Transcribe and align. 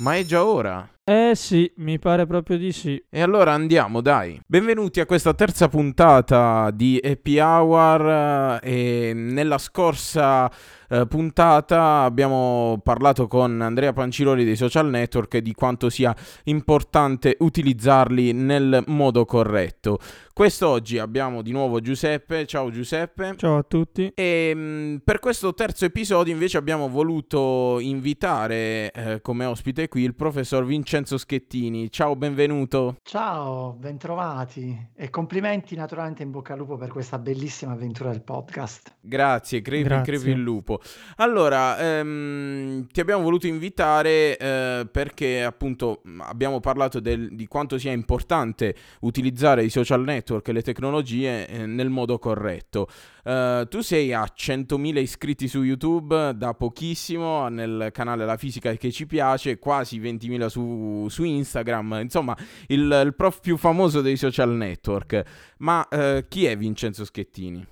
Ma 0.00 0.16
è 0.16 0.24
già 0.24 0.44
ora. 0.46 0.88
Eh 1.04 1.32
sì, 1.34 1.70
mi 1.76 1.98
pare 1.98 2.26
proprio 2.26 2.56
di 2.56 2.72
sì. 2.72 3.02
E 3.10 3.20
allora 3.20 3.52
andiamo, 3.52 4.00
dai. 4.00 4.40
Benvenuti 4.46 4.98
a 5.00 5.04
questa 5.04 5.34
terza 5.34 5.68
puntata 5.68 6.70
di 6.72 6.98
Happy 7.04 7.38
Hour. 7.38 8.60
eh, 8.62 9.08
E 9.10 9.12
nella 9.12 9.58
scorsa 9.58 10.50
eh, 10.90 11.06
puntata 11.06 12.02
abbiamo 12.02 12.80
parlato 12.82 13.28
con 13.28 13.60
Andrea 13.60 13.92
Panciroli 13.92 14.44
dei 14.44 14.56
social 14.56 14.88
network 14.88 15.34
e 15.34 15.42
di 15.42 15.54
quanto 15.54 15.88
sia 15.88 16.14
importante 16.44 17.36
utilizzarli 17.38 18.32
nel 18.32 18.82
modo 18.88 19.24
corretto. 19.24 19.98
Quest'oggi 20.40 20.98
abbiamo 20.98 21.42
di 21.42 21.52
nuovo 21.52 21.80
Giuseppe. 21.80 22.46
Ciao 22.46 22.70
Giuseppe. 22.70 23.34
Ciao 23.36 23.58
a 23.58 23.62
tutti. 23.62 24.10
E 24.14 24.54
mh, 24.54 25.02
per 25.04 25.18
questo 25.18 25.52
terzo 25.52 25.84
episodio 25.84 26.32
invece 26.32 26.56
abbiamo 26.56 26.88
voluto 26.88 27.78
invitare 27.78 28.90
eh, 28.90 29.20
come 29.20 29.44
ospite 29.44 29.88
qui 29.88 30.02
il 30.02 30.14
professor 30.14 30.64
Vincenzo 30.64 31.18
Schettini. 31.18 31.90
Ciao, 31.90 32.16
benvenuto. 32.16 32.96
Ciao, 33.02 33.74
bentrovati 33.78 34.88
e 34.96 35.10
complimenti 35.10 35.76
naturalmente 35.76 36.22
in 36.22 36.30
bocca 36.30 36.54
al 36.54 36.60
lupo 36.60 36.78
per 36.78 36.88
questa 36.88 37.18
bellissima 37.18 37.72
avventura 37.72 38.10
del 38.10 38.22
podcast. 38.22 38.94
Grazie, 38.98 39.60
crepi, 39.60 39.82
Grazie. 39.88 40.12
crepi 40.14 40.30
il 40.30 40.40
lupo. 40.40 40.79
Allora, 41.16 41.78
ehm, 41.78 42.86
ti 42.90 43.00
abbiamo 43.00 43.22
voluto 43.22 43.46
invitare 43.46 44.36
eh, 44.36 44.88
perché 44.90 45.42
appunto 45.42 46.00
mh, 46.02 46.20
abbiamo 46.22 46.60
parlato 46.60 47.00
del- 47.00 47.34
di 47.34 47.46
quanto 47.46 47.78
sia 47.78 47.92
importante 47.92 48.74
utilizzare 49.00 49.64
i 49.64 49.70
social 49.70 50.02
network 50.02 50.48
e 50.48 50.52
le 50.52 50.62
tecnologie 50.62 51.46
eh, 51.46 51.66
nel 51.66 51.90
modo 51.90 52.18
corretto. 52.18 52.88
Eh, 53.24 53.66
tu 53.68 53.80
sei 53.80 54.12
a 54.12 54.26
100.000 54.34 54.98
iscritti 54.98 55.46
su 55.48 55.62
YouTube 55.62 56.34
da 56.34 56.54
pochissimo 56.54 57.48
nel 57.48 57.90
canale 57.92 58.24
La 58.24 58.36
Fisica 58.36 58.72
che 58.74 58.90
ci 58.90 59.06
piace, 59.06 59.58
quasi 59.58 60.00
20.000 60.00 60.46
su, 60.46 61.06
su 61.08 61.24
Instagram, 61.24 61.98
insomma 62.02 62.36
il, 62.68 63.02
il 63.04 63.14
prof 63.14 63.40
più 63.40 63.56
famoso 63.56 64.00
dei 64.00 64.16
social 64.16 64.50
network. 64.50 65.22
Ma 65.58 65.86
eh, 65.88 66.24
chi 66.28 66.46
è 66.46 66.56
Vincenzo 66.56 67.04
Schettini? 67.04 67.66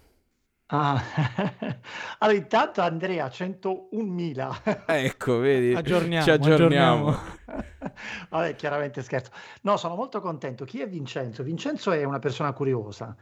Ah, 0.71 1.03
allora 2.19 2.37
intanto 2.37 2.83
Andrea, 2.83 3.27
101.000. 3.29 4.85
Ecco, 4.87 5.39
vedi, 5.39 5.75
Aggiorniamo, 5.75 6.25
ci 6.25 6.31
aggiorniamo. 6.31 7.17
Vabbè, 8.29 8.55
chiaramente 8.55 9.03
scherzo. 9.03 9.31
No, 9.63 9.79
sono 9.79 9.95
molto 9.95 10.21
contento. 10.21 10.67
Chi 10.67 10.81
è 10.83 10.89
Vincenzo? 10.89 11.43
Vincenzo 11.43 11.91
è 11.91 12.05
una 12.05 12.19
persona 12.19 12.53
curiosa. 12.53 13.17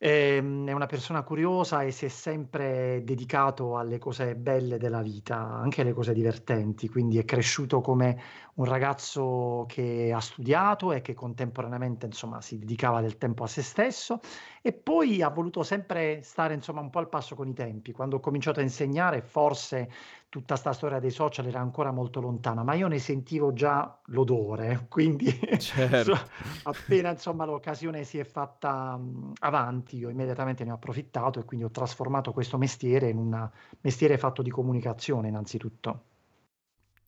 Ehm, 0.00 0.68
È 0.68 0.72
una 0.72 0.86
persona 0.86 1.22
curiosa 1.22 1.82
e 1.82 1.90
si 1.90 2.04
è 2.06 2.08
sempre 2.08 3.02
dedicato 3.04 3.76
alle 3.76 3.98
cose 3.98 4.36
belle 4.36 4.78
della 4.78 5.02
vita, 5.02 5.36
anche 5.36 5.80
alle 5.80 5.92
cose 5.92 6.12
divertenti, 6.12 6.88
quindi 6.88 7.18
è 7.18 7.24
cresciuto 7.24 7.80
come 7.80 8.20
un 8.54 8.64
ragazzo 8.64 9.64
che 9.68 10.12
ha 10.14 10.20
studiato 10.20 10.92
e 10.92 11.00
che 11.00 11.14
contemporaneamente, 11.14 12.06
insomma, 12.06 12.40
si 12.40 12.58
dedicava 12.58 13.00
del 13.00 13.16
tempo 13.18 13.42
a 13.44 13.48
se 13.48 13.62
stesso 13.62 14.20
e 14.68 14.72
poi 14.74 15.22
ha 15.22 15.30
voluto 15.30 15.62
sempre 15.62 16.20
stare, 16.22 16.52
insomma, 16.52 16.80
un 16.82 16.90
po' 16.90 16.98
al 16.98 17.08
passo 17.08 17.34
con 17.34 17.48
i 17.48 17.54
tempi. 17.54 17.92
Quando 17.92 18.16
ho 18.16 18.20
cominciato 18.20 18.60
a 18.60 18.62
insegnare, 18.62 19.22
forse 19.22 19.90
tutta 20.28 20.56
sta 20.56 20.72
storia 20.74 20.98
dei 20.98 21.10
social 21.10 21.46
era 21.46 21.60
ancora 21.60 21.90
molto 21.90 22.20
lontana, 22.20 22.62
ma 22.62 22.74
io 22.74 22.86
ne 22.86 22.98
sentivo 22.98 23.54
già 23.54 23.98
l'odore, 24.06 24.84
quindi 24.90 25.26
Certo. 25.56 26.18
appena 26.64 27.10
insomma 27.10 27.46
l'occasione 27.46 28.04
si 28.04 28.18
è 28.18 28.24
fatta 28.24 28.94
mh, 28.98 29.32
avanti, 29.40 29.96
io 29.96 30.10
immediatamente 30.10 30.64
ne 30.64 30.72
ho 30.72 30.74
approfittato 30.74 31.40
e 31.40 31.44
quindi 31.44 31.64
ho 31.64 31.70
trasformato 31.70 32.32
questo 32.34 32.58
mestiere 32.58 33.08
in 33.08 33.16
un 33.16 33.50
mestiere 33.80 34.18
fatto 34.18 34.42
di 34.42 34.50
comunicazione 34.50 35.28
innanzitutto. 35.28 36.02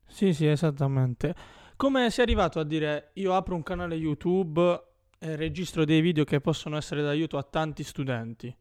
Sì, 0.07 0.33
sì, 0.33 0.47
esattamente. 0.47 1.35
Come 1.77 2.11
sei 2.11 2.25
arrivato 2.25 2.59
a 2.61 2.65
dire 2.65 3.11
io 3.15 3.35
apro 3.35 3.55
un 3.55 3.63
canale 3.63 3.95
YouTube 3.95 4.90
e 5.21 5.37
registro 5.37 5.85
dei 5.85 6.01
video 6.01 6.25
che 6.25 6.41
possono 6.41 6.77
essere 6.77 7.03
d'aiuto 7.03 7.39
a 7.39 7.45
tanti 7.45 7.85
studenti? 7.85 8.53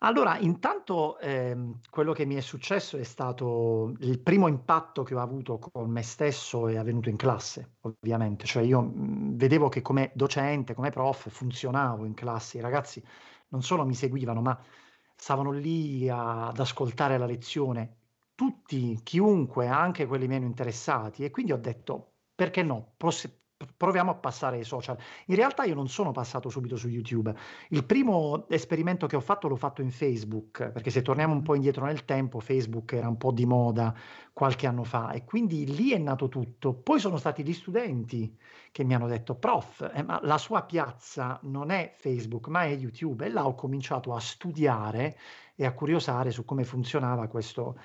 Allora, 0.00 0.38
intanto 0.38 1.18
ehm, 1.18 1.80
quello 1.90 2.12
che 2.12 2.24
mi 2.24 2.34
è 2.36 2.40
successo 2.40 2.96
è 2.96 3.02
stato 3.04 3.94
il 4.00 4.20
primo 4.20 4.46
impatto 4.48 5.02
che 5.02 5.14
ho 5.14 5.20
avuto 5.20 5.58
con 5.58 5.90
me 5.90 6.02
stesso 6.02 6.68
è 6.68 6.76
avvenuto 6.76 7.08
in 7.08 7.16
classe, 7.16 7.76
ovviamente. 7.80 8.44
Cioè 8.46 8.62
io 8.62 8.80
mh, 8.82 9.36
vedevo 9.36 9.68
che 9.68 9.82
come 9.82 10.10
docente, 10.14 10.74
come 10.74 10.90
prof, 10.90 11.28
funzionavo 11.30 12.04
in 12.04 12.14
classe. 12.14 12.58
I 12.58 12.60
ragazzi 12.60 13.02
non 13.48 13.62
solo 13.62 13.84
mi 13.84 13.94
seguivano, 13.94 14.40
ma 14.40 14.60
stavano 15.16 15.50
lì 15.52 16.08
a- 16.08 16.48
ad 16.48 16.58
ascoltare 16.60 17.18
la 17.18 17.26
lezione, 17.26 17.96
tutti, 18.34 19.00
chiunque, 19.02 19.66
anche 19.68 20.06
quelli 20.06 20.26
meno 20.28 20.44
interessati. 20.46 21.24
E 21.24 21.30
quindi 21.30 21.52
ho 21.52 21.56
detto, 21.58 22.12
perché 22.34 22.62
no? 22.62 22.94
Pros- 22.96 23.28
proviamo 23.76 24.10
a 24.10 24.14
passare 24.14 24.56
ai 24.56 24.64
social. 24.64 24.96
In 25.26 25.36
realtà 25.36 25.64
io 25.64 25.74
non 25.74 25.88
sono 25.88 26.10
passato 26.10 26.48
subito 26.48 26.76
su 26.76 26.88
YouTube. 26.88 27.34
Il 27.68 27.84
primo 27.84 28.46
esperimento 28.48 29.06
che 29.06 29.16
ho 29.16 29.20
fatto 29.20 29.48
l'ho 29.48 29.56
fatto 29.56 29.82
in 29.82 29.90
Facebook, 29.90 30.70
perché 30.70 30.90
se 30.90 31.02
torniamo 31.02 31.32
un 31.32 31.42
po' 31.42 31.54
indietro 31.54 31.84
nel 31.84 32.04
tempo, 32.04 32.40
Facebook 32.40 32.92
era 32.92 33.08
un 33.08 33.16
po' 33.16 33.32
di 33.32 33.46
moda 33.46 33.94
qualche 34.32 34.66
anno 34.66 34.84
fa 34.84 35.10
e 35.10 35.24
quindi 35.24 35.66
lì 35.74 35.92
è 35.92 35.98
nato 35.98 36.28
tutto. 36.28 36.72
Poi 36.74 37.00
sono 37.00 37.16
stati 37.16 37.42
gli 37.42 37.52
studenti 37.52 38.36
che 38.70 38.84
mi 38.84 38.94
hanno 38.94 39.08
detto, 39.08 39.34
prof, 39.34 39.90
eh, 39.92 40.02
ma 40.02 40.20
la 40.22 40.38
sua 40.38 40.62
piazza 40.62 41.38
non 41.42 41.70
è 41.70 41.92
Facebook, 41.96 42.48
ma 42.48 42.62
è 42.64 42.74
YouTube. 42.74 43.26
E 43.26 43.30
là 43.30 43.46
ho 43.46 43.54
cominciato 43.54 44.14
a 44.14 44.20
studiare 44.20 45.18
e 45.54 45.66
a 45.66 45.72
curiosare 45.72 46.30
su 46.30 46.44
come 46.44 46.64
funzionava 46.64 47.26
questo 47.26 47.76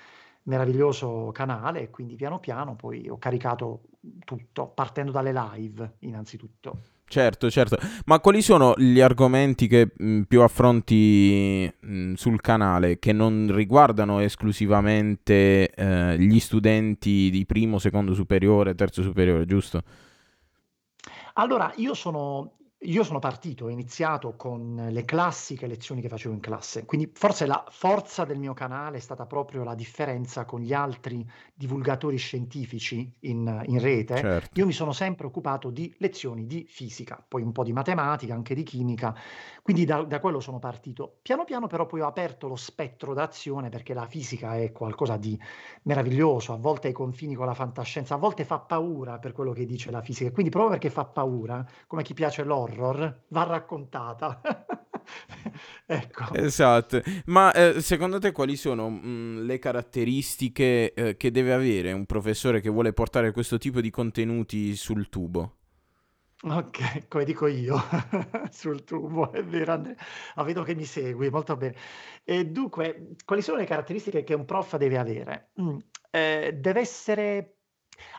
meraviglioso 0.44 1.30
canale 1.32 1.82
e 1.82 1.90
quindi 1.90 2.16
piano 2.16 2.38
piano 2.38 2.74
poi 2.74 3.08
ho 3.08 3.18
caricato 3.18 3.82
tutto, 4.24 4.66
partendo 4.68 5.10
dalle 5.10 5.32
live 5.32 5.96
innanzitutto. 6.00 6.78
Certo, 7.06 7.50
certo. 7.50 7.76
Ma 8.06 8.18
quali 8.18 8.42
sono 8.42 8.74
gli 8.76 9.00
argomenti 9.00 9.66
che 9.66 9.92
mh, 9.96 10.22
più 10.22 10.40
affronti 10.40 11.70
mh, 11.80 12.14
sul 12.14 12.40
canale 12.40 12.98
che 12.98 13.12
non 13.12 13.48
riguardano 13.54 14.20
esclusivamente 14.20 15.70
eh, 15.70 16.18
gli 16.18 16.40
studenti 16.40 17.30
di 17.30 17.44
primo, 17.46 17.78
secondo 17.78 18.14
superiore, 18.14 18.74
terzo 18.74 19.02
superiore, 19.02 19.44
giusto? 19.44 19.82
Allora, 21.34 21.72
io 21.76 21.94
sono, 21.94 22.52
io 22.84 23.02
sono 23.02 23.18
partito, 23.18 23.66
ho 23.66 23.68
iniziato 23.68 24.34
con 24.36 24.88
le 24.90 25.04
classiche 25.04 25.66
lezioni 25.66 26.00
che 26.00 26.08
facevo 26.08 26.34
in 26.34 26.40
classe, 26.40 26.84
quindi 26.84 27.10
forse 27.12 27.46
la 27.46 27.64
forza 27.68 28.24
del 28.24 28.38
mio 28.38 28.54
canale 28.54 28.98
è 28.98 29.00
stata 29.00 29.26
proprio 29.26 29.64
la 29.64 29.74
differenza 29.74 30.44
con 30.44 30.60
gli 30.60 30.72
altri 30.72 31.26
divulgatori 31.54 32.16
scientifici 32.16 33.10
in, 33.20 33.62
in 33.66 33.80
rete. 33.80 34.16
Certo. 34.16 34.58
Io 34.58 34.66
mi 34.66 34.72
sono 34.72 34.92
sempre 34.92 35.26
occupato 35.26 35.70
di 35.70 35.92
lezioni 35.98 36.46
di 36.46 36.66
fisica, 36.68 37.24
poi 37.26 37.42
un 37.42 37.52
po' 37.52 37.64
di 37.64 37.72
matematica, 37.72 38.34
anche 38.34 38.54
di 38.54 38.62
chimica, 38.62 39.14
quindi 39.64 39.86
da, 39.86 40.02
da 40.02 40.20
quello 40.20 40.40
sono 40.40 40.58
partito. 40.58 41.20
Piano 41.22 41.44
piano 41.44 41.68
però 41.68 41.86
poi 41.86 42.02
ho 42.02 42.06
aperto 42.06 42.48
lo 42.48 42.54
spettro 42.54 43.14
d'azione 43.14 43.70
perché 43.70 43.94
la 43.94 44.04
fisica 44.04 44.58
è 44.58 44.72
qualcosa 44.72 45.16
di 45.16 45.40
meraviglioso, 45.84 46.52
a 46.52 46.58
volte 46.58 46.88
ai 46.88 46.92
confini 46.92 47.34
con 47.34 47.46
la 47.46 47.54
fantascienza, 47.54 48.12
a 48.12 48.18
volte 48.18 48.44
fa 48.44 48.58
paura 48.58 49.18
per 49.18 49.32
quello 49.32 49.52
che 49.52 49.64
dice 49.64 49.90
la 49.90 50.02
fisica, 50.02 50.30
quindi 50.32 50.50
proprio 50.50 50.72
perché 50.72 50.90
fa 50.90 51.06
paura, 51.06 51.66
come 51.86 52.02
chi 52.02 52.12
piace 52.12 52.44
l'horror, 52.44 53.22
va 53.28 53.42
raccontata. 53.44 54.40
Ecco. 55.86 56.32
Esatto. 56.32 57.02
Ma 57.26 57.52
eh, 57.52 57.80
secondo 57.82 58.18
te 58.18 58.32
quali 58.32 58.56
sono 58.56 58.88
mh, 58.88 59.44
le 59.44 59.58
caratteristiche 59.58 60.94
eh, 60.94 61.16
che 61.18 61.30
deve 61.30 61.52
avere 61.52 61.92
un 61.92 62.06
professore 62.06 62.62
che 62.62 62.70
vuole 62.70 62.94
portare 62.94 63.32
questo 63.32 63.58
tipo 63.58 63.82
di 63.82 63.90
contenuti 63.90 64.76
sul 64.76 65.10
tubo? 65.10 65.56
Ok, 66.46 67.08
come 67.08 67.24
dico 67.24 67.46
io, 67.46 67.74
sul 68.52 68.84
tubo, 68.84 69.32
è 69.32 69.42
vero. 69.42 69.80
Ah, 70.34 70.42
vedo 70.42 70.62
che 70.62 70.74
mi 70.74 70.84
segui, 70.84 71.30
molto 71.30 71.56
bene. 71.56 71.74
E 72.22 72.44
dunque, 72.46 73.16
quali 73.24 73.40
sono 73.40 73.56
le 73.56 73.64
caratteristiche 73.64 74.24
che 74.24 74.34
un 74.34 74.44
prof 74.44 74.76
deve 74.76 74.98
avere? 74.98 75.52
Mm, 75.60 75.78
eh, 76.10 76.52
deve 76.60 76.80
essere... 76.80 77.60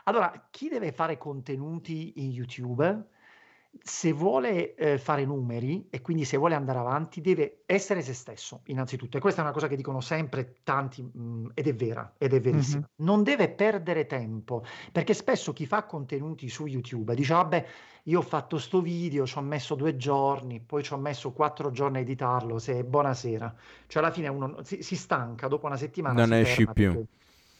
Allora, 0.04 0.48
chi 0.50 0.68
deve 0.68 0.90
fare 0.90 1.16
contenuti 1.18 2.14
in 2.16 2.32
YouTube, 2.32 3.10
se 3.86 4.12
vuole 4.12 4.74
eh, 4.74 4.98
fare 4.98 5.24
numeri 5.24 5.86
e 5.90 6.00
quindi 6.00 6.24
se 6.24 6.36
vuole 6.36 6.56
andare 6.56 6.80
avanti, 6.80 7.20
deve 7.20 7.62
essere 7.66 8.02
se 8.02 8.14
stesso, 8.14 8.62
innanzitutto. 8.64 9.16
E 9.16 9.20
questa 9.20 9.42
è 9.42 9.44
una 9.44 9.52
cosa 9.52 9.68
che 9.68 9.76
dicono 9.76 10.00
sempre 10.00 10.56
tanti, 10.64 11.08
mm, 11.16 11.50
ed 11.54 11.68
è 11.68 11.74
vera, 11.74 12.14
ed 12.18 12.34
è 12.34 12.40
verissima. 12.40 12.88
Non 12.96 13.22
deve 13.22 13.48
perdere 13.48 14.06
tempo, 14.06 14.64
perché 14.90 15.14
spesso 15.14 15.52
chi 15.52 15.66
fa 15.66 15.84
contenuti 15.84 16.48
su 16.48 16.66
YouTube 16.66 17.14
dice, 17.14 17.32
vabbè, 17.34 17.66
io 18.04 18.18
ho 18.18 18.22
fatto 18.22 18.58
sto 18.58 18.80
video, 18.80 19.24
ci 19.24 19.38
ho 19.38 19.42
messo 19.42 19.76
due 19.76 19.96
giorni, 19.96 20.58
poi 20.58 20.82
ci 20.82 20.92
ho 20.92 20.96
messo 20.98 21.30
quattro 21.30 21.70
giorni 21.70 21.98
a 21.98 22.00
editarlo, 22.00 22.58
se 22.58 22.82
buonasera. 22.82 23.54
Cioè 23.86 24.02
alla 24.02 24.10
fine 24.12 24.26
uno 24.26 24.64
si, 24.64 24.82
si 24.82 24.96
stanca, 24.96 25.46
dopo 25.46 25.66
una 25.66 25.76
settimana 25.76 26.24
Non 26.24 26.26
si 26.26 26.34
esci 26.34 26.66
più. 26.72 26.92
perché- 26.92 27.06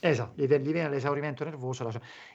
Esatto, 0.09 0.41
gli 0.41 0.47
viene 0.47 0.89
l'esaurimento 0.89 1.43
nervoso. 1.43 1.89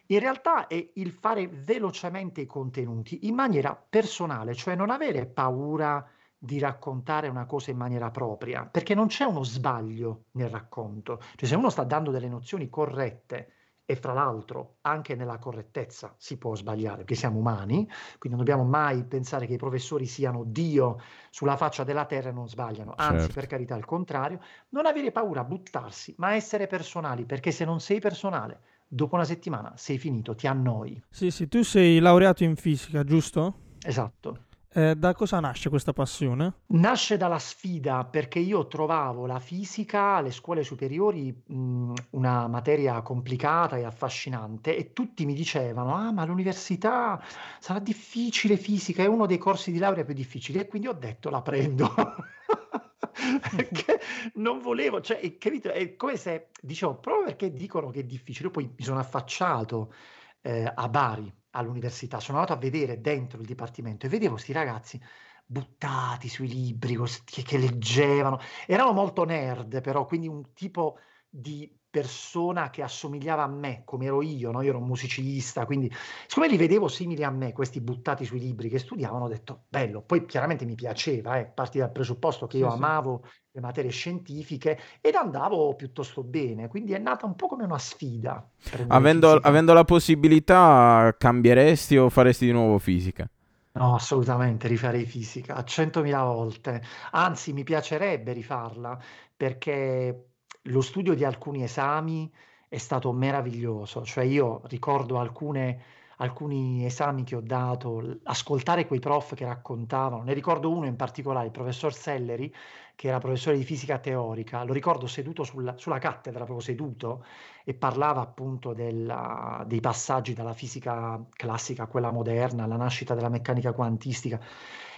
In 0.07 0.19
realtà 0.19 0.67
è 0.67 0.91
il 0.95 1.11
fare 1.11 1.47
velocemente 1.47 2.41
i 2.41 2.45
contenuti 2.45 3.27
in 3.27 3.35
maniera 3.35 3.75
personale, 3.75 4.53
cioè 4.53 4.75
non 4.75 4.89
avere 4.89 5.25
paura 5.25 6.05
di 6.37 6.59
raccontare 6.59 7.27
una 7.29 7.45
cosa 7.45 7.71
in 7.71 7.77
maniera 7.77 8.09
propria, 8.11 8.65
perché 8.65 8.93
non 8.93 9.07
c'è 9.07 9.23
uno 9.23 9.43
sbaglio 9.43 10.25
nel 10.31 10.49
racconto. 10.49 11.21
Cioè 11.35 11.47
se 11.47 11.55
uno 11.55 11.69
sta 11.69 11.83
dando 11.83 12.11
delle 12.11 12.27
nozioni 12.27 12.67
corrette 12.69 13.53
e 13.91 13.95
fra 13.97 14.13
l'altro 14.13 14.77
anche 14.81 15.15
nella 15.15 15.37
correttezza 15.37 16.15
si 16.17 16.37
può 16.37 16.55
sbagliare 16.55 16.99
perché 16.99 17.15
siamo 17.15 17.39
umani, 17.39 17.85
quindi 18.17 18.37
non 18.37 18.37
dobbiamo 18.37 18.63
mai 18.63 19.03
pensare 19.03 19.45
che 19.45 19.53
i 19.53 19.57
professori 19.57 20.05
siano 20.05 20.43
Dio 20.45 21.01
sulla 21.29 21.57
faccia 21.57 21.83
della 21.83 22.05
terra 22.05 22.29
e 22.29 22.31
non 22.31 22.47
sbagliano, 22.47 22.93
anzi 22.95 23.25
Certo. 23.25 23.33
per 23.33 23.47
carità 23.47 23.75
il 23.75 23.83
contrario, 23.83 24.39
non 24.69 24.85
avere 24.85 25.11
paura, 25.11 25.43
buttarsi, 25.43 26.15
ma 26.19 26.35
essere 26.35 26.67
personali, 26.67 27.25
perché 27.25 27.51
se 27.51 27.65
non 27.65 27.81
sei 27.81 27.99
personale, 27.99 28.61
dopo 28.87 29.15
una 29.15 29.25
settimana 29.25 29.73
sei 29.75 29.97
finito, 29.97 30.35
ti 30.35 30.47
annoi. 30.47 31.01
Sì, 31.09 31.29
sì, 31.29 31.49
tu 31.49 31.61
sei 31.61 31.99
laureato 31.99 32.45
in 32.45 32.55
fisica, 32.55 33.03
giusto? 33.03 33.55
Esatto. 33.83 34.45
Eh, 34.73 34.95
da 34.95 35.13
cosa 35.13 35.41
nasce 35.41 35.67
questa 35.67 35.91
passione? 35.91 36.61
Nasce 36.67 37.17
dalla 37.17 37.39
sfida 37.39 38.05
perché 38.05 38.39
io 38.39 38.67
trovavo 38.67 39.25
la 39.25 39.39
fisica 39.39 40.15
alle 40.15 40.31
scuole 40.31 40.63
superiori 40.63 41.43
mh, 41.45 41.93
una 42.11 42.47
materia 42.47 43.01
complicata 43.01 43.75
e 43.75 43.83
affascinante 43.83 44.77
e 44.77 44.93
tutti 44.93 45.25
mi 45.25 45.33
dicevano, 45.33 45.93
ah 45.93 46.13
ma 46.13 46.21
all'università 46.21 47.21
sarà 47.59 47.79
difficile 47.79 48.55
fisica, 48.55 49.03
è 49.03 49.07
uno 49.07 49.25
dei 49.25 49.37
corsi 49.37 49.73
di 49.73 49.77
laurea 49.77 50.05
più 50.05 50.13
difficili 50.13 50.59
e 50.59 50.67
quindi 50.67 50.87
ho 50.87 50.93
detto 50.93 51.29
la 51.29 51.41
prendo. 51.41 51.93
Perché 53.51 53.99
non 54.35 54.59
volevo, 54.59 55.01
cioè, 55.01 55.19
è, 55.19 55.37
capito? 55.37 55.69
È 55.69 55.97
come 55.97 56.15
se 56.15 56.47
dicevo, 56.61 56.95
proprio 56.95 57.25
perché 57.25 57.51
dicono 57.51 57.89
che 57.89 57.99
è 57.99 58.03
difficile, 58.03 58.49
poi 58.49 58.71
mi 58.73 58.83
sono 58.85 58.99
affacciato 58.99 59.93
eh, 60.41 60.71
a 60.73 60.87
Bari 60.87 61.40
all'università, 61.51 62.19
sono 62.19 62.39
andato 62.39 62.57
a 62.57 62.61
vedere 62.61 63.01
dentro 63.01 63.39
il 63.39 63.45
dipartimento 63.45 64.05
e 64.05 64.09
vedevo 64.09 64.33
questi 64.33 64.51
ragazzi 64.53 65.01
buttati 65.45 66.29
sui 66.29 66.47
libri, 66.47 66.97
che, 67.25 67.43
che 67.43 67.57
leggevano, 67.57 68.39
erano 68.65 68.93
molto 68.93 69.23
nerd 69.25 69.81
però, 69.81 70.05
quindi 70.05 70.27
un 70.27 70.53
tipo 70.53 70.97
di 71.29 71.69
persona 71.91 72.69
che 72.69 72.81
assomigliava 72.81 73.43
a 73.43 73.47
me, 73.47 73.81
come 73.85 74.05
ero 74.05 74.21
io, 74.21 74.49
no? 74.49 74.61
Io 74.61 74.69
ero 74.69 74.79
un 74.79 74.87
musicista, 74.87 75.65
quindi 75.65 75.91
siccome 76.25 76.47
li 76.47 76.55
vedevo 76.55 76.87
simili 76.87 77.23
a 77.23 77.29
me, 77.29 77.51
questi 77.51 77.81
buttati 77.81 78.23
sui 78.23 78.39
libri 78.39 78.69
che 78.69 78.79
studiavano, 78.79 79.25
ho 79.25 79.27
detto 79.27 79.65
bello, 79.67 80.01
poi 80.01 80.25
chiaramente 80.25 80.63
mi 80.65 80.75
piaceva, 80.75 81.37
eh, 81.37 81.45
parti 81.45 81.79
dal 81.79 81.91
presupposto 81.91 82.47
che 82.47 82.57
io 82.57 82.69
sì. 82.69 82.75
amavo 82.77 83.25
le 83.51 83.59
materie 83.59 83.91
scientifiche 83.91 84.79
ed 85.01 85.15
andavo 85.15 85.75
piuttosto 85.75 86.23
bene, 86.23 86.69
quindi 86.69 86.93
è 86.93 86.97
nata 86.97 87.25
un 87.25 87.35
po' 87.35 87.47
come 87.47 87.65
una 87.65 87.77
sfida. 87.77 88.49
Avendo, 88.87 89.33
avendo 89.33 89.73
la 89.73 89.83
possibilità, 89.83 91.13
cambieresti 91.17 91.97
o 91.97 92.09
faresti 92.09 92.45
di 92.45 92.53
nuovo 92.53 92.79
fisica? 92.79 93.29
No, 93.73 93.95
assolutamente, 93.95 94.67
rifarei 94.67 95.05
fisica 95.05 95.55
a 95.55 95.63
100.000 95.63 96.23
volte. 96.23 96.81
Anzi, 97.11 97.53
mi 97.53 97.63
piacerebbe 97.63 98.33
rifarla 98.33 98.97
perché 99.35 100.30
lo 100.63 100.81
studio 100.81 101.13
di 101.15 101.23
alcuni 101.23 101.63
esami 101.63 102.31
è 102.67 102.77
stato 102.77 103.11
meraviglioso. 103.11 104.03
Cioè 104.03 104.23
io 104.23 104.61
ricordo 104.65 105.19
alcune, 105.19 105.81
alcuni 106.17 106.85
esami 106.85 107.23
che 107.23 107.35
ho 107.35 107.41
dato, 107.41 108.19
ascoltare 108.23 108.85
quei 108.85 108.99
prof 108.99 109.33
che 109.33 109.45
raccontavano. 109.45 110.23
Ne 110.23 110.33
ricordo 110.33 110.69
uno 110.71 110.85
in 110.85 110.95
particolare, 110.95 111.47
il 111.47 111.51
professor 111.51 111.93
Selleri, 111.93 112.53
che 112.95 113.07
era 113.07 113.17
professore 113.17 113.57
di 113.57 113.63
fisica 113.63 113.97
teorica. 113.97 114.63
Lo 114.63 114.73
ricordo 114.73 115.07
seduto 115.07 115.43
sulla, 115.43 115.75
sulla 115.77 115.97
cattedra, 115.97 116.43
proprio 116.43 116.59
seduto, 116.59 117.25
e 117.63 117.73
parlava 117.73 118.21
appunto 118.21 118.73
della- 118.73 119.63
dei 119.67 119.79
passaggi 119.79 120.33
dalla 120.33 120.53
fisica 120.53 121.19
classica 121.31 121.83
a 121.83 121.87
quella 121.87 122.11
moderna, 122.11 122.63
alla 122.63 122.77
nascita 122.77 123.15
della 123.15 123.29
meccanica 123.29 123.73
quantistica. 123.73 124.39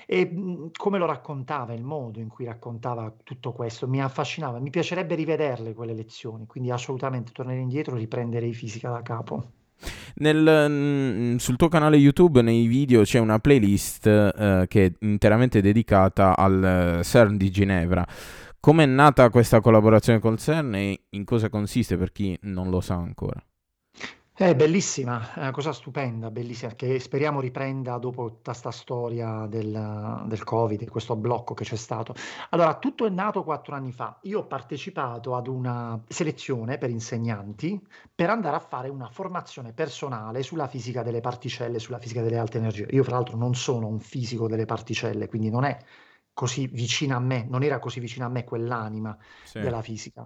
E 0.05 0.25
mh, 0.25 0.71
come 0.77 0.97
lo 0.97 1.05
raccontava, 1.05 1.73
il 1.73 1.83
modo 1.83 2.19
in 2.19 2.27
cui 2.27 2.45
raccontava 2.45 3.13
tutto 3.23 3.51
questo 3.51 3.87
mi 3.87 4.01
affascinava. 4.01 4.59
Mi 4.59 4.69
piacerebbe 4.69 5.15
rivederle 5.15 5.73
quelle 5.73 5.93
lezioni, 5.93 6.45
quindi 6.45 6.71
assolutamente 6.71 7.31
tornerei 7.31 7.61
indietro 7.61 7.95
e 7.95 7.99
riprenderei 7.99 8.53
fisica 8.53 8.89
da 8.89 9.01
capo. 9.01 9.43
Nel, 10.15 10.67
mm, 10.69 11.35
sul 11.37 11.55
tuo 11.55 11.67
canale 11.67 11.97
YouTube, 11.97 12.41
nei 12.41 12.67
video, 12.67 13.03
c'è 13.03 13.19
una 13.19 13.39
playlist 13.39 14.05
eh, 14.05 14.65
che 14.67 14.85
è 14.85 14.91
interamente 14.99 15.61
dedicata 15.61 16.37
al 16.37 16.99
eh, 16.99 17.03
CERN 17.03 17.37
di 17.37 17.51
Ginevra. 17.51 18.05
Com'è 18.59 18.85
nata 18.85 19.29
questa 19.29 19.59
collaborazione 19.59 20.19
col 20.19 20.37
CERN 20.37 20.75
e 20.75 21.01
in 21.09 21.25
cosa 21.25 21.49
consiste 21.49 21.97
per 21.97 22.11
chi 22.11 22.37
non 22.43 22.69
lo 22.69 22.79
sa 22.79 22.95
ancora? 22.95 23.43
È 24.35 24.55
bellissima, 24.55 25.33
è 25.35 25.39
una 25.41 25.51
cosa 25.51 25.71
stupenda, 25.73 26.31
bellissima, 26.31 26.73
che 26.73 26.99
speriamo 26.99 27.39
riprenda 27.39 27.97
dopo 27.99 28.29
tutta 28.29 28.53
sta 28.53 28.71
storia 28.71 29.45
del, 29.47 30.23
del 30.27 30.43
Covid, 30.43 30.89
questo 30.89 31.15
blocco 31.15 31.53
che 31.53 31.63
c'è 31.63 31.75
stato. 31.75 32.15
Allora, 32.49 32.77
tutto 32.79 33.05
è 33.05 33.09
nato 33.09 33.43
quattro 33.43 33.75
anni 33.75 33.91
fa. 33.91 34.17
Io 34.23 34.39
ho 34.39 34.47
partecipato 34.47 35.35
ad 35.35 35.45
una 35.47 36.03
selezione 36.07 36.77
per 36.79 36.89
insegnanti 36.89 37.79
per 38.13 38.29
andare 38.31 38.55
a 38.55 38.59
fare 38.59 38.89
una 38.89 39.07
formazione 39.09 39.71
personale 39.73 40.41
sulla 40.41 40.67
fisica 40.67 41.03
delle 41.03 41.19
particelle, 41.21 41.77
sulla 41.77 41.99
fisica 41.99 42.21
delle 42.23 42.37
alte 42.39 42.57
energie. 42.57 42.87
Io, 42.89 43.03
fra 43.03 43.15
l'altro, 43.15 43.37
non 43.37 43.53
sono 43.53 43.87
un 43.87 43.99
fisico 43.99 44.47
delle 44.47 44.65
particelle, 44.65 45.27
quindi 45.27 45.49
non 45.51 45.63
è 45.63 45.77
così 46.33 46.65
vicina 46.67 47.17
a 47.17 47.19
me, 47.19 47.45
non 47.47 47.61
era 47.61 47.77
così 47.77 47.99
vicina 47.99 48.25
a 48.25 48.29
me 48.29 48.43
quell'anima 48.43 49.15
Sì. 49.43 49.59
della 49.59 49.81
fisica. 49.83 50.25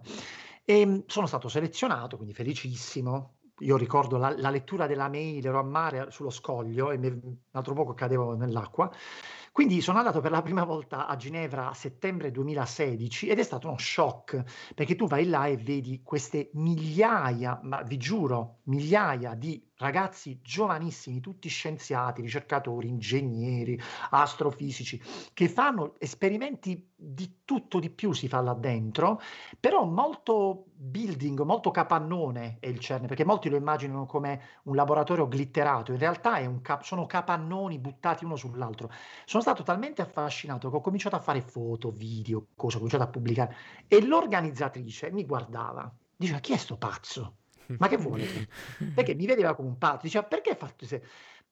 E 0.63 0.85
mh, 0.85 1.03
sono 1.07 1.25
stato 1.27 1.47
selezionato, 1.49 2.15
quindi 2.17 2.33
felicissimo. 2.33 3.36
Io 3.59 3.75
ricordo 3.77 4.17
la, 4.17 4.33
la 4.37 4.49
lettura 4.49 4.85
della 4.87 5.09
mail, 5.09 5.45
ero 5.45 5.59
a 5.59 5.63
mare 5.63 6.11
sullo 6.11 6.29
scoglio 6.29 6.91
e 6.91 6.97
mi- 6.97 7.41
altro 7.51 7.73
poco 7.73 7.93
cadevo 7.93 8.35
nell'acqua. 8.35 8.91
Quindi 9.51 9.81
sono 9.81 9.97
andato 9.97 10.21
per 10.21 10.29
la 10.31 10.43
prima 10.43 10.63
volta 10.63 11.07
a 11.07 11.15
Ginevra 11.15 11.69
a 11.69 11.73
settembre 11.73 12.29
2016 12.29 13.27
ed 13.27 13.39
è 13.39 13.43
stato 13.43 13.67
uno 13.67 13.77
shock 13.79 14.43
perché 14.75 14.95
tu 14.95 15.07
vai 15.07 15.27
là 15.27 15.47
e 15.47 15.57
vedi 15.57 16.01
queste 16.03 16.51
migliaia, 16.53 17.59
ma 17.63 17.81
vi 17.81 17.97
giuro, 17.97 18.59
migliaia 18.65 19.33
di 19.33 19.66
ragazzi 19.77 20.39
giovanissimi, 20.41 21.19
tutti 21.19 21.49
scienziati, 21.49 22.21
ricercatori, 22.21 22.87
ingegneri, 22.87 23.79
astrofisici, 24.09 25.01
che 25.33 25.47
fanno 25.47 25.95
esperimenti 25.99 26.91
di 26.95 27.41
tutto 27.45 27.79
di 27.79 27.89
più 27.91 28.11
si 28.11 28.27
fa 28.27 28.41
là 28.41 28.53
dentro, 28.53 29.21
però 29.59 29.85
molto 29.85 30.65
building, 30.73 31.41
molto 31.43 31.69
capannone 31.71 32.57
è 32.59 32.67
il 32.67 32.79
CERN, 32.79 33.05
perché 33.05 33.23
molti 33.23 33.49
lo 33.49 33.55
immaginano 33.55 34.05
come 34.05 34.41
un 34.63 34.75
laboratorio 34.75 35.27
glitterato, 35.27 35.91
in 35.91 35.99
realtà 35.99 36.39
cap- 36.61 36.83
sono 36.83 37.05
capannoni 37.05 37.77
buttati 37.79 38.25
uno 38.25 38.35
sull'altro. 38.35 38.89
Sono 39.25 39.43
stato 39.43 39.63
talmente 39.63 40.01
affascinato 40.01 40.69
che 40.69 40.75
ho 40.75 40.81
cominciato 40.81 41.15
a 41.15 41.19
fare 41.19 41.41
foto, 41.41 41.91
video, 41.91 42.47
cose, 42.55 42.75
ho 42.75 42.79
cominciato 42.79 43.03
a 43.03 43.07
pubblicare 43.07 43.55
e 43.87 44.05
l'organizzatrice 44.05 45.11
mi 45.11 45.25
guardava, 45.25 45.91
diceva 46.15 46.39
chi 46.39 46.53
è 46.53 46.57
sto 46.57 46.77
pazzo? 46.77 47.37
Ma 47.77 47.87
che 47.87 47.97
vuole? 47.97 48.25
Perché 48.93 49.15
mi 49.15 49.25
vedeva 49.25 49.55
come 49.55 49.67
un 49.69 49.77
pazzo, 49.77 50.01
diceva 50.03 50.25
perché 50.25 50.51
hai 50.51 50.55
fatto 50.55 50.85
se... 50.85 51.03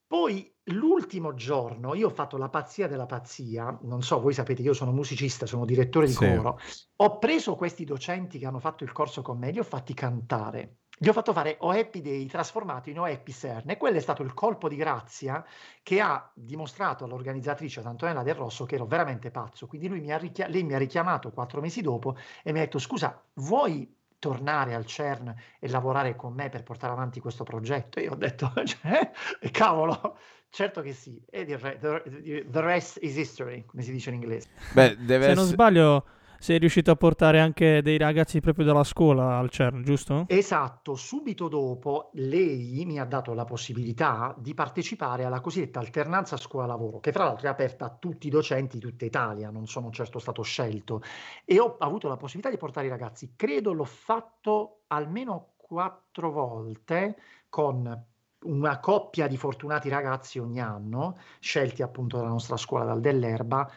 Poi 0.08 0.54
l'ultimo 0.66 1.34
giorno 1.34 1.96
io 1.96 2.08
ho 2.08 2.12
fatto 2.12 2.38
la 2.38 2.48
pazzia 2.48 2.88
della 2.88 3.08
pazzia, 3.08 3.76
non 3.82 4.04
so, 4.04 4.22
voi 4.22 4.34
sapete, 4.34 4.62
io 4.62 4.74
sono 4.74 4.92
musicista, 4.92 5.48
sono 5.48 5.66
direttore 5.66 6.06
di 6.06 6.14
Sì. 6.14 6.20
coro, 6.20 6.60
ho 6.98 7.18
preso 7.18 7.56
questi 7.56 7.86
docenti 7.86 8.38
che 8.38 8.46
hanno 8.46 8.60
fatto 8.60 8.84
il 8.84 8.92
corso 8.92 9.24
con 9.24 9.40
me, 9.40 9.50
li 9.50 9.58
ho 9.58 9.64
fatti 9.64 9.96
cantare. 9.96 10.78
Gli 10.98 11.10
ho 11.10 11.14
fatto 11.14 11.34
fare 11.34 11.58
O 11.62 11.72
Happy 11.72 12.02
Day 12.02 12.28
trasformato 12.28 12.90
in 12.90 13.00
O 13.00 13.04
Happy 13.06 13.32
CERN 13.32 13.72
e 13.72 13.78
quello 13.78 13.98
è 13.98 14.00
stato 14.00 14.22
il 14.22 14.34
colpo 14.34 14.70
di 14.70 14.76
grazia 14.76 15.44
che 15.82 16.00
ha 16.00 16.32
dimostrato 16.34 17.04
all'organizzatrice, 17.04 17.80
ad 17.80 17.88
Antonella 17.88 18.24
Del 18.24 18.36
Rosso, 18.36 18.66
che 18.66 18.76
ero 18.76 18.86
veramente 18.86 19.32
pazzo. 19.32 19.66
Quindi 19.68 19.88
lui 19.88 20.00
mi 20.00 20.12
ha 20.14 20.18
richia- 20.18 20.48
lei 20.48 20.64
mi 20.64 20.76
ha 20.76 20.78
richiamato 20.78 21.32
quattro 21.32 21.60
mesi 21.60 21.82
dopo 21.82 22.16
e 22.44 22.52
mi 22.54 22.60
ha 22.60 22.62
detto 22.62 22.80
scusa, 22.80 23.22
vuoi 23.34 23.92
tornare 24.20 24.74
al 24.74 24.86
CERN 24.86 25.34
e 25.60 25.70
lavorare 25.70 26.16
con 26.16 26.34
me 26.34 26.50
per 26.50 26.64
portare 26.64 26.94
avanti 26.94 27.20
questo 27.20 27.44
progetto? 27.44 28.00
E 28.00 28.04
io 28.04 28.12
ho 28.12 28.16
detto, 28.16 28.52
cioè, 28.64 29.12
cavolo, 29.52 30.18
certo 30.50 30.82
che 30.82 30.94
sì. 30.94 31.22
E 31.30 31.46
the, 31.46 32.46
the 32.50 32.62
rest 32.62 32.98
is 33.02 33.16
history, 33.16 33.66
come 33.66 33.84
si 33.84 33.92
dice 33.92 34.10
in 34.10 34.16
inglese. 34.16 34.50
Beh, 34.74 34.98
deve 34.98 35.24
Se 35.24 35.34
non 35.34 35.44
essere... 35.44 35.48
sbaglio, 35.48 36.06
sei 36.46 36.60
riuscito 36.60 36.92
a 36.92 36.96
portare 36.96 37.40
anche 37.40 37.82
dei 37.82 37.98
ragazzi 37.98 38.40
proprio 38.40 38.66
dalla 38.66 38.84
scuola 38.84 39.40
al 39.40 39.50
CERN, 39.50 39.82
giusto? 39.82 40.26
Esatto, 40.28 40.94
subito 40.94 41.48
dopo 41.48 42.12
lei 42.14 42.84
mi 42.86 43.00
ha 43.00 43.04
dato 43.04 43.34
la 43.34 43.46
possibilità 43.46 44.36
di 44.38 44.54
partecipare 44.54 45.26
alla 45.26 45.42
cosiddetta 45.42 45.80
alternanza 45.80 46.38
scuola-lavoro, 46.38 47.00
che 47.00 47.12
fra 47.12 47.24
l'altro 47.24 47.48
è 47.48 47.50
aperta 47.50 47.86
a 47.86 47.96
tutti 47.98 48.28
i 48.28 48.30
docenti 48.30 48.78
di 48.78 48.86
tutta 48.86 49.06
Italia, 49.06 49.50
non 49.50 49.66
sono 49.66 49.90
certo 49.90 50.20
stato 50.20 50.44
scelto, 50.44 51.02
e 51.46 51.60
ho 51.60 51.78
avuto 51.80 52.08
la 52.08 52.16
possibilità 52.16 52.52
di 52.52 52.60
portare 52.60 52.86
i 52.86 52.92
ragazzi. 52.92 53.34
Credo 53.36 53.74
l'ho 53.74 53.84
fatto 53.84 54.82
almeno 54.90 55.54
quattro 55.58 56.30
volte 56.30 57.18
con 57.50 58.06
una 58.44 58.80
coppia 58.80 59.26
di 59.26 59.36
fortunati 59.36 59.90
ragazzi 59.90 60.38
ogni 60.38 60.62
anno, 60.62 61.18
scelti 61.40 61.82
appunto 61.82 62.18
dalla 62.18 62.30
nostra 62.30 62.56
scuola 62.56 62.86
dal 62.86 63.00
dell'Erba, 63.00 63.68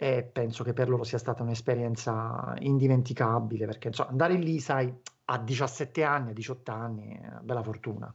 e 0.00 0.22
penso 0.22 0.62
che 0.62 0.72
per 0.72 0.88
loro 0.88 1.02
sia 1.02 1.18
stata 1.18 1.42
un'esperienza 1.42 2.54
indimenticabile, 2.60 3.66
perché 3.66 3.88
insomma, 3.88 4.10
andare 4.10 4.34
lì, 4.34 4.60
sai, 4.60 4.94
a 5.24 5.38
17 5.38 6.04
anni, 6.04 6.30
a 6.30 6.32
18 6.32 6.70
anni, 6.70 7.20
bella 7.42 7.64
fortuna. 7.64 8.14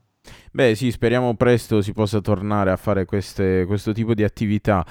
Beh, 0.53 0.75
sì, 0.75 0.91
speriamo 0.91 1.35
presto 1.35 1.81
si 1.81 1.91
possa 1.91 2.21
tornare 2.21 2.71
a 2.71 2.77
fare 2.77 3.03
queste- 3.03 3.65
questo 3.65 3.91
tipo 3.91 4.13
di 4.13 4.23
attività. 4.23 4.85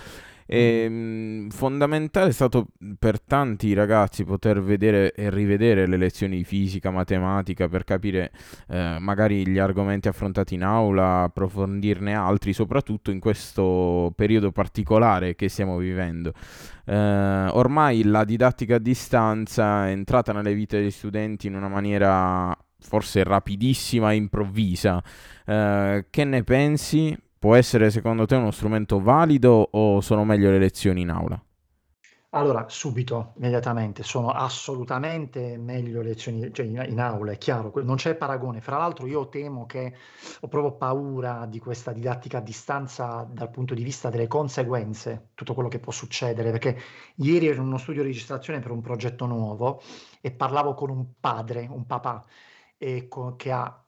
E, 0.47 0.89
mh, 0.89 1.49
fondamentale 1.51 2.29
è 2.29 2.33
stato 2.33 2.69
per 2.99 3.21
tanti 3.21 3.73
ragazzi 3.73 4.25
poter 4.25 4.63
vedere 4.63 5.13
e 5.13 5.31
rivedere 5.31 5.87
le 5.87 5.97
lezioni 5.97 6.39
di 6.39 6.45
fisica, 6.45 6.91
matematica 6.91 7.69
per 7.69 7.85
capire 7.85 8.33
eh, 8.69 8.97
magari 8.99 9.47
gli 9.47 9.59
argomenti 9.59 10.09
affrontati 10.09 10.55
in 10.55 10.65
aula, 10.65 11.23
approfondirne 11.23 12.15
altri, 12.15 12.53
soprattutto 12.53 13.11
in 13.11 13.21
questo 13.21 14.13
periodo 14.17 14.53
particolare 14.53 15.35
che 15.35 15.49
stiamo 15.49 15.77
vivendo. 15.77 16.33
Eh, 16.85 16.95
ormai 16.95 18.03
la 18.05 18.25
didattica 18.25 18.77
a 18.77 18.79
distanza 18.79 19.87
è 19.87 19.91
entrata 19.91 20.33
nelle 20.33 20.55
vite 20.55 20.79
degli 20.79 20.91
studenti 20.91 21.47
in 21.47 21.55
una 21.55 21.69
maniera 21.69 22.57
forse 22.83 23.23
rapidissima 23.23 24.13
e 24.13 24.17
improvvisa. 24.17 25.03
Eh, 25.47 26.07
che 26.11 26.25
ne 26.25 26.43
pensi? 26.43 27.17
Può 27.43 27.57
essere 27.57 27.91
secondo 27.91 28.25
te 28.25 28.37
uno 28.37 28.53
strumento 28.53 29.01
valido 29.01 29.71
o 29.73 30.01
sono 30.01 30.25
meglio 30.25 30.53
le 30.53 30.61
lezioni 30.61 31.01
in 31.01 31.11
aula? 31.11 31.45
Allora, 32.35 32.69
subito, 32.69 33.33
immediatamente, 33.39 34.05
sono 34.05 34.29
assolutamente 34.31 35.59
meglio 35.59 36.03
lezioni 36.03 36.55
cioè 36.55 36.67
in, 36.67 36.87
in 36.89 37.01
aula, 37.01 37.33
è 37.33 37.39
chiaro, 37.39 37.73
non 37.83 37.97
c'è 37.97 38.15
paragone. 38.15 38.61
Fra 38.61 38.77
l'altro 38.77 39.09
io 39.09 39.29
temo 39.29 39.67
che 39.67 39.93
ho 40.41 40.47
proprio 40.47 40.77
paura 40.77 41.45
di 41.47 41.59
questa 41.59 41.91
didattica 41.91 42.39
a 42.39 42.43
distanza 42.43 43.29
dal 43.29 43.51
punto 43.51 43.75
di 43.75 43.83
vista 43.83 44.09
delle 44.09 44.29
conseguenze, 44.29 45.31
tutto 45.35 45.53
quello 45.53 45.69
che 45.69 45.81
può 45.81 45.91
succedere, 45.91 46.53
perché 46.53 46.79
ieri 47.17 47.49
ero 47.49 47.61
in 47.61 47.67
uno 47.67 47.79
studio 47.79 48.03
di 48.03 48.09
registrazione 48.11 48.61
per 48.61 48.71
un 48.71 48.83
progetto 48.83 49.27
nuovo 49.27 49.83
e 50.21 50.31
parlavo 50.31 50.75
con 50.75 50.91
un 50.91 51.15
padre, 51.19 51.67
un 51.69 51.87
papà, 51.87 52.25
e 52.79 53.09
co- 53.09 53.35
che 53.35 53.51
ha 53.51 53.85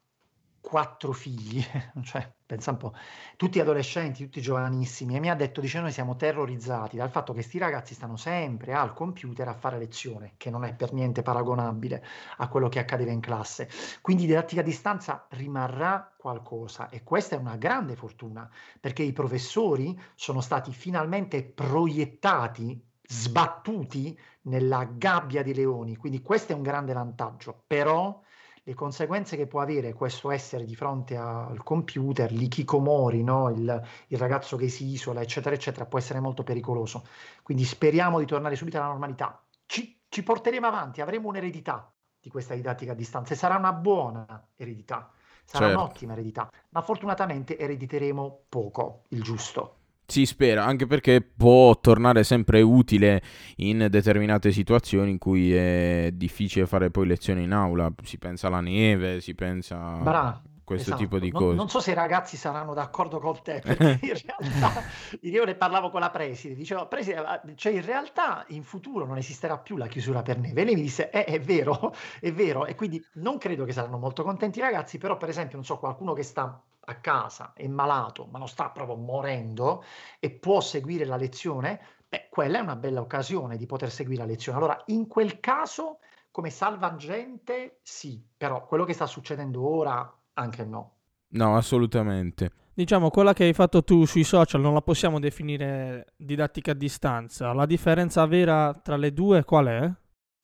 quattro 0.61 1.13
figli, 1.13 1.63
cioè 2.03 2.34
pensa 2.47 2.73
un 2.73 2.77
po', 2.77 2.95
tutti 3.37 3.59
adolescenti, 3.59 4.25
tutti 4.25 4.41
giovanissimi, 4.41 5.17
e 5.17 5.21
mi 5.21 5.31
ha 5.31 5.35
detto, 5.35 5.61
dice, 5.61 5.81
noi 5.81 5.93
siamo 5.93 6.17
terrorizzati 6.17 6.97
dal 6.97 7.11
fatto 7.11 7.33
che 7.33 7.41
questi 7.41 7.59
ragazzi 7.59 7.95
stanno 7.95 8.17
sempre 8.17 8.75
al 8.75 8.93
computer 8.93 9.49
a 9.49 9.55
fare 9.55 9.79
lezione, 9.79 10.35
che 10.37 10.51
non 10.51 10.65
è 10.65 10.75
per 10.75 10.93
niente 10.93 11.23
paragonabile 11.23 12.05
a 12.39 12.49
quello 12.49 12.69
che 12.69 12.79
accadeva 12.79 13.13
in 13.13 13.21
classe. 13.21 13.69
Quindi 14.01 14.27
didattica 14.27 14.61
a 14.61 14.65
distanza 14.65 15.27
rimarrà 15.31 16.13
qualcosa 16.17 16.89
e 16.91 17.03
questa 17.03 17.37
è 17.37 17.39
una 17.39 17.57
grande 17.57 17.97
fortuna, 17.97 18.49
perché 18.79 19.03
i 19.03 19.13
professori 19.13 19.99
sono 20.15 20.41
stati 20.41 20.73
finalmente 20.73 21.43
proiettati, 21.43 22.83
sbattuti 23.07 24.19
nella 24.43 24.85
gabbia 24.85 25.43
di 25.43 25.55
leoni, 25.55 25.97
quindi 25.97 26.21
questo 26.21 26.53
è 26.53 26.55
un 26.55 26.63
grande 26.63 26.93
vantaggio, 26.93 27.63
però 27.67 28.21
le 28.67 28.75
conseguenze 28.75 29.37
che 29.37 29.47
può 29.47 29.61
avere 29.61 29.93
questo 29.93 30.31
essere 30.31 30.65
di 30.65 30.75
fronte 30.75 31.17
al 31.17 31.63
computer, 31.63 32.33
l'ikikomori, 32.33 33.23
no? 33.23 33.51
il, 33.51 33.83
il 34.09 34.19
ragazzo 34.19 34.57
che 34.57 34.69
si 34.69 34.87
isola, 34.87 35.21
eccetera, 35.21 35.55
eccetera, 35.55 35.85
può 35.85 35.99
essere 35.99 36.19
molto 36.19 36.43
pericoloso. 36.43 37.07
Quindi 37.43 37.65
speriamo 37.65 38.19
di 38.19 38.25
tornare 38.25 38.57
subito 38.57 38.79
alla 38.79 38.87
normalità. 38.87 39.43
Ci, 39.67 40.01
ci 40.09 40.23
porteremo 40.23 40.67
avanti, 40.67 41.03
avremo 41.03 41.29
un'eredità 41.29 41.93
di 42.19 42.31
questa 42.31 42.55
didattica 42.55 42.93
a 42.93 42.95
distanza 42.95 43.35
e 43.35 43.37
sarà 43.37 43.57
una 43.57 43.75
buona 43.75 44.49
eredità, 44.57 45.13
sarà 45.45 45.67
certo. 45.67 45.81
un'ottima 45.81 46.15
eredità, 46.15 46.51
ma 46.71 46.81
fortunatamente 46.81 47.59
erediteremo 47.59 48.45
poco, 48.49 49.05
il 49.09 49.23
giusto. 49.23 49.81
Si 50.07 50.27
spera, 50.27 50.65
anche 50.65 50.87
perché 50.87 51.23
può 51.23 51.79
tornare 51.81 52.25
sempre 52.25 52.61
utile 52.61 53.23
in 53.57 53.87
determinate 53.91 54.53
situazioni 54.53 55.11
in 55.11 55.19
cui 55.19 55.55
è 55.55 56.11
difficile 56.13 56.67
fare 56.67 56.91
poi 56.91 57.07
lezioni 57.07 57.45
in 57.45 57.53
aula. 57.53 57.93
Si 58.03 58.19
pensa 58.19 58.49
alla 58.49 58.61
neve, 58.61 59.21
si 59.21 59.35
pensa 59.35 59.77
a 59.77 60.43
questo 60.65 60.91
esatto. 60.91 61.03
tipo 61.03 61.19
di 61.19 61.31
cose. 61.31 61.45
Non, 61.45 61.57
non, 61.57 61.69
so 61.69 61.79
se 61.79 61.93
i 61.93 61.95
ragazzi 61.95 62.37
saranno 62.37 62.73
d'accordo 62.75 63.21
con 63.21 63.41
te, 63.43 63.61
perché 63.61 63.99
in 64.03 64.15
realtà 64.27 64.83
io 65.21 65.45
ne 65.45 65.55
parlavo 65.55 65.91
con 65.91 66.01
la 66.01 66.11
preside, 66.11 66.55
dicevo, 66.55 66.89
preside, 66.89 67.23
cioè 67.55 67.73
in 67.73 67.85
realtà 67.85 68.45
in 68.49 68.65
futuro 68.65 69.05
non 69.05 69.19
esisterà 69.19 69.59
più 69.59 69.77
la 69.77 69.87
chiusura 69.87 70.23
per 70.23 70.39
neve. 70.39 70.63
E 70.63 70.65
lei 70.65 70.75
mi 70.75 70.81
disse, 70.81 71.11
eh, 71.11 71.25
è 71.25 71.39
vero, 71.39 71.95
è 72.19 72.33
vero, 72.33 72.67
e 72.67 72.75
quindi 72.75 73.05
non 73.15 73.39
credo 73.39 73.65
che 73.65 73.73
saranno 73.73 73.99
molto 73.99 74.23
contenti 74.23 74.59
i 74.59 74.63
ragazzi, 74.63 74.99
però 74.99 75.17
per 75.17 75.29
esempio, 75.29 75.57
non 75.57 75.67
so, 75.67 75.79
qualcuno 75.79 76.15
che 76.15 76.23
sta 76.23 76.61
a 76.87 76.95
casa, 76.97 77.53
è 77.55 77.67
malato, 77.67 78.27
ma 78.31 78.39
non 78.39 78.49
sta 78.49 78.71
proprio 78.71 78.97
morendo 78.97 79.85
e 80.19 80.31
può 80.31 80.61
seguire 80.61 81.05
la 81.05 81.17
lezione, 81.17 81.81
beh, 82.09 82.29
quella 82.31 82.59
è 82.59 82.63
una 82.63 82.77
bella 82.77 83.01
occasione 83.01 83.57
di 83.57 83.67
poter 83.67 83.91
seguire 83.91 84.23
la 84.23 84.29
lezione. 84.29 84.59
Allora, 84.59 84.83
in 84.87 85.07
quel 85.07 85.41
caso, 85.41 85.99
come 86.31 86.51
salvagente, 86.51 87.79
sì, 87.83 88.23
però 88.37 88.67
quello 88.67 88.85
che 88.85 88.93
sta 88.93 89.07
succedendo 89.07 89.67
ora, 89.67 90.19
anche 90.35 90.65
no. 90.65 90.93
No, 91.29 91.57
assolutamente. 91.57 92.51
Diciamo, 92.75 93.11
quella 93.11 93.33
che 93.33 93.45
hai 93.45 93.53
fatto 93.53 93.85
tu 93.85 94.05
sui 94.05 94.25
social 94.25 94.61
non 94.61 94.75
la 94.75 94.83
possiamo 94.83 95.21
definire 95.21 96.15
didattica 96.17 96.73
a 96.73 96.75
distanza. 96.75 97.53
La 97.53 97.67
differenza 97.67 98.27
vera 98.27 98.73
tra 98.75 98.97
le 98.97 99.13
due 99.13 99.45
qual 99.45 99.67
è? 99.67 99.93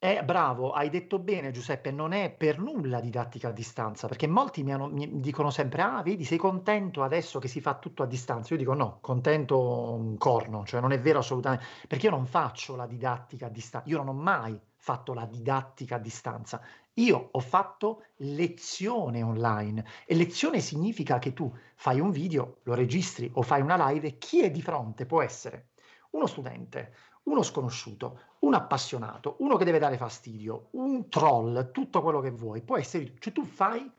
Eh, 0.02 0.24
bravo, 0.24 0.72
hai 0.72 0.88
detto 0.88 1.18
bene 1.18 1.50
Giuseppe, 1.50 1.90
non 1.90 2.12
è 2.12 2.30
per 2.30 2.58
nulla 2.58 3.00
didattica 3.00 3.48
a 3.48 3.52
distanza, 3.52 4.08
perché 4.08 4.26
molti 4.26 4.62
mi, 4.62 4.72
hanno- 4.72 4.88
mi 4.88 5.20
dicono 5.20 5.50
sempre, 5.50 5.82
ah, 5.82 6.02
vedi, 6.02 6.24
sei 6.24 6.38
contento 6.38 7.02
adesso 7.02 7.38
che 7.38 7.48
si 7.48 7.60
fa 7.60 7.74
tutto 7.78 8.02
a 8.02 8.06
distanza. 8.06 8.54
Io 8.54 8.58
dico 8.60 8.72
no, 8.72 8.96
contento 9.02 9.58
un 9.92 10.16
corno, 10.16 10.64
cioè 10.64 10.80
non 10.80 10.92
è 10.92 10.98
vero 10.98 11.18
assolutamente, 11.18 11.66
perché 11.86 12.06
io 12.06 12.12
non 12.12 12.24
faccio 12.24 12.76
la 12.76 12.86
didattica 12.86 13.46
a 13.46 13.48
distanza, 13.50 13.86
io 13.90 13.98
non 13.98 14.08
ho 14.08 14.12
mai 14.14 14.58
fatto 14.74 15.12
la 15.12 15.26
didattica 15.26 15.96
a 15.96 15.98
distanza, 15.98 16.62
io 16.94 17.28
ho 17.32 17.40
fatto 17.40 18.04
lezione 18.16 19.22
online 19.22 19.84
e 20.06 20.14
lezione 20.14 20.60
significa 20.60 21.18
che 21.18 21.34
tu 21.34 21.54
fai 21.74 22.00
un 22.00 22.10
video, 22.10 22.60
lo 22.62 22.72
registri 22.74 23.30
o 23.34 23.42
fai 23.42 23.60
una 23.60 23.90
live 23.90 24.16
chi 24.16 24.42
è 24.42 24.50
di 24.50 24.62
fronte 24.62 25.04
può 25.04 25.20
essere 25.20 25.68
uno 26.12 26.26
studente, 26.26 26.94
uno 27.24 27.42
sconosciuto, 27.42 28.20
un 28.40 28.54
appassionato, 28.54 29.36
uno 29.40 29.56
che 29.56 29.64
deve 29.64 29.78
dare 29.78 29.96
fastidio, 29.96 30.68
un 30.72 31.08
troll, 31.08 31.70
tutto 31.72 32.00
quello 32.02 32.20
che 32.20 32.30
vuoi, 32.30 32.62
può 32.62 32.78
essere, 32.78 33.14
cioè 33.18 33.32
tu 33.32 33.44
fai, 33.44 33.90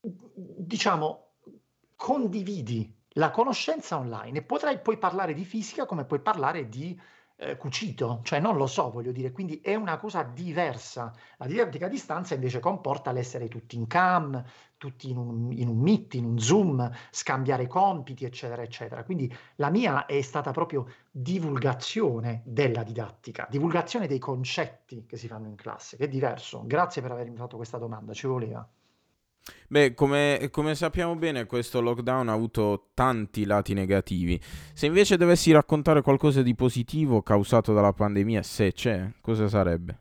diciamo, 0.00 1.28
condividi 1.96 3.00
la 3.16 3.30
conoscenza 3.30 3.96
online 3.96 4.38
e 4.38 4.42
potrai 4.42 4.80
poi 4.80 4.98
parlare 4.98 5.34
di 5.34 5.44
fisica 5.44 5.86
come 5.86 6.04
puoi 6.04 6.20
parlare 6.20 6.68
di 6.68 6.98
eh, 7.36 7.56
cucito, 7.56 8.20
cioè 8.22 8.40
non 8.40 8.56
lo 8.56 8.66
so, 8.66 8.90
voglio 8.90 9.12
dire, 9.12 9.32
quindi 9.32 9.60
è 9.60 9.74
una 9.74 9.96
cosa 9.98 10.22
diversa. 10.22 11.12
La 11.38 11.46
didattica 11.46 11.86
a 11.86 11.88
distanza 11.88 12.34
invece 12.34 12.60
comporta 12.60 13.12
l'essere 13.12 13.48
tutti 13.48 13.76
in 13.76 13.86
cam, 13.86 14.42
tutti 14.76 15.10
in 15.10 15.16
un, 15.16 15.52
in 15.52 15.68
un 15.68 15.78
meet, 15.78 16.14
in 16.14 16.24
un 16.24 16.38
zoom, 16.38 16.90
scambiare 17.10 17.66
compiti, 17.66 18.24
eccetera, 18.24 18.62
eccetera. 18.62 19.04
Quindi 19.04 19.32
la 19.56 19.70
mia 19.70 20.06
è 20.06 20.20
stata 20.22 20.50
proprio 20.50 20.86
divulgazione 21.10 22.42
della 22.44 22.82
didattica, 22.82 23.46
divulgazione 23.50 24.06
dei 24.06 24.18
concetti 24.18 25.06
che 25.06 25.16
si 25.16 25.28
fanno 25.28 25.46
in 25.46 25.54
classe, 25.54 25.96
che 25.96 26.04
è 26.04 26.08
diverso. 26.08 26.64
Grazie 26.66 27.02
per 27.02 27.12
avermi 27.12 27.36
fatto 27.36 27.56
questa 27.56 27.78
domanda, 27.78 28.12
ci 28.12 28.26
voleva. 28.26 28.68
Beh, 29.68 29.94
come, 29.94 30.48
come, 30.50 30.74
sappiamo 30.74 31.16
bene, 31.16 31.46
questo 31.46 31.80
lockdown 31.80 32.28
ha 32.28 32.32
avuto 32.32 32.90
tanti 32.94 33.44
lati 33.44 33.74
negativi. 33.74 34.40
Se 34.72 34.86
invece 34.86 35.16
dovessi 35.16 35.50
raccontare 35.50 36.02
qualcosa 36.02 36.42
di 36.42 36.54
positivo 36.54 37.22
causato 37.22 37.72
dalla 37.72 37.92
pandemia, 37.92 38.42
se 38.42 38.72
c'è, 38.72 39.10
cosa 39.20 39.48
sarebbe? 39.48 39.98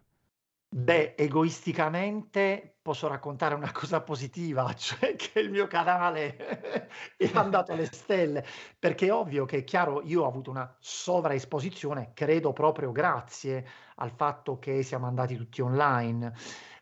Beh, 0.74 1.16
egoisticamente 1.18 2.78
posso 2.82 3.08
raccontare 3.08 3.56
una 3.56 3.72
cosa 3.74 4.02
positiva, 4.02 4.72
cioè 4.76 5.16
che 5.18 5.40
il 5.40 5.52
mio 5.52 5.68
canale 5.68 6.88
è 7.18 7.30
andato 7.34 7.74
alle 7.74 7.86
stelle, 7.86 8.46
perché 8.80 9.08
è 9.08 9.14
ovvio 9.14 9.46
che 9.46 9.58
è 9.58 9.64
chiaro, 9.66 10.02
io 10.04 10.24
ho 10.24 10.28
avuto 10.28 10.50
una 10.50 10.74
sovraesposizione, 10.80 12.12
credo 12.14 12.54
proprio 12.54 12.92
grazie 12.92 13.68
al 13.96 14.12
fatto 14.12 14.60
che 14.60 14.82
siamo 14.82 15.08
andati 15.08 15.36
tutti 15.36 15.62
online. 15.62 16.34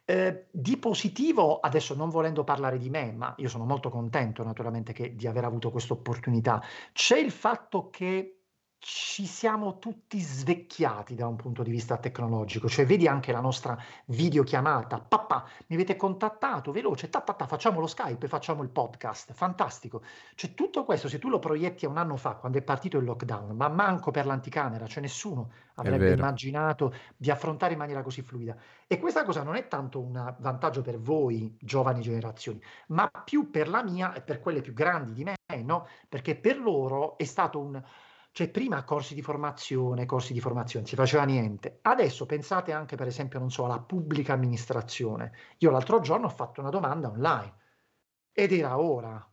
Eh, 0.09 0.47
di 0.49 0.77
positivo, 0.77 1.59
adesso 1.59 1.93
non 1.93 2.09
volendo 2.09 2.43
parlare 2.43 2.79
di 2.79 2.89
me, 2.89 3.11
ma 3.11 3.35
io 3.37 3.47
sono 3.47 3.63
molto 3.63 3.91
contento 3.91 4.43
naturalmente 4.43 4.91
che, 4.91 5.13
di 5.15 5.27
aver 5.27 5.43
avuto 5.43 5.69
questa 5.69 5.93
opportunità, 5.93 6.59
c'è 6.93 7.19
il 7.19 7.29
fatto 7.29 7.91
che 7.91 8.38
ci 8.79 9.25
siamo 9.25 9.77
tutti 9.77 10.19
svecchiati 10.19 11.13
da 11.13 11.27
un 11.27 11.35
punto 11.35 11.63
di 11.63 11.69
vista 11.69 11.97
tecnologico, 11.97 12.69
cioè 12.69 12.85
vedi 12.85 13.07
anche 13.07 13.33
la 13.33 13.41
nostra 13.41 13.77
videochiamata, 14.05 14.99
papà, 15.01 15.45
mi 15.67 15.75
avete 15.75 15.97
contattato, 15.97 16.71
veloce, 16.71 17.09
ta, 17.09 17.19
ta, 17.19 17.33
ta, 17.33 17.45
facciamo 17.45 17.81
lo 17.81 17.87
Skype, 17.87 18.29
facciamo 18.29 18.63
il 18.63 18.69
podcast, 18.69 19.33
fantastico. 19.33 20.01
Cioè 20.33 20.53
tutto 20.53 20.85
questo, 20.85 21.09
se 21.09 21.19
tu 21.19 21.27
lo 21.27 21.39
proietti 21.39 21.85
a 21.85 21.89
un 21.89 21.97
anno 21.97 22.15
fa, 22.15 22.35
quando 22.35 22.57
è 22.57 22.61
partito 22.61 22.97
il 22.97 23.03
lockdown, 23.03 23.53
ma 23.53 23.67
manco 23.67 24.11
per 24.11 24.25
l'anticamera, 24.25 24.87
cioè 24.87 25.01
nessuno 25.01 25.51
avrebbe 25.75 26.13
immaginato 26.13 26.93
di 27.17 27.29
affrontare 27.29 27.73
in 27.73 27.79
maniera 27.79 28.01
così 28.01 28.21
fluida. 28.21 28.55
E 28.87 28.97
questa 28.97 29.25
cosa 29.25 29.43
non 29.43 29.55
è 29.55 29.67
tanto 29.67 29.99
un 29.99 30.35
vantaggio 30.39 30.81
per 30.81 30.99
voi, 30.99 31.53
giovani 31.59 32.01
generazioni, 32.01 32.61
ma 32.87 33.09
più 33.09 33.49
per 33.49 33.67
la 33.67 33.83
mia 33.83 34.13
e 34.13 34.21
per 34.21 34.39
quelle 34.39 34.61
più 34.61 34.73
grandi 34.73 35.11
di 35.11 35.25
me, 35.25 35.35
no? 35.63 35.85
Perché 36.07 36.35
per 36.35 36.57
loro 36.57 37.17
è 37.17 37.25
stato 37.25 37.59
un 37.59 37.81
cioè 38.39 38.47
prima 38.47 38.85
corsi 38.85 39.15
di 39.15 39.21
formazione, 39.21 40.05
corsi 40.05 40.31
di 40.31 40.39
formazione, 40.39 40.85
si 40.85 40.95
faceva 40.95 41.25
niente. 41.25 41.79
Adesso 41.81 42.25
pensate 42.25 42.71
anche 42.71 42.95
per 42.95 43.07
esempio, 43.07 43.37
non 43.37 43.51
so, 43.51 43.65
alla 43.65 43.81
pubblica 43.81 44.31
amministrazione. 44.31 45.33
Io 45.57 45.69
l'altro 45.69 45.99
giorno 45.99 46.27
ho 46.27 46.29
fatto 46.29 46.61
una 46.61 46.69
domanda 46.69 47.09
online 47.09 47.53
ed 48.31 48.53
era 48.53 48.79
ora, 48.79 49.29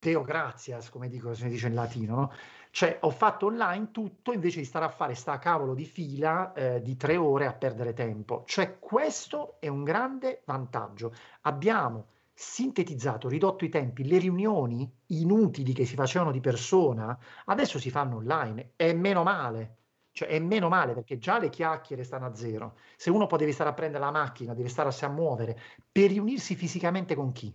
Deo 0.00 0.22
gratias, 0.22 0.90
come 0.90 1.08
dico, 1.08 1.34
si 1.34 1.46
dice 1.46 1.68
in 1.68 1.74
latino, 1.74 2.16
no? 2.16 2.32
Cioè, 2.72 2.98
ho 3.02 3.10
fatto 3.10 3.46
online 3.46 3.92
tutto 3.92 4.32
invece 4.32 4.58
di 4.58 4.64
stare 4.64 4.86
a 4.86 4.90
fare 4.90 5.14
sta 5.14 5.38
cavolo 5.38 5.74
di 5.74 5.84
fila 5.84 6.52
eh, 6.52 6.82
di 6.82 6.96
tre 6.96 7.16
ore 7.16 7.46
a 7.46 7.52
perdere 7.52 7.92
tempo. 7.92 8.42
Cioè, 8.44 8.80
questo 8.80 9.60
è 9.60 9.68
un 9.68 9.84
grande 9.84 10.42
vantaggio. 10.44 11.14
Abbiamo 11.42 12.06
sintetizzato, 12.40 13.28
ridotto 13.28 13.64
i 13.64 13.68
tempi, 13.68 14.06
le 14.06 14.18
riunioni 14.18 14.88
inutili 15.06 15.72
che 15.72 15.84
si 15.84 15.96
facevano 15.96 16.30
di 16.30 16.38
persona, 16.38 17.18
adesso 17.46 17.80
si 17.80 17.90
fanno 17.90 18.16
online, 18.16 18.74
e 18.76 18.94
meno 18.94 19.24
male. 19.24 19.74
Cioè, 20.12 20.28
è 20.28 20.38
meno 20.38 20.68
male 20.68 20.94
perché 20.94 21.18
già 21.18 21.40
le 21.40 21.48
chiacchiere 21.48 22.04
stanno 22.04 22.26
a 22.26 22.34
zero. 22.36 22.76
Se 22.96 23.10
uno 23.10 23.26
poi 23.26 23.38
deve 23.38 23.50
stare 23.50 23.70
a 23.70 23.72
prendere 23.72 24.04
la 24.04 24.12
macchina, 24.12 24.54
deve 24.54 24.68
stare 24.68 24.88
a 24.88 25.08
muovere, 25.08 25.58
per 25.90 26.10
riunirsi 26.10 26.54
fisicamente 26.54 27.16
con 27.16 27.32
chi? 27.32 27.52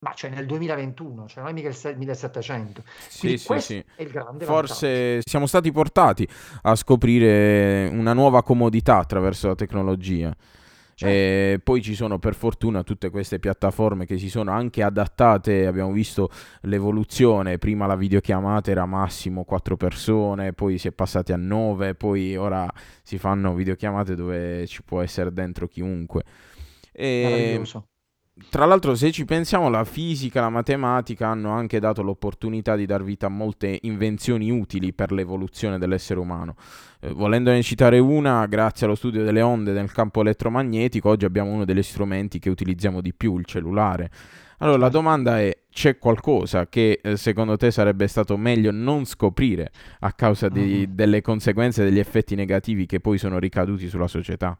Ma 0.00 0.12
c'è 0.12 0.28
nel 0.28 0.44
2021, 0.44 1.26
cioè 1.26 1.42
non 1.42 1.50
è 1.50 1.54
mica 1.54 1.68
il 1.68 1.96
1700. 1.96 2.82
Sì, 3.08 3.38
sì, 3.38 3.60
sì. 3.60 3.84
è 3.94 4.02
il 4.02 4.10
grande 4.10 4.44
Forse 4.44 4.88
vantaggio. 4.88 5.22
siamo 5.26 5.46
stati 5.46 5.72
portati 5.72 6.28
a 6.62 6.74
scoprire 6.76 7.88
una 7.90 8.12
nuova 8.12 8.42
comodità 8.42 8.98
attraverso 8.98 9.48
la 9.48 9.54
tecnologia. 9.54 10.36
Certo. 10.98 11.14
E 11.14 11.60
poi 11.62 11.80
ci 11.80 11.94
sono 11.94 12.18
per 12.18 12.34
fortuna 12.34 12.82
tutte 12.82 13.08
queste 13.10 13.38
piattaforme 13.38 14.04
che 14.04 14.18
si 14.18 14.28
sono 14.28 14.50
anche 14.50 14.82
adattate, 14.82 15.64
abbiamo 15.64 15.92
visto 15.92 16.28
l'evoluzione, 16.62 17.56
prima 17.58 17.86
la 17.86 17.94
videochiamata 17.94 18.72
era 18.72 18.84
massimo 18.84 19.44
4 19.44 19.76
persone, 19.76 20.54
poi 20.54 20.76
si 20.76 20.88
è 20.88 20.92
passati 20.92 21.30
a 21.30 21.36
9, 21.36 21.94
poi 21.94 22.34
ora 22.34 22.68
si 23.04 23.16
fanno 23.16 23.54
videochiamate 23.54 24.16
dove 24.16 24.66
ci 24.66 24.82
può 24.82 25.00
essere 25.00 25.32
dentro 25.32 25.68
chiunque. 25.68 26.24
E... 26.90 27.22
Meraviglioso 27.24 27.86
tra 28.50 28.64
l'altro, 28.64 28.94
se 28.94 29.10
ci 29.10 29.24
pensiamo, 29.24 29.68
la 29.68 29.84
fisica, 29.84 30.40
la 30.40 30.48
matematica 30.48 31.28
hanno 31.28 31.50
anche 31.50 31.80
dato 31.80 32.02
l'opportunità 32.02 32.76
di 32.76 32.86
dar 32.86 33.02
vita 33.02 33.26
a 33.26 33.30
molte 33.30 33.78
invenzioni 33.82 34.50
utili 34.50 34.92
per 34.92 35.12
l'evoluzione 35.12 35.78
dell'essere 35.78 36.20
umano. 36.20 36.54
Eh, 37.00 37.10
volendone 37.12 37.62
citare 37.62 37.98
una, 37.98 38.46
grazie 38.46 38.86
allo 38.86 38.94
studio 38.94 39.22
delle 39.22 39.42
onde 39.42 39.72
nel 39.72 39.92
campo 39.92 40.20
elettromagnetico, 40.20 41.08
oggi 41.08 41.24
abbiamo 41.24 41.50
uno 41.50 41.64
degli 41.64 41.82
strumenti 41.82 42.38
che 42.38 42.50
utilizziamo 42.50 43.00
di 43.00 43.12
più, 43.12 43.38
il 43.38 43.44
cellulare. 43.44 44.10
Allora, 44.58 44.78
la 44.78 44.88
domanda 44.88 45.40
è: 45.40 45.56
c'è 45.70 45.98
qualcosa 45.98 46.68
che 46.68 47.00
eh, 47.02 47.16
secondo 47.16 47.56
te 47.56 47.70
sarebbe 47.70 48.06
stato 48.08 48.36
meglio 48.36 48.70
non 48.70 49.04
scoprire 49.04 49.70
a 50.00 50.12
causa 50.12 50.48
di, 50.48 50.60
mm-hmm. 50.60 50.94
delle 50.94 51.20
conseguenze, 51.22 51.84
degli 51.84 51.98
effetti 51.98 52.34
negativi 52.34 52.86
che 52.86 53.00
poi 53.00 53.18
sono 53.18 53.38
ricaduti 53.38 53.88
sulla 53.88 54.08
società? 54.08 54.58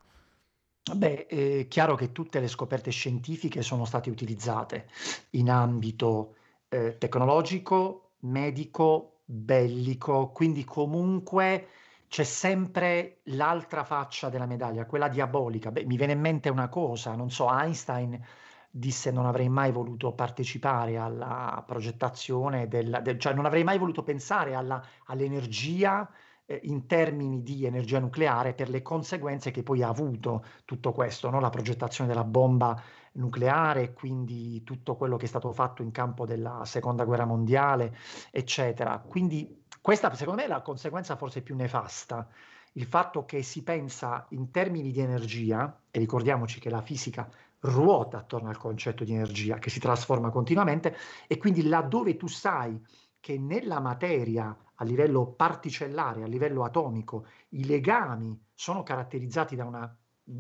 Beh, 0.94 1.26
è 1.26 1.68
chiaro 1.68 1.94
che 1.94 2.12
tutte 2.12 2.40
le 2.40 2.48
scoperte 2.48 2.90
scientifiche 2.90 3.62
sono 3.62 3.84
state 3.84 4.10
utilizzate 4.10 4.88
in 5.30 5.50
ambito 5.50 6.36
eh, 6.68 6.96
tecnologico, 6.98 8.12
medico, 8.20 9.20
bellico, 9.24 10.28
quindi 10.28 10.64
comunque 10.64 11.68
c'è 12.08 12.24
sempre 12.24 13.18
l'altra 13.24 13.84
faccia 13.84 14.28
della 14.28 14.46
medaglia, 14.46 14.86
quella 14.86 15.08
diabolica. 15.08 15.70
Beh, 15.70 15.84
mi 15.84 15.96
viene 15.96 16.12
in 16.12 16.20
mente 16.20 16.48
una 16.48 16.68
cosa, 16.68 17.14
non 17.14 17.30
so, 17.30 17.48
Einstein 17.50 18.18
disse 18.70 19.10
non 19.10 19.26
avrei 19.26 19.48
mai 19.48 19.72
voluto 19.72 20.12
partecipare 20.12 20.98
alla 20.98 21.62
progettazione 21.66 22.68
del, 22.68 23.00
del 23.02 23.18
cioè 23.18 23.32
non 23.32 23.46
avrei 23.46 23.64
mai 23.64 23.78
voluto 23.78 24.02
pensare 24.02 24.54
alla, 24.54 24.82
all'energia 25.06 26.08
eh, 26.50 26.60
in 26.62 26.86
termini 26.86 27.42
di 27.42 27.66
energia 27.66 27.98
nucleare 27.98 28.54
per 28.54 28.70
le 28.70 28.80
conseguenze 28.80 29.50
che 29.50 29.62
poi 29.62 29.82
ha 29.82 29.88
avuto 29.88 30.42
tutto 30.64 30.92
questo, 30.92 31.28
no? 31.28 31.40
la 31.40 31.50
progettazione 31.50 32.08
della 32.08 32.24
bomba 32.24 32.80
nucleare, 33.12 33.92
quindi 33.92 34.62
tutto 34.64 34.96
quello 34.96 35.16
che 35.16 35.26
è 35.26 35.28
stato 35.28 35.52
fatto 35.52 35.82
in 35.82 35.90
campo 35.90 36.24
della 36.24 36.62
seconda 36.64 37.04
guerra 37.04 37.26
mondiale, 37.26 37.94
eccetera. 38.30 38.98
Quindi 38.98 39.64
questa 39.82 40.12
secondo 40.14 40.40
me 40.40 40.46
è 40.46 40.50
la 40.50 40.62
conseguenza 40.62 41.16
forse 41.16 41.42
più 41.42 41.54
nefasta, 41.54 42.26
il 42.72 42.86
fatto 42.86 43.26
che 43.26 43.42
si 43.42 43.62
pensa 43.62 44.26
in 44.30 44.50
termini 44.50 44.90
di 44.90 45.00
energia, 45.00 45.80
e 45.90 45.98
ricordiamoci 45.98 46.60
che 46.60 46.70
la 46.70 46.80
fisica 46.80 47.28
ruota 47.60 48.18
attorno 48.18 48.48
al 48.48 48.56
concetto 48.56 49.04
di 49.04 49.12
energia 49.12 49.58
che 49.58 49.68
si 49.68 49.80
trasforma 49.80 50.30
continuamente, 50.30 50.96
e 51.26 51.36
quindi 51.36 51.66
laddove 51.68 52.16
tu 52.16 52.26
sai 52.26 52.80
che 53.20 53.38
nella 53.38 53.80
materia 53.80 54.56
a 54.80 54.84
livello 54.84 55.26
particellare, 55.26 56.22
a 56.22 56.26
livello 56.26 56.64
atomico, 56.64 57.26
i 57.50 57.64
legami 57.64 58.38
sono 58.54 58.82
caratterizzati 58.82 59.56
da 59.56 59.64
un 59.64 59.90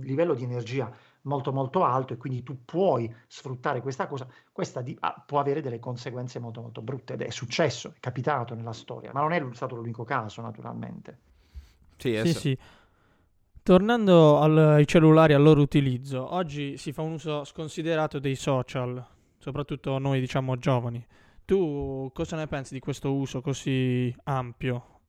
livello 0.00 0.34
di 0.34 0.44
energia 0.44 0.90
molto 1.22 1.52
molto 1.52 1.84
alto 1.84 2.12
e 2.12 2.16
quindi 2.16 2.42
tu 2.42 2.64
puoi 2.64 3.12
sfruttare 3.26 3.80
questa 3.80 4.06
cosa, 4.06 4.26
questa 4.52 4.80
di, 4.80 4.96
ah, 5.00 5.22
può 5.26 5.40
avere 5.40 5.60
delle 5.60 5.78
conseguenze 5.78 6.38
molto 6.38 6.60
molto 6.60 6.82
brutte 6.82 7.14
ed 7.14 7.22
è 7.22 7.30
successo, 7.30 7.92
è 7.94 8.00
capitato 8.00 8.54
nella 8.54 8.72
storia, 8.72 9.12
ma 9.12 9.20
non 9.20 9.32
è 9.32 9.42
stato 9.52 9.74
l'unico 9.74 10.04
caso 10.04 10.40
naturalmente. 10.40 11.18
Sì, 11.96 12.16
sì, 12.24 12.32
sì. 12.32 12.58
Tornando 13.62 14.38
al, 14.38 14.56
ai 14.56 14.86
cellulari, 14.86 15.34
al 15.34 15.42
loro 15.42 15.60
utilizzo, 15.60 16.32
oggi 16.32 16.76
si 16.78 16.92
fa 16.92 17.02
un 17.02 17.12
uso 17.12 17.44
sconsiderato 17.44 18.18
dei 18.18 18.36
social, 18.36 19.04
soprattutto 19.36 19.98
noi 19.98 20.20
diciamo 20.20 20.56
giovani. 20.56 21.04
Tu 21.48 22.10
cosa 22.12 22.36
ne 22.36 22.46
pensi 22.46 22.74
di 22.74 22.78
questo 22.78 23.14
uso 23.14 23.40
così 23.40 24.14
ampio? 24.24 25.00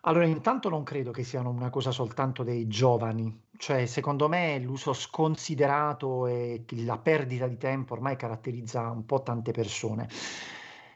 Allora, 0.00 0.26
intanto 0.26 0.68
non 0.68 0.82
credo 0.82 1.12
che 1.12 1.22
siano 1.22 1.48
una 1.50 1.70
cosa 1.70 1.92
soltanto 1.92 2.42
dei 2.42 2.66
giovani, 2.66 3.44
cioè 3.56 3.86
secondo 3.86 4.28
me 4.28 4.58
l'uso 4.58 4.92
sconsiderato 4.92 6.26
e 6.26 6.64
la 6.78 6.98
perdita 6.98 7.46
di 7.46 7.56
tempo 7.56 7.92
ormai 7.92 8.16
caratterizza 8.16 8.90
un 8.90 9.06
po' 9.06 9.22
tante 9.22 9.52
persone. 9.52 10.08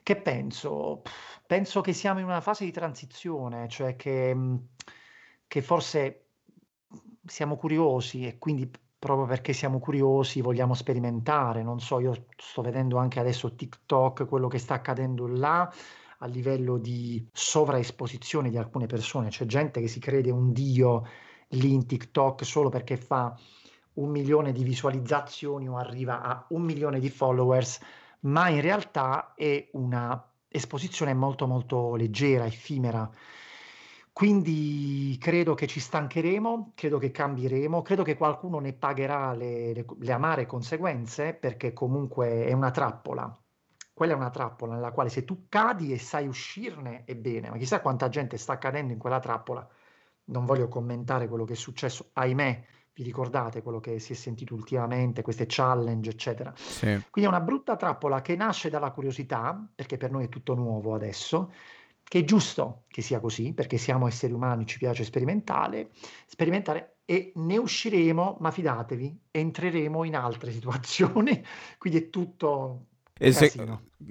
Che 0.03 0.17
penso? 0.17 1.03
Penso 1.47 1.81
che 1.81 1.93
siamo 1.93 2.19
in 2.19 2.25
una 2.25 2.41
fase 2.41 2.65
di 2.65 2.73
transizione, 2.73 3.69
cioè 3.69 3.95
che, 3.95 4.37
che 5.47 5.63
forse 5.63 6.31
siamo 7.25 7.57
curiosi 7.57 8.27
e 8.27 8.39
quindi 8.39 8.69
proprio 8.99 9.27
perché 9.27 9.53
siamo 9.53 9.79
curiosi, 9.79 10.41
vogliamo 10.41 10.75
sperimentare. 10.75 11.63
Non 11.63 11.81
so, 11.81 12.01
io 12.01 12.27
sto 12.37 12.63
vedendo 12.63 12.97
anche 12.97 13.21
adesso 13.21 13.55
TikTok, 13.55 14.27
quello 14.27 14.49
che 14.49 14.59
sta 14.59 14.75
accadendo 14.75 15.27
là 15.27 15.73
a 16.19 16.27
livello 16.27 16.79
di 16.79 17.25
sovraesposizione 17.33 18.51
di 18.51 18.57
alcune 18.57 18.87
persone. 18.87 19.29
C'è 19.29 19.47
gente 19.47 19.81
che 19.81 19.89
si 19.89 20.01
crede 20.01 20.31
un 20.31 20.53
dio 20.53 21.07
lì 21.51 21.73
in 21.73 21.87
TikTok 21.87 22.45
solo 22.45 22.69
perché 22.69 22.97
fa 22.97 23.39
un 23.95 24.11
milione 24.11 24.53
di 24.53 24.65
visualizzazioni 24.65 25.69
o 25.69 25.77
arriva 25.77 26.21
a 26.21 26.45
un 26.51 26.63
milione 26.63 26.99
di 26.99 27.09
followers, 27.09 27.81
ma 28.21 28.49
in 28.49 28.61
realtà 28.61 29.35
è 29.35 29.69
una 29.73 30.23
esposizione 30.49 31.15
molto 31.15 31.47
molto 31.47 31.95
leggera, 31.95 32.47
effimera. 32.47 33.09
Quindi 34.19 35.17
credo 35.21 35.55
che 35.55 35.69
ci 35.69 35.79
stancheremo, 35.79 36.73
credo 36.75 36.99
che 36.99 37.13
cambieremo, 37.13 37.83
credo 37.83 38.03
che 38.03 38.17
qualcuno 38.17 38.59
ne 38.59 38.73
pagherà 38.73 39.33
le, 39.33 39.73
le, 39.73 39.85
le 39.97 40.13
amare 40.13 40.45
conseguenze 40.45 41.35
perché 41.35 41.73
comunque 41.73 42.45
è 42.45 42.53
una 42.53 42.73
trappola. 42.73 43.33
Quella 43.93 44.15
è 44.15 44.17
una 44.17 44.31
trappola 44.31 44.75
nella 44.75 44.91
quale 44.91 45.09
se 45.09 45.25
tu 45.25 45.47
cadi 45.49 45.93
e 45.93 45.99
sai 45.99 46.27
uscirne 46.27 47.05
è 47.05 47.15
bene, 47.15 47.49
ma 47.49 47.59
chissà 47.59 47.81
quanta 47.81 48.09
gente 48.09 48.39
sta 48.39 48.59
cadendo 48.59 48.93
in 48.93 48.99
quella 48.99 49.21
trappola. 49.21 49.65
Non 50.25 50.45
voglio 50.47 50.67
commentare 50.67 51.29
quello 51.29 51.45
che 51.45 51.53
è 51.53 51.57
successo, 51.57 52.11
ahimè, 52.15 52.65
vi 52.95 53.05
ricordate 53.05 53.63
quello 53.63 53.79
che 53.79 54.01
si 54.01 54.15
è 54.15 54.17
sentito 54.17 54.53
ultimamente, 54.53 55.23
queste 55.23 55.45
challenge, 55.47 56.11
eccetera. 56.11 56.53
Sì. 56.57 56.87
Quindi 57.09 57.31
è 57.31 57.33
una 57.33 57.41
brutta 57.41 57.77
trappola 57.77 58.21
che 58.21 58.35
nasce 58.35 58.69
dalla 58.69 58.91
curiosità, 58.91 59.65
perché 59.73 59.97
per 59.97 60.11
noi 60.11 60.25
è 60.25 60.29
tutto 60.29 60.55
nuovo 60.55 60.93
adesso, 60.97 61.53
che 62.09 62.21
è 62.21 62.25
giusto 62.25 62.85
che 62.89 63.03
sia 63.03 63.21
così, 63.21 63.53
perché 63.53 63.77
siamo 63.77 64.07
esseri 64.07 64.33
umani, 64.33 64.67
ci 64.67 64.79
piace 64.79 65.05
sperimentare, 65.05 65.91
sperimentare 66.27 66.97
e 67.05 67.33
ne 67.37 67.59
usciremo, 67.59 68.39
ma 68.41 68.51
fidatevi, 68.51 69.21
entreremo 69.31 70.05
in 70.05 70.17
altre 70.17 70.51
situazioni, 70.53 71.45
quindi 71.79 71.99
è 71.99 72.11
tutto 72.11 72.87
e 73.21 73.33
se, 73.33 73.53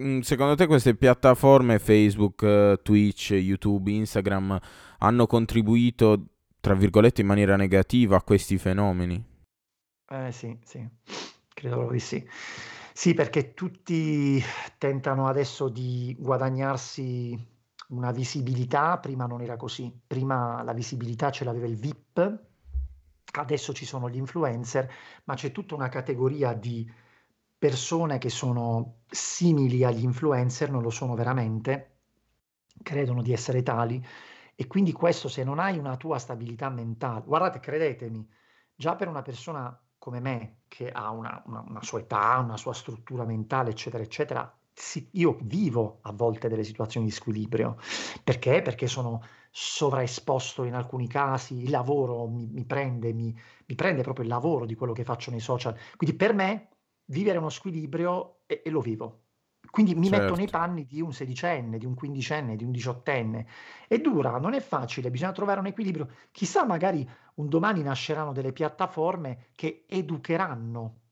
mm, 0.02 0.20
secondo 0.20 0.56
te 0.56 0.68
queste 0.68 0.94
piattaforme 0.94 1.80
Facebook, 1.80 2.44
eh, 2.44 2.80
Twitch, 2.84 3.32
YouTube, 3.32 3.90
Instagram 3.90 4.60
hanno 5.00 5.28
contribuito, 5.28 6.26
tra 6.60 6.74
virgolette, 6.74 7.22
in 7.22 7.28
maniera 7.28 7.56
negativa 7.56 8.18
a 8.18 8.22
questi 8.22 8.58
fenomeni? 8.58 9.24
Eh 10.10 10.32
sì, 10.34 10.58
sì, 10.64 10.86
credo 11.54 11.90
di 11.90 12.00
sì. 12.00 12.28
Sì, 12.92 13.14
perché 13.14 13.54
tutti 13.54 14.44
tentano 14.78 15.28
adesso 15.28 15.70
di 15.70 16.14
guadagnarsi 16.20 17.56
una 17.88 18.12
visibilità, 18.12 18.98
prima 18.98 19.26
non 19.26 19.42
era 19.42 19.56
così, 19.56 19.94
prima 20.06 20.62
la 20.64 20.74
visibilità 20.74 21.32
ce 21.32 21.44
l'aveva 21.44 21.68
il 21.68 21.76
VIP, 21.76 22.40
adesso 23.34 23.74
ci 23.74 23.86
sono 23.86 24.10
gli 24.10 24.18
influencer, 24.18 24.92
ma 25.26 25.36
c'è 25.36 25.52
tutta 25.52 25.76
una 25.76 25.90
categoria 25.90 26.54
di 26.54 26.90
persone 27.58 28.18
che 28.18 28.30
sono 28.30 29.00
simili 29.08 29.84
agli 29.84 30.04
influencer, 30.04 30.70
non 30.70 30.82
lo 30.82 30.90
sono 30.90 31.16
veramente, 31.16 32.00
credono 32.84 33.22
di 33.22 33.34
essere 33.34 33.64
tali. 33.64 34.04
E 34.56 34.68
quindi 34.68 34.92
questo 34.92 35.28
se 35.28 35.44
non 35.44 35.60
hai 35.60 35.78
una 35.78 35.98
tua 35.98 36.18
stabilità 36.18 36.70
mentale, 36.70 37.24
guardate, 37.26 37.60
credetemi, 37.60 38.28
già 38.76 38.96
per 38.96 39.08
una 39.08 39.22
persona 39.22 39.80
come 39.98 40.20
me 40.20 40.62
che 40.68 40.90
ha 40.90 41.12
una, 41.12 41.42
una, 41.46 41.64
una 41.68 41.84
sua 41.84 42.00
età, 42.00 42.38
una 42.40 42.58
sua 42.58 42.74
struttura 42.74 43.26
mentale, 43.26 43.72
eccetera, 43.72 44.04
eccetera, 44.04 44.57
sì, 44.80 45.10
io 45.14 45.40
vivo 45.42 46.00
a 46.04 46.12
volte 46.12 46.48
delle 46.48 46.64
situazioni 46.64 47.08
di 47.08 47.12
squilibrio. 47.12 47.78
Perché? 48.24 48.62
Perché 48.62 48.86
sono 48.86 49.24
sovraesposto 49.50 50.66
in 50.66 50.76
alcuni 50.76 51.08
casi, 51.08 51.64
il 51.64 51.72
lavoro 51.72 52.28
mi, 52.28 52.46
mi 52.46 52.64
prende, 52.64 53.12
mi, 53.12 53.36
mi, 53.66 53.76
prende 53.76 54.04
proprio 54.04 54.26
il 54.26 54.30
lavoro 54.30 54.68
di 54.68 54.76
quello 54.76 54.94
che 54.94 55.04
faccio 55.04 55.32
nei 55.32 55.40
social. 55.40 55.76
Quindi 55.96 56.16
per 56.16 56.34
me 56.34 56.68
vivere 57.06 57.40
uno 57.40 57.50
squilibrio 57.50 58.42
e, 58.46 58.62
e 58.64 58.70
lo 58.70 58.82
vivo. 58.82 59.22
Quindi 59.72 59.96
mi 59.96 60.10
certo. 60.10 60.22
metto 60.22 60.36
nei 60.36 60.48
certo. 60.48 60.60
panni 60.60 60.86
di 60.86 61.02
un 61.02 61.12
sedicenne, 61.12 61.80
di 61.80 61.86
un 61.86 61.96
quindicenne, 61.96 62.56
di 62.56 62.64
un 62.64 62.72
diciottenne. 62.72 63.48
È 63.88 63.98
dura, 63.98 64.38
non 64.38 64.54
è 64.54 64.60
facile, 64.60 65.10
bisogna 65.10 65.32
trovare 65.32 65.60
un 65.60 65.66
equilibrio. 65.66 66.08
Chissà, 66.32 66.66
magari 66.66 67.08
un 67.36 67.50
domani 67.50 67.82
nasceranno 67.82 68.32
delle 68.32 68.54
piattaforme 68.54 69.48
che 69.56 69.86
educheranno 69.88 71.07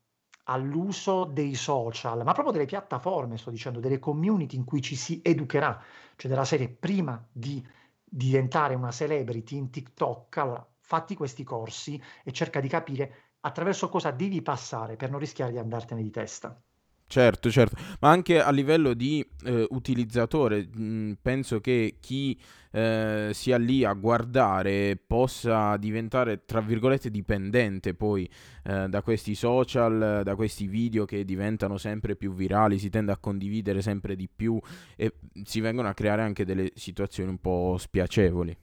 all'uso 0.48 1.24
dei 1.24 1.54
social, 1.54 2.22
ma 2.24 2.32
proprio 2.32 2.52
delle 2.52 2.66
piattaforme, 2.66 3.36
sto 3.38 3.50
dicendo, 3.50 3.80
delle 3.80 3.98
community 3.98 4.56
in 4.56 4.64
cui 4.64 4.80
ci 4.82 4.96
si 4.96 5.20
educherà, 5.22 5.80
cioè 6.16 6.30
della 6.30 6.44
serie 6.44 6.68
prima 6.68 7.24
di 7.30 7.64
diventare 8.04 8.74
una 8.74 8.90
celebrity 8.92 9.56
in 9.56 9.70
TikTok, 9.70 10.36
allora 10.38 10.66
fatti 10.78 11.16
questi 11.16 11.42
corsi 11.44 12.00
e 12.24 12.32
cerca 12.32 12.60
di 12.60 12.68
capire 12.68 13.34
attraverso 13.40 13.88
cosa 13.88 14.10
devi 14.10 14.42
passare 14.42 14.96
per 14.96 15.10
non 15.10 15.18
rischiare 15.20 15.52
di 15.52 15.58
andartene 15.58 16.02
di 16.02 16.10
testa. 16.10 16.60
Certo, 17.08 17.50
certo, 17.52 17.76
ma 18.00 18.10
anche 18.10 18.40
a 18.40 18.50
livello 18.50 18.92
di 18.92 19.24
eh, 19.44 19.64
utilizzatore, 19.70 20.66
mh, 20.66 21.18
penso 21.22 21.60
che 21.60 21.98
chi 22.00 22.36
eh, 22.72 23.30
sia 23.32 23.58
lì 23.58 23.84
a 23.84 23.92
guardare 23.92 24.96
possa 24.96 25.76
diventare, 25.76 26.44
tra 26.44 26.60
virgolette, 26.60 27.08
dipendente 27.10 27.94
poi 27.94 28.28
eh, 28.64 28.88
da 28.88 29.02
questi 29.02 29.36
social, 29.36 30.22
da 30.24 30.34
questi 30.34 30.66
video 30.66 31.04
che 31.04 31.24
diventano 31.24 31.78
sempre 31.78 32.16
più 32.16 32.34
virali, 32.34 32.76
si 32.78 32.90
tende 32.90 33.12
a 33.12 33.18
condividere 33.18 33.82
sempre 33.82 34.16
di 34.16 34.28
più 34.28 34.58
e 34.96 35.14
si 35.44 35.60
vengono 35.60 35.86
a 35.86 35.94
creare 35.94 36.22
anche 36.22 36.44
delle 36.44 36.72
situazioni 36.74 37.30
un 37.30 37.38
po' 37.38 37.76
spiacevoli. 37.78 38.58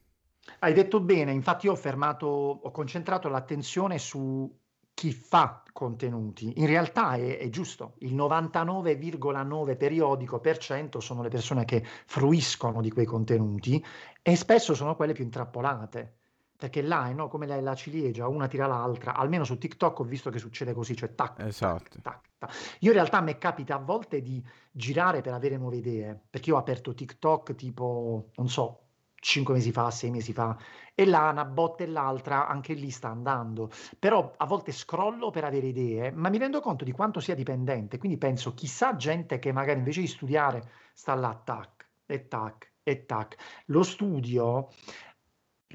Hai 0.59 0.73
detto 0.73 0.99
bene, 0.99 1.31
infatti 1.31 1.69
ho 1.69 1.75
fermato, 1.75 2.27
ho 2.27 2.71
concentrato 2.71 3.29
l'attenzione 3.29 3.97
su 3.97 4.53
chi 4.93 5.11
fa 5.11 5.63
contenuti. 5.71 6.59
In 6.59 6.67
realtà 6.67 7.15
è, 7.15 7.37
è 7.37 7.49
giusto, 7.49 7.95
il 7.99 8.15
99,9 8.15 9.75
periodico 9.75 10.39
per 10.39 10.57
cento 10.57 10.99
sono 10.99 11.21
le 11.21 11.29
persone 11.29 11.65
che 11.65 11.83
fruiscono 11.83 12.81
di 12.81 12.91
quei 12.91 13.05
contenuti 13.05 13.83
e 14.21 14.35
spesso 14.35 14.73
sono 14.73 14.95
quelle 14.95 15.13
più 15.13 15.23
intrappolate. 15.23 16.17
Perché 16.55 16.81
là 16.81 17.09
è 17.09 17.13
no, 17.13 17.27
come 17.27 17.45
la, 17.45 17.59
la, 17.59 17.75
ciliegia, 17.75 18.29
una 18.29 18.47
tira 18.47 18.67
l'altra. 18.67 19.15
Almeno 19.15 19.43
su 19.43 19.57
TikTok 19.57 19.99
ho 19.99 20.03
visto 20.05 20.29
che 20.29 20.39
succede 20.39 20.73
così, 20.73 20.95
cioè 20.95 21.13
tac, 21.13 21.39
esatto. 21.39 21.99
tac, 22.01 22.29
tac. 22.37 22.77
Io 22.79 22.91
in 22.91 22.95
realtà 22.95 23.19
mi 23.19 23.37
capita 23.37 23.75
a 23.75 23.79
volte 23.79 24.21
di 24.21 24.41
girare 24.71 25.19
per 25.19 25.33
avere 25.33 25.57
nuove 25.57 25.77
idee, 25.77 26.17
perché 26.29 26.51
io 26.51 26.55
ho 26.55 26.59
aperto 26.59 26.93
TikTok 26.93 27.55
tipo, 27.55 28.29
non 28.35 28.47
so, 28.47 28.82
5 29.23 29.53
mesi 29.53 29.71
fa, 29.71 29.89
6 29.89 30.11
mesi 30.11 30.33
fa, 30.33 30.57
e 30.93 31.05
là 31.05 31.29
una 31.29 31.45
botta 31.45 31.83
e 31.83 31.87
l'altra 31.87 32.47
anche 32.47 32.73
lì 32.73 32.91
sta 32.91 33.07
andando. 33.09 33.71
Però 33.97 34.33
a 34.35 34.45
volte 34.45 34.71
scrollo 34.73 35.29
per 35.31 35.45
avere 35.45 35.67
idee, 35.67 36.11
ma 36.11 36.29
mi 36.29 36.37
rendo 36.37 36.59
conto 36.59 36.83
di 36.83 36.91
quanto 36.91 37.21
sia 37.21 37.33
dipendente, 37.33 37.97
quindi 37.97 38.17
penso 38.17 38.53
chissà 38.53 38.95
gente 38.97 39.39
che 39.39 39.53
magari 39.53 39.79
invece 39.79 40.01
di 40.01 40.07
studiare 40.07 40.69
sta 40.93 41.15
là, 41.15 41.33
tac, 41.41 41.89
e 42.05 42.27
tac, 42.27 42.73
e 42.83 43.05
tac. 43.05 43.63
Lo 43.67 43.83
studio 43.83 44.67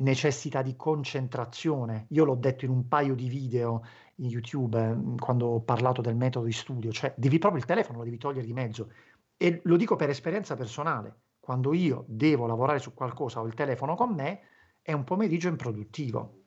necessita 0.00 0.60
di 0.60 0.76
concentrazione. 0.76 2.06
Io 2.10 2.24
l'ho 2.24 2.36
detto 2.36 2.66
in 2.66 2.70
un 2.70 2.86
paio 2.86 3.14
di 3.14 3.28
video 3.28 3.82
in 4.16 4.28
YouTube 4.28 4.78
eh, 4.78 5.18
quando 5.18 5.46
ho 5.46 5.60
parlato 5.62 6.02
del 6.02 6.16
metodo 6.16 6.44
di 6.44 6.52
studio, 6.52 6.92
cioè 6.92 7.14
devi 7.16 7.38
proprio 7.38 7.60
il 7.60 7.66
telefono, 7.66 7.98
lo 7.98 8.04
devi 8.04 8.18
togliere 8.18 8.46
di 8.46 8.52
mezzo. 8.52 8.92
E 9.38 9.60
lo 9.64 9.76
dico 9.76 9.96
per 9.96 10.10
esperienza 10.10 10.54
personale 10.54 11.27
quando 11.48 11.72
io 11.72 12.04
devo 12.08 12.46
lavorare 12.46 12.78
su 12.78 12.92
qualcosa, 12.92 13.40
ho 13.40 13.46
il 13.46 13.54
telefono 13.54 13.94
con 13.94 14.12
me, 14.12 14.40
è 14.82 14.92
un 14.92 15.02
pomeriggio 15.02 15.48
improduttivo. 15.48 16.42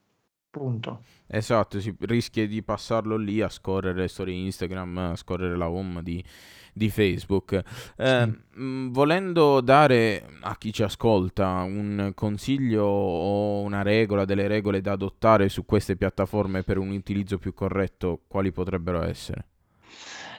Punto. 0.52 1.06
Esatto, 1.26 1.80
si 1.80 1.96
rischia 2.02 2.46
di 2.46 2.62
passarlo 2.62 3.18
lì 3.18 3.42
a 3.42 3.50
scorrere 3.50 4.08
storie 4.08 4.36
Instagram, 4.36 4.98
a 5.00 5.16
scorrere 5.16 5.58
la 5.58 5.68
home 5.72 6.04
di, 6.04 6.24
di 6.72 6.92
Facebook. 6.92 7.64
Eh, 7.98 8.32
sì. 8.54 8.60
mh, 8.60 8.92
volendo 8.92 9.60
dare 9.62 10.24
a 10.42 10.56
chi 10.56 10.72
ci 10.72 10.84
ascolta 10.84 11.64
un 11.64 12.12
consiglio 12.14 12.84
o 12.86 13.62
una 13.62 13.82
regola, 13.82 14.24
delle 14.24 14.46
regole 14.48 14.82
da 14.82 14.92
adottare 14.92 15.50
su 15.50 15.66
queste 15.66 15.96
piattaforme 15.96 16.62
per 16.62 16.78
un 16.78 16.92
utilizzo 16.92 17.40
più 17.40 17.56
corretto, 17.56 18.22
quali 18.28 18.52
potrebbero 18.52 19.02
essere? 19.02 19.51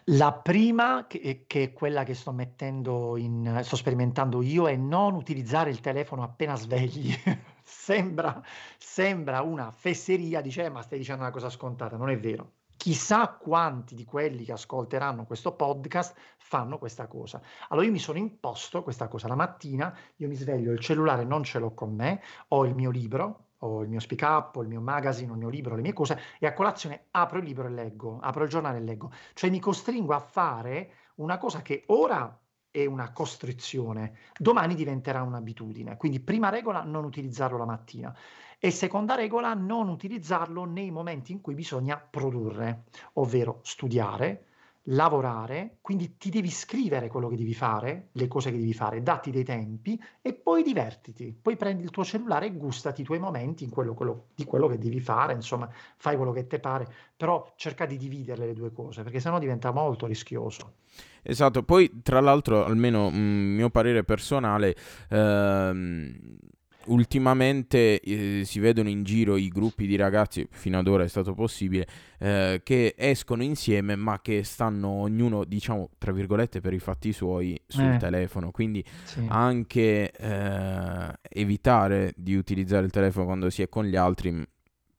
La 0.06 0.32
prima, 0.32 1.06
che, 1.06 1.44
che 1.46 1.62
è 1.62 1.72
quella 1.72 2.02
che 2.02 2.14
sto 2.14 2.32
mettendo 2.32 3.16
in, 3.16 3.60
sto 3.62 3.76
sperimentando 3.76 4.42
io, 4.42 4.66
è 4.66 4.74
non 4.74 5.14
utilizzare 5.14 5.70
il 5.70 5.80
telefono 5.80 6.24
appena 6.24 6.56
svegli. 6.56 7.14
sembra, 7.62 8.42
sembra 8.78 9.42
una 9.42 9.70
fesseria, 9.70 10.40
dice, 10.40 10.64
eh, 10.64 10.70
ma 10.70 10.82
stai 10.82 10.98
dicendo 10.98 11.22
una 11.22 11.30
cosa 11.30 11.50
scontata, 11.50 11.96
non 11.96 12.10
è 12.10 12.18
vero. 12.18 12.54
Chissà 12.76 13.28
quanti 13.28 13.94
di 13.94 14.04
quelli 14.04 14.44
che 14.44 14.50
ascolteranno 14.50 15.24
questo 15.24 15.54
podcast 15.54 16.18
fanno 16.36 16.78
questa 16.78 17.06
cosa. 17.06 17.40
Allora 17.68 17.86
io 17.86 17.92
mi 17.92 18.00
sono 18.00 18.18
imposto 18.18 18.82
questa 18.82 19.06
cosa. 19.06 19.28
La 19.28 19.36
mattina 19.36 19.96
io 20.16 20.26
mi 20.26 20.34
sveglio, 20.34 20.72
il 20.72 20.80
cellulare 20.80 21.22
non 21.22 21.44
ce 21.44 21.60
l'ho 21.60 21.74
con 21.74 21.94
me, 21.94 22.20
ho 22.48 22.64
il 22.64 22.74
mio 22.74 22.90
libro, 22.90 23.50
ho 23.64 23.83
il 23.83 23.88
mio 23.88 24.01
speak 24.01 24.22
up, 24.22 24.57
ho 24.57 24.62
il 24.62 24.68
mio 24.68 24.81
magazine, 24.81 25.31
ho 25.31 25.35
il 25.35 25.38
mio 25.40 25.48
libro, 25.48 25.75
le 25.75 25.83
mie 25.83 25.92
cose 25.92 26.18
e 26.38 26.46
a 26.46 26.53
colazione 26.53 27.07
apro 27.11 27.38
il 27.38 27.44
libro 27.44 27.66
e 27.66 27.70
leggo, 27.70 28.18
apro 28.20 28.44
il 28.44 28.51
giornale 28.51 28.79
e 28.79 28.83
leggo. 28.83 29.12
Cioè 29.35 29.51
mi 29.51 29.61
costringo 29.61 30.14
a 30.14 30.20
fare 30.20 30.92
una 31.16 31.38
cosa 31.38 31.62
che 31.62 31.85
ora 31.87 32.37
è 32.70 32.87
una 32.87 33.12
costrizione, 33.12 34.16
domani 34.37 34.75
diventerà 34.75 35.22
un'abitudine. 35.22 35.96
Quindi 35.96 36.20
prima 36.20 36.48
regola 36.48 36.83
non 36.83 37.05
utilizzarlo 37.05 37.59
la 37.59 37.66
mattina 37.66 38.16
e 38.59 38.70
seconda 38.70 39.14
regola 39.14 39.55
non 39.55 39.88
utilizzarlo 39.88 40.64
nei 40.64 40.90
momenti 40.90 41.33
in 41.33 41.40
cui 41.40 41.55
bisogna 41.55 41.98
produrre, 41.98 42.85
ovvero 43.14 43.61
studiare, 43.62 44.46
lavorare, 44.86 45.78
quindi 45.80 46.16
ti 46.16 46.30
devi 46.30 46.50
scrivere 46.50 47.08
quello 47.08 47.28
che 47.28 47.36
devi 47.36 47.54
fare, 47.54 48.08
le 48.12 48.26
cose 48.26 48.50
che 48.50 48.58
devi 48.58 48.72
fare, 48.72 49.02
datti 49.02 49.30
dei 49.30 49.44
tempi 49.44 50.00
e 50.20 50.32
poi 50.34 50.62
divertiti. 50.62 51.36
Poi 51.40 51.56
prendi 51.56 51.84
il 51.84 51.90
tuo 51.90 52.04
cellulare 52.04 52.46
e 52.46 52.52
gustati 52.52 53.02
i 53.02 53.04
tuoi 53.04 53.18
momenti 53.18 53.68
quello, 53.68 53.94
quello, 53.94 54.26
di 54.34 54.44
quello 54.44 54.66
che 54.66 54.78
devi 54.78 55.00
fare, 55.00 55.34
insomma, 55.34 55.68
fai 55.96 56.16
quello 56.16 56.32
che 56.32 56.46
ti 56.46 56.58
pare, 56.58 56.86
però 57.16 57.52
cerca 57.56 57.86
di 57.86 57.96
dividerle 57.96 58.46
le 58.46 58.54
due 58.54 58.72
cose, 58.72 59.02
perché 59.02 59.20
sennò 59.20 59.38
diventa 59.38 59.70
molto 59.70 60.06
rischioso. 60.06 60.74
Esatto, 61.22 61.62
poi 61.62 62.00
tra 62.02 62.20
l'altro, 62.20 62.64
almeno 62.64 63.08
mm, 63.10 63.54
mio 63.54 63.70
parere 63.70 64.02
personale, 64.02 64.74
ehm, 65.08 66.38
ultimamente 66.86 68.00
eh, 68.00 68.42
si 68.44 68.58
vedono 68.60 68.88
in 68.88 69.02
giro 69.02 69.36
i 69.36 69.48
gruppi 69.48 69.86
di 69.86 69.96
ragazzi, 69.96 70.46
fino 70.50 70.78
ad 70.78 70.86
ora 70.86 71.04
è 71.04 71.08
stato 71.08 71.34
possibile, 71.34 71.86
eh, 72.18 72.60
che 72.62 72.94
escono 72.96 73.42
insieme 73.42 73.96
ma 73.96 74.20
che 74.20 74.44
stanno 74.44 74.88
ognuno, 74.88 75.44
diciamo, 75.44 75.90
tra 75.98 76.12
virgolette, 76.12 76.60
per 76.60 76.72
i 76.72 76.78
fatti 76.78 77.12
suoi 77.12 77.60
sul 77.66 77.84
eh. 77.84 77.96
telefono. 77.98 78.50
Quindi 78.50 78.84
sì. 79.04 79.24
anche 79.28 80.10
eh, 80.10 81.12
evitare 81.28 82.12
di 82.16 82.34
utilizzare 82.34 82.84
il 82.84 82.90
telefono 82.90 83.26
quando 83.26 83.50
si 83.50 83.62
è 83.62 83.68
con 83.68 83.84
gli 83.84 83.96
altri 83.96 84.46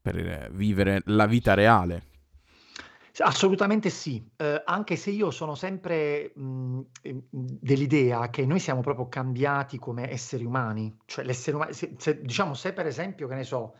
per 0.01 0.51
vivere 0.53 1.01
la 1.05 1.25
vita 1.25 1.53
reale. 1.53 2.11
Assolutamente 3.19 3.91
sì, 3.91 4.27
eh, 4.37 4.63
anche 4.65 4.95
se 4.95 5.11
io 5.11 5.29
sono 5.29 5.53
sempre 5.53 6.31
mh, 6.35 6.81
dell'idea 7.29 8.29
che 8.31 8.43
noi 8.43 8.59
siamo 8.59 8.81
proprio 8.81 9.07
cambiati 9.07 9.77
come 9.77 10.09
esseri 10.09 10.45
umani, 10.45 10.97
cioè 11.05 11.23
l'essere 11.23 11.55
umano, 11.57 11.73
se, 11.73 11.93
se, 11.99 12.21
diciamo 12.21 12.55
se 12.55 12.73
per 12.73 12.87
esempio, 12.87 13.27
che 13.27 13.35
ne 13.35 13.43
so, 13.43 13.75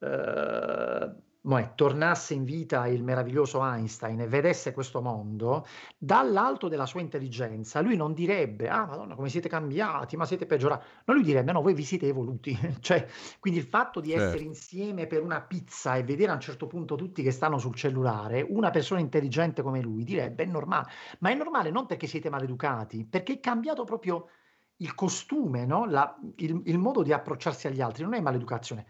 eh, 0.00 1.14
Beh, 1.40 1.72
tornasse 1.76 2.34
in 2.34 2.42
vita 2.42 2.88
il 2.88 3.04
meraviglioso 3.04 3.62
Einstein 3.62 4.20
e 4.20 4.26
vedesse 4.26 4.72
questo 4.72 5.00
mondo, 5.00 5.64
dall'alto 5.96 6.66
della 6.66 6.84
sua 6.84 7.00
intelligenza, 7.00 7.80
lui 7.80 7.96
non 7.96 8.12
direbbe, 8.12 8.68
ah 8.68 8.86
madonna 8.86 9.14
come 9.14 9.28
siete 9.28 9.48
cambiati, 9.48 10.16
ma 10.16 10.26
siete 10.26 10.46
peggiorati, 10.46 10.84
no, 11.04 11.14
lui 11.14 11.22
direbbe, 11.22 11.52
no, 11.52 11.62
voi 11.62 11.74
vi 11.74 11.84
siete 11.84 12.08
evoluti. 12.08 12.58
cioè, 12.80 13.06
quindi 13.38 13.60
il 13.60 13.66
fatto 13.66 14.00
di 14.00 14.10
certo. 14.10 14.24
essere 14.24 14.42
insieme 14.42 15.06
per 15.06 15.22
una 15.22 15.40
pizza 15.40 15.96
e 15.96 16.02
vedere 16.02 16.32
a 16.32 16.34
un 16.34 16.40
certo 16.40 16.66
punto 16.66 16.96
tutti 16.96 17.22
che 17.22 17.30
stanno 17.30 17.58
sul 17.58 17.74
cellulare, 17.76 18.44
una 18.46 18.70
persona 18.70 19.00
intelligente 19.00 19.62
come 19.62 19.80
lui 19.80 20.02
direbbe, 20.02 20.42
è 20.42 20.46
normale, 20.46 20.90
ma 21.20 21.30
è 21.30 21.34
normale 21.34 21.70
non 21.70 21.86
perché 21.86 22.08
siete 22.08 22.28
maleducati, 22.28 23.06
perché 23.06 23.34
è 23.34 23.40
cambiato 23.40 23.84
proprio 23.84 24.28
il 24.78 24.94
costume, 24.94 25.66
no? 25.66 25.86
La, 25.86 26.18
il, 26.36 26.62
il 26.64 26.78
modo 26.78 27.02
di 27.02 27.12
approcciarsi 27.12 27.68
agli 27.68 27.80
altri, 27.80 28.02
non 28.02 28.14
è 28.14 28.20
maleducazione 28.20 28.86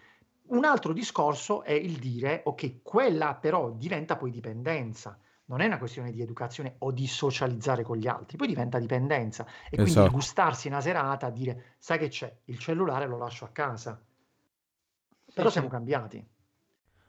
un 0.49 0.65
altro 0.65 0.93
discorso 0.93 1.63
è 1.63 1.73
il 1.73 1.99
dire, 1.99 2.43
ok, 2.45 2.83
quella 2.83 3.35
però 3.35 3.71
diventa 3.71 4.17
poi 4.17 4.31
dipendenza. 4.31 5.19
Non 5.47 5.61
è 5.61 5.67
una 5.67 5.79
questione 5.79 6.13
di 6.13 6.21
educazione 6.21 6.77
o 6.79 6.93
di 6.93 7.07
socializzare 7.07 7.83
con 7.83 7.97
gli 7.97 8.07
altri, 8.07 8.37
poi 8.37 8.49
diventa 8.49 8.79
dipendenza. 8.79 9.47
E 9.71 9.77
quindi 9.77 9.93
esatto. 9.93 10.11
gustarsi 10.11 10.69
una 10.69 10.81
serata, 10.81 11.31
dire, 11.31 11.77
sai 11.79 11.99
che 11.99 12.09
c'è, 12.09 12.35
il 12.45 12.59
cellulare 12.59 13.07
lo 13.07 13.17
lascio 13.17 13.45
a 13.45 13.49
casa. 13.49 14.01
Però 15.33 15.49
siamo 15.49 15.69
cambiati. 15.69 16.27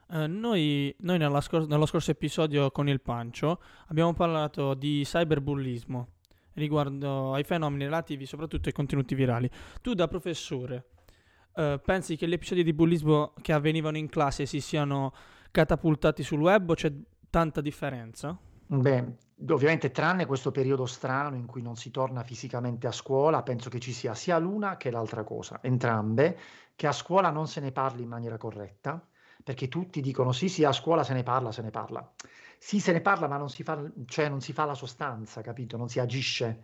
Uh, 0.08 0.26
noi, 0.26 0.94
noi 1.00 1.42
scor- 1.42 1.68
nello 1.68 1.86
scorso 1.86 2.10
episodio 2.10 2.70
con 2.70 2.88
il 2.88 3.00
Pancio 3.00 3.62
abbiamo 3.88 4.12
parlato 4.12 4.74
di 4.74 5.02
cyberbullismo 5.04 6.08
riguardo 6.54 7.32
ai 7.32 7.44
fenomeni 7.44 7.84
relativi 7.84 8.26
soprattutto 8.26 8.68
ai 8.68 8.74
contenuti 8.74 9.14
virali. 9.14 9.48
Tu 9.80 9.94
da 9.94 10.08
professore 10.08 10.86
eh, 11.54 11.80
pensi 11.84 12.16
che 12.16 12.28
gli 12.28 12.32
episodi 12.32 12.62
di 12.62 12.72
bullismo 12.72 13.32
che 13.40 13.52
avvenivano 13.52 13.96
in 13.96 14.08
classe 14.08 14.46
si 14.46 14.60
siano 14.60 15.12
catapultati 15.50 16.22
sul 16.22 16.40
web 16.40 16.70
o 16.70 16.74
c'è 16.74 16.92
tanta 17.28 17.60
differenza? 17.60 18.38
Beh, 18.66 19.04
ovviamente 19.48 19.90
tranne 19.90 20.26
questo 20.26 20.52
periodo 20.52 20.86
strano 20.86 21.34
in 21.34 21.46
cui 21.46 21.60
non 21.60 21.74
si 21.76 21.90
torna 21.90 22.22
fisicamente 22.22 22.86
a 22.86 22.92
scuola, 22.92 23.42
penso 23.42 23.68
che 23.68 23.80
ci 23.80 23.92
sia 23.92 24.14
sia 24.14 24.38
l'una 24.38 24.76
che 24.76 24.90
l'altra 24.92 25.24
cosa, 25.24 25.58
entrambe, 25.60 26.38
che 26.76 26.86
a 26.86 26.92
scuola 26.92 27.30
non 27.30 27.48
se 27.48 27.60
ne 27.60 27.72
parli 27.72 28.02
in 28.02 28.08
maniera 28.08 28.36
corretta, 28.36 29.04
perché 29.42 29.68
tutti 29.68 30.00
dicono 30.00 30.32
sì, 30.32 30.48
sì, 30.48 30.64
a 30.64 30.72
scuola 30.72 31.02
se 31.02 31.14
ne 31.14 31.22
parla, 31.24 31.50
se 31.50 31.62
ne 31.62 31.70
parla. 31.70 32.12
Sì, 32.58 32.78
se 32.78 32.92
ne 32.92 33.00
parla, 33.00 33.26
ma 33.26 33.38
non 33.38 33.48
si 33.48 33.62
fa, 33.62 33.82
cioè 34.06 34.28
non 34.28 34.40
si 34.40 34.52
fa 34.52 34.66
la 34.66 34.74
sostanza, 34.74 35.40
capito? 35.40 35.76
Non 35.76 35.88
si 35.88 35.98
agisce. 35.98 36.62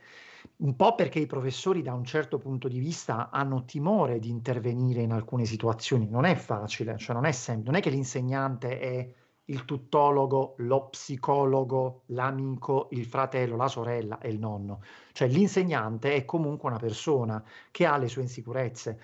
Un 0.57 0.77
po' 0.77 0.95
perché 0.95 1.19
i 1.19 1.27
professori 1.27 1.83
da 1.83 1.93
un 1.95 2.05
certo 2.05 2.39
punto 2.39 2.69
di 2.69 2.79
vista 2.79 3.31
hanno 3.31 3.65
timore 3.65 4.19
di 4.19 4.31
intervenire 4.31 5.03
in 5.03 5.13
alcune 5.13 5.45
situazioni. 5.45 6.09
Non 6.09 6.25
è 6.25 6.35
facile, 6.35 6.97
cioè 6.99 7.15
non 7.15 7.25
è 7.25 7.33
semplice, 7.33 7.71
non 7.71 7.79
è 7.79 7.83
che 7.83 7.91
l'insegnante 7.91 8.79
è 8.79 9.15
il 9.49 9.65
tuttologo, 9.65 10.55
lo 10.59 10.89
psicologo, 10.89 12.03
l'amico, 12.07 12.89
il 12.91 13.05
fratello, 13.07 13.57
la 13.57 13.69
sorella 13.69 14.19
e 14.19 14.31
il 14.31 14.39
nonno. 14.39 14.83
Cioè 15.13 15.29
l'insegnante 15.29 16.15
è 16.15 16.25
comunque 16.25 16.69
una 16.69 16.79
persona 16.79 17.43
che 17.71 17.87
ha 17.87 17.97
le 17.97 18.09
sue 18.09 18.23
insicurezze. 18.23 19.01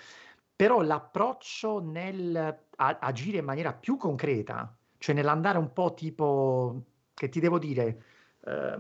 Però 0.55 0.81
l'approccio 0.81 1.81
nel 1.81 2.61
agire 2.77 3.39
in 3.39 3.45
maniera 3.45 3.73
più 3.73 3.97
concreta, 3.97 4.77
cioè 4.99 5.15
nell'andare 5.15 5.59
un 5.59 5.73
po' 5.73 5.95
tipo, 5.95 6.83
che 7.15 7.29
ti 7.29 7.41
devo 7.41 7.59
dire, 7.59 8.03
eh, 8.45 8.77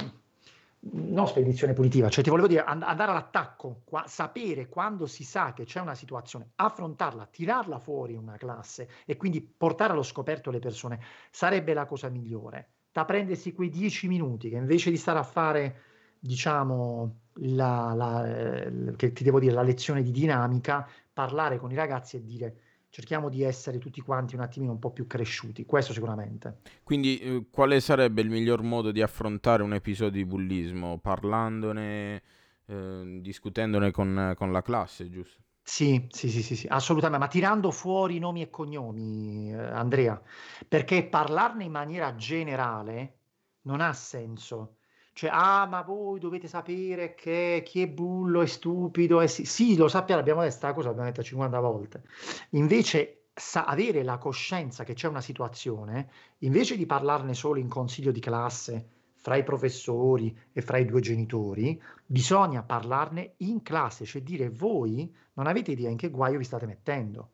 non 0.91 1.29
spedizione 1.29 1.75
punitiva, 1.75 2.09
cioè 2.09 2.25
ti 2.25 2.31
volevo 2.31 2.49
dire 2.49 2.65
and- 2.65 2.83
andare 2.83 3.13
all'attacco, 3.13 3.83
qua- 3.85 4.05
sapere 4.07 4.69
quando 4.69 5.07
si 5.07 5.23
sa 5.23 5.53
che 5.53 5.65
c'è 5.65 5.81
una 5.81 5.95
situazione, 5.95 6.53
affrontarla, 6.57 7.27
tirarla 7.27 7.79
fuori 7.79 8.15
una 8.15 8.37
classe 8.37 8.89
e 9.05 9.17
quindi 9.17 9.41
portare 9.41 9.93
allo 9.93 10.03
scoperto 10.03 10.51
le 10.51 10.59
persone 10.59 11.01
sarebbe 11.31 11.73
la 11.75 11.87
cosa 11.87 12.09
migliore. 12.09 12.71
Da 12.91 13.05
prendersi 13.05 13.53
quei 13.53 13.69
dieci 13.69 14.09
minuti 14.09 14.51
che 14.51 14.57
invece 14.57 14.91
di 14.91 14.97
stare 14.97 15.19
a 15.21 15.23
fare, 15.23 15.81
diciamo, 16.19 17.21
la, 17.35 17.95
la, 17.95 18.27
eh, 18.65 18.95
che 18.97 19.13
ti 19.13 19.25
devo 19.25 19.39
dire, 19.39 19.53
la 19.55 19.63
lezione 19.63 20.03
di 20.03 20.11
dinamica, 20.11 20.87
parlare 21.13 21.59
con 21.59 21.71
i 21.71 21.75
ragazzi 21.75 22.17
e 22.17 22.25
dire 22.25 22.57
cerchiamo 22.93 23.31
di 23.31 23.43
essere 23.43 23.79
tutti 23.79 24.03
quanti 24.03 24.35
un 24.35 24.43
attimino 24.43 24.73
un 24.73 24.79
po' 24.79 24.91
più 24.91 25.07
cresciuti, 25.07 25.65
questo 25.65 25.95
sicuramente. 25.95 26.59
Quindi 26.83 27.19
eh, 27.19 27.47
quale 27.51 27.81
sarebbe 27.81 28.21
il 28.21 28.29
miglior 28.29 28.61
modo 28.63 28.93
di 28.93 29.01
affrontare 29.01 29.63
un 29.63 29.73
episodio 29.73 30.23
di 30.23 30.27
bullismo? 30.27 30.99
Parlandone, 30.99 32.23
eh, 32.67 33.19
discutendone 33.23 33.93
con, 33.93 34.35
con, 34.37 34.53
la 34.53 34.61
classe, 34.61 35.09
giusto? 35.09 35.41
Sì, 35.63 36.07
sì, 36.11 36.29
sì, 36.29 36.43
sì, 36.43 36.55
sì, 36.55 36.67
assolutamente, 36.69 37.25
ma 37.25 37.31
tirando 37.31 37.71
fuori 37.71 38.19
nomi 38.19 38.43
e 38.43 38.51
cognomi, 38.51 39.51
eh, 39.51 39.57
Andrea, 39.57 40.21
perché 40.69 41.03
parlarne 41.07 41.65
in 41.65 41.73
maniera 41.73 42.15
generale 42.15 43.21
non 43.63 43.81
ha 43.81 43.95
senso. 43.95 44.77
Cioè, 45.15 45.31
ah, 45.33 45.67
ma 45.67 45.83
voi 45.83 46.19
dovete 46.19 46.49
sapere 46.49 47.15
che 47.15 47.63
chi 47.65 47.83
è 47.83 47.89
bullo 47.89 48.41
è 48.41 48.47
stupido. 48.47 49.21
È 49.21 49.27
sì, 49.27 49.45
sì, 49.45 49.77
lo 49.77 49.89
sappiamo, 49.89 50.21
l'abbiamo 50.21 50.41
detto 50.41 50.55
questa 50.57 50.75
cosa, 50.75 50.89
l'abbiamo 50.89 51.09
detta 51.11 51.23
50 51.23 51.61
volte. 51.61 52.03
Invece, 52.51 53.25
sa- 53.35 53.65
avere 53.65 54.03
la 54.03 54.19
coscienza 54.19 54.85
che 54.85 54.95
c'è 54.95 55.09
una 55.09 55.21
situazione, 55.21 56.09
invece 56.39 56.77
di 56.77 56.87
parlarne 56.87 57.35
solo 57.35 57.59
in 57.59 57.69
consiglio 57.69 58.11
di 58.11 58.21
classe, 58.21 58.89
fra 59.23 59.37
i 59.37 59.45
professori 59.45 60.37
e 60.53 60.63
fra 60.63 60.79
i 60.79 60.85
due 60.85 61.01
genitori, 61.01 61.81
bisogna 62.05 62.63
parlarne 62.65 63.35
in 63.39 63.63
classe, 63.63 64.05
cioè 64.05 64.21
dire 64.23 64.51
voi 64.51 65.15
non 65.35 65.47
avete 65.47 65.71
idea 65.71 65.91
in 65.91 65.97
che 65.97 66.11
guaio 66.11 66.39
vi 66.39 66.45
state 66.45 66.67
mettendo. 66.67 67.31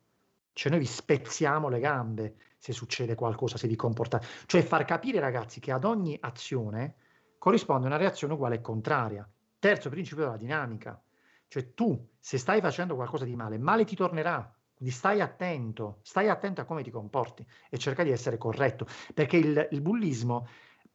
Cioè 0.53 0.69
noi 0.69 0.81
vi 0.81 0.85
spezziamo 0.85 1.67
le 1.67 1.79
gambe 1.79 2.35
se 2.57 2.73
succede 2.73 3.15
qualcosa, 3.15 3.57
se 3.57 3.67
vi 3.67 3.75
comportate. 3.75 4.27
Cioè 4.45 4.61
far 4.61 4.85
capire 4.85 5.19
ragazzi 5.19 5.59
che 5.59 5.71
ad 5.71 5.83
ogni 5.83 6.15
azione 6.19 6.95
corrisponde 7.39 7.87
una 7.87 7.97
reazione 7.97 8.33
uguale 8.33 8.55
e 8.55 8.61
contraria. 8.61 9.27
Terzo 9.57 9.89
principio 9.89 10.25
della 10.25 10.37
dinamica, 10.37 11.01
cioè 11.47 11.73
tu 11.73 12.09
se 12.19 12.37
stai 12.37 12.61
facendo 12.61 12.95
qualcosa 12.95 13.25
di 13.25 13.35
male, 13.35 13.57
male 13.57 13.85
ti 13.85 13.95
tornerà. 13.95 14.53
Quindi 14.75 14.95
stai 14.95 15.19
attento, 15.19 15.99
stai 16.03 16.29
attento 16.29 16.61
a 16.61 16.65
come 16.65 16.83
ti 16.83 16.91
comporti 16.91 17.45
e 17.69 17.77
cerca 17.77 18.03
di 18.03 18.11
essere 18.11 18.37
corretto, 18.37 18.85
perché 19.13 19.35
il, 19.35 19.67
il 19.71 19.81
bullismo 19.81 20.47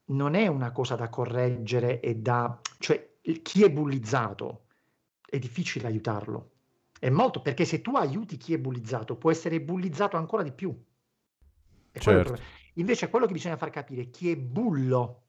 non 0.06 0.34
è 0.34 0.46
una 0.46 0.70
cosa 0.70 0.94
da 0.94 1.08
correggere 1.08 2.00
e 2.00 2.14
da... 2.16 2.58
cioè 2.78 3.16
chi 3.42 3.64
è 3.64 3.70
bullizzato 3.70 4.66
è 5.28 5.38
difficile 5.38 5.88
aiutarlo. 5.88 6.50
È 6.98 7.10
molto 7.10 7.42
perché 7.42 7.66
se 7.66 7.82
tu 7.82 7.96
aiuti 7.96 8.38
chi 8.38 8.54
è 8.54 8.58
bullizzato 8.58 9.16
può 9.16 9.30
essere 9.30 9.60
bullizzato 9.60 10.16
ancora 10.16 10.42
di 10.42 10.52
più. 10.52 10.74
Certo. 11.92 12.36
Invece 12.74 13.08
quello 13.08 13.26
che 13.26 13.32
bisogna 13.32 13.56
far 13.56 13.70
capire 13.70 14.08
chi 14.08 14.30
è 14.30 14.36
bullo 14.36 15.23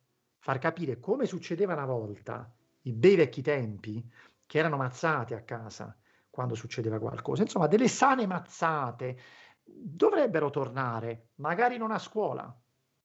far 0.45 0.60
capire 0.60 0.99
come 0.99 1.25
succedeva 1.25 1.73
una 1.73 1.88
volta, 1.88 2.53
i 2.81 2.93
bei 2.93 3.15
vecchi 3.15 3.41
tempi, 3.41 4.08
che 4.45 4.60
erano 4.60 4.77
mazzate 4.77 5.34
a 5.34 5.41
casa 5.41 5.97
quando 6.29 6.53
succedeva 6.53 6.99
qualcosa. 6.99 7.41
Insomma, 7.41 7.65
delle 7.65 7.88
sane 7.88 8.27
mazzate 8.27 9.19
dovrebbero 9.63 10.51
tornare, 10.51 11.29
magari 11.38 11.77
non 11.77 11.89
a 11.89 11.97
scuola, 11.97 12.55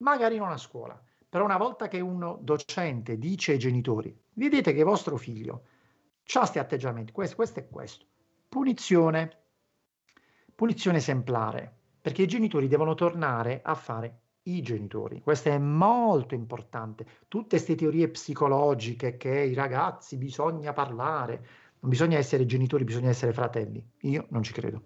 magari 0.03 0.37
non 0.37 0.51
a 0.51 0.59
scuola. 0.59 1.03
Però 1.31 1.43
una 1.43 1.57
volta 1.57 1.89
che 1.89 2.01
un 2.01 2.37
docente 2.43 3.17
dice 3.17 3.53
ai 3.53 3.59
genitori, 3.59 4.15
vedete 4.35 4.75
che 4.75 4.83
vostro 4.83 5.17
figlio 5.17 5.55
ha 5.55 6.39
questi 6.41 6.59
atteggiamenti, 6.59 7.11
questo, 7.11 7.37
questo 7.37 7.61
e 7.61 7.69
questo, 7.71 8.05
punizione, 8.51 9.45
punizione 10.55 10.99
esemplare, 10.99 11.75
perché 12.03 12.21
i 12.21 12.29
genitori 12.29 12.69
devono 12.69 12.93
tornare 12.93 13.63
a 13.65 13.75
fare 13.75 14.20
i 14.45 14.63
genitori. 14.63 15.21
Questo 15.21 15.51
è 15.51 15.59
molto 15.59 16.35
importante. 16.35 17.07
Tutte 17.29 17.57
queste 17.57 17.75
teorie 17.75 18.09
psicologiche 18.09 19.17
che 19.17 19.41
i 19.41 19.55
ragazzi 19.55 20.17
bisogna 20.17 20.73
parlare, 20.73 21.47
non 21.81 21.91
bisogna 21.91 22.19
essere 22.19 22.47
genitori, 22.47 22.85
bisogna 22.85 23.11
essere 23.11 23.33
fratelli. 23.33 23.85
Io 24.03 24.27
non 24.31 24.43
ci 24.43 24.53
credo. 24.53 24.83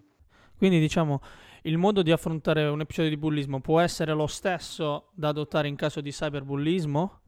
Quindi 0.56 0.78
diciamo 0.78 1.20
il 1.62 1.78
modo 1.78 2.02
di 2.02 2.12
affrontare 2.12 2.66
un 2.66 2.80
episodio 2.80 3.10
di 3.10 3.16
bullismo 3.16 3.60
può 3.60 3.80
essere 3.80 4.12
lo 4.12 4.26
stesso 4.26 5.10
da 5.14 5.28
adottare 5.28 5.68
in 5.68 5.76
caso 5.76 6.00
di 6.00 6.10
cyberbullismo? 6.10 7.20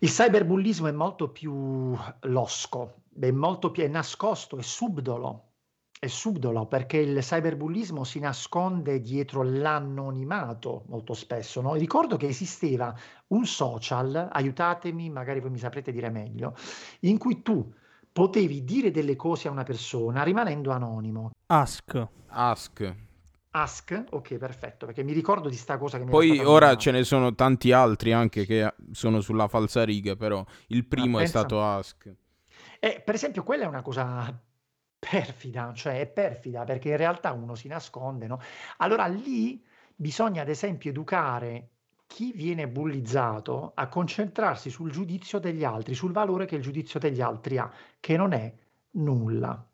Il 0.00 0.08
cyberbullismo 0.08 0.88
è 0.88 0.92
molto 0.92 1.30
più 1.30 1.96
losco, 2.22 3.02
è 3.18 3.30
molto 3.30 3.70
più 3.70 3.84
è 3.84 3.88
nascosto, 3.88 4.58
è 4.58 4.62
subdolo 4.62 5.52
è 5.98 6.06
subdolo 6.08 6.66
perché 6.66 6.98
il 6.98 7.18
cyberbullismo 7.20 8.04
si 8.04 8.18
nasconde 8.18 9.00
dietro 9.00 9.42
l'anonimato 9.42 10.84
molto 10.88 11.14
spesso. 11.14 11.60
No? 11.60 11.74
Ricordo 11.74 12.16
che 12.16 12.26
esisteva 12.26 12.94
un 13.28 13.46
social, 13.46 14.28
aiutatemi, 14.30 15.08
magari 15.10 15.40
voi 15.40 15.50
mi 15.50 15.58
saprete 15.58 15.92
dire 15.92 16.10
meglio, 16.10 16.54
in 17.00 17.18
cui 17.18 17.42
tu 17.42 17.72
potevi 18.12 18.64
dire 18.64 18.90
delle 18.90 19.16
cose 19.16 19.48
a 19.48 19.50
una 19.50 19.64
persona 19.64 20.22
rimanendo 20.22 20.70
anonimo. 20.70 21.30
Ask. 21.46 22.08
Ask. 22.28 22.94
Ask, 23.50 24.04
ok, 24.10 24.36
perfetto, 24.36 24.84
perché 24.84 25.02
mi 25.02 25.14
ricordo 25.14 25.48
di 25.48 25.56
sta 25.56 25.78
cosa 25.78 25.96
che 25.96 26.04
mi 26.04 26.10
Poi 26.10 26.40
ora 26.40 26.76
ce 26.76 26.90
ne 26.90 27.04
sono 27.04 27.34
tanti 27.34 27.72
altri 27.72 28.12
anche 28.12 28.44
che 28.44 28.74
sono 28.92 29.22
sulla 29.22 29.48
falsa 29.48 29.82
riga, 29.82 30.14
però 30.14 30.44
il 30.68 30.86
primo 30.86 31.16
ah, 31.18 31.22
è 31.22 31.26
stato 31.26 31.62
Ask. 31.62 32.14
Eh, 32.78 33.02
per 33.02 33.14
esempio, 33.14 33.42
quella 33.42 33.64
è 33.64 33.66
una 33.66 33.80
cosa 33.80 34.38
perfida, 34.98 35.72
cioè 35.74 36.00
è 36.00 36.06
perfida 36.06 36.64
perché 36.64 36.90
in 36.90 36.96
realtà 36.96 37.32
uno 37.32 37.54
si 37.54 37.68
nasconde, 37.68 38.26
no? 38.26 38.40
Allora 38.78 39.06
lì 39.06 39.64
bisogna 39.94 40.42
ad 40.42 40.48
esempio 40.48 40.90
educare 40.90 41.70
chi 42.06 42.32
viene 42.32 42.68
bullizzato 42.68 43.72
a 43.74 43.88
concentrarsi 43.88 44.70
sul 44.70 44.90
giudizio 44.90 45.38
degli 45.38 45.64
altri, 45.64 45.94
sul 45.94 46.12
valore 46.12 46.46
che 46.46 46.56
il 46.56 46.62
giudizio 46.62 47.00
degli 47.00 47.20
altri 47.20 47.58
ha, 47.58 47.70
che 48.00 48.16
non 48.16 48.32
è 48.32 48.52
nulla. 48.92 49.66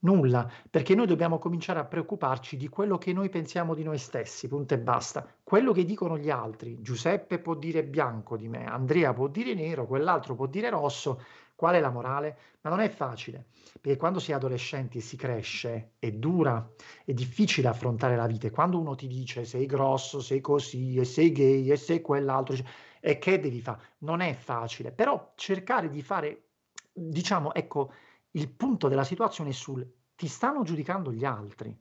Nulla, 0.00 0.50
perché 0.68 0.94
noi 0.94 1.06
dobbiamo 1.06 1.38
cominciare 1.38 1.78
a 1.78 1.84
preoccuparci 1.84 2.58
di 2.58 2.68
quello 2.68 2.98
che 2.98 3.14
noi 3.14 3.30
pensiamo 3.30 3.74
di 3.74 3.82
noi 3.82 3.96
stessi, 3.96 4.48
punto 4.48 4.74
e 4.74 4.78
basta. 4.78 5.26
Quello 5.42 5.72
che 5.72 5.84
dicono 5.86 6.18
gli 6.18 6.28
altri, 6.28 6.82
Giuseppe 6.82 7.38
può 7.38 7.54
dire 7.54 7.82
bianco 7.82 8.36
di 8.36 8.46
me, 8.46 8.66
Andrea 8.66 9.14
può 9.14 9.28
dire 9.28 9.54
nero, 9.54 9.86
quell'altro 9.86 10.34
può 10.34 10.46
dire 10.46 10.68
rosso, 10.68 11.22
Qual 11.56 11.74
è 11.74 11.80
la 11.80 11.90
morale? 11.90 12.38
Ma 12.62 12.70
non 12.70 12.80
è 12.80 12.88
facile, 12.88 13.46
perché 13.80 13.96
quando 13.96 14.18
si 14.18 14.32
è 14.32 14.34
adolescenti 14.34 15.00
si 15.00 15.16
cresce 15.16 15.92
è 15.98 16.10
dura, 16.10 16.68
è 17.04 17.12
difficile 17.12 17.68
affrontare 17.68 18.16
la 18.16 18.26
vita. 18.26 18.46
E 18.46 18.50
quando 18.50 18.78
uno 18.80 18.94
ti 18.94 19.06
dice 19.06 19.44
sei 19.44 19.66
grosso, 19.66 20.20
sei 20.20 20.40
così, 20.40 20.96
e 20.96 21.04
sei 21.04 21.30
gay, 21.32 21.70
e 21.70 21.76
sei 21.76 22.00
quell'altro, 22.00 22.56
e 23.00 23.18
che 23.18 23.38
devi 23.38 23.60
fare? 23.60 23.94
Non 23.98 24.20
è 24.20 24.34
facile, 24.34 24.90
però 24.92 25.32
cercare 25.36 25.88
di 25.88 26.02
fare, 26.02 26.48
diciamo, 26.92 27.54
ecco, 27.54 27.92
il 28.32 28.50
punto 28.50 28.88
della 28.88 29.04
situazione 29.04 29.50
è 29.50 29.52
sul 29.52 29.86
ti 30.16 30.26
stanno 30.26 30.62
giudicando 30.62 31.12
gli 31.12 31.24
altri. 31.24 31.76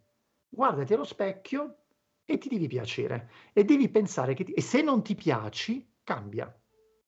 Guardati 0.50 0.94
allo 0.94 1.04
specchio 1.04 1.78
e 2.26 2.38
ti 2.38 2.50
devi 2.50 2.68
piacere 2.68 3.30
e 3.54 3.64
devi 3.64 3.90
pensare 3.90 4.34
che 4.34 4.44
ti, 4.44 4.54
e 4.54 4.62
se 4.62 4.82
non 4.82 5.02
ti 5.04 5.16
piaci, 5.16 5.98
cambia 6.04 6.54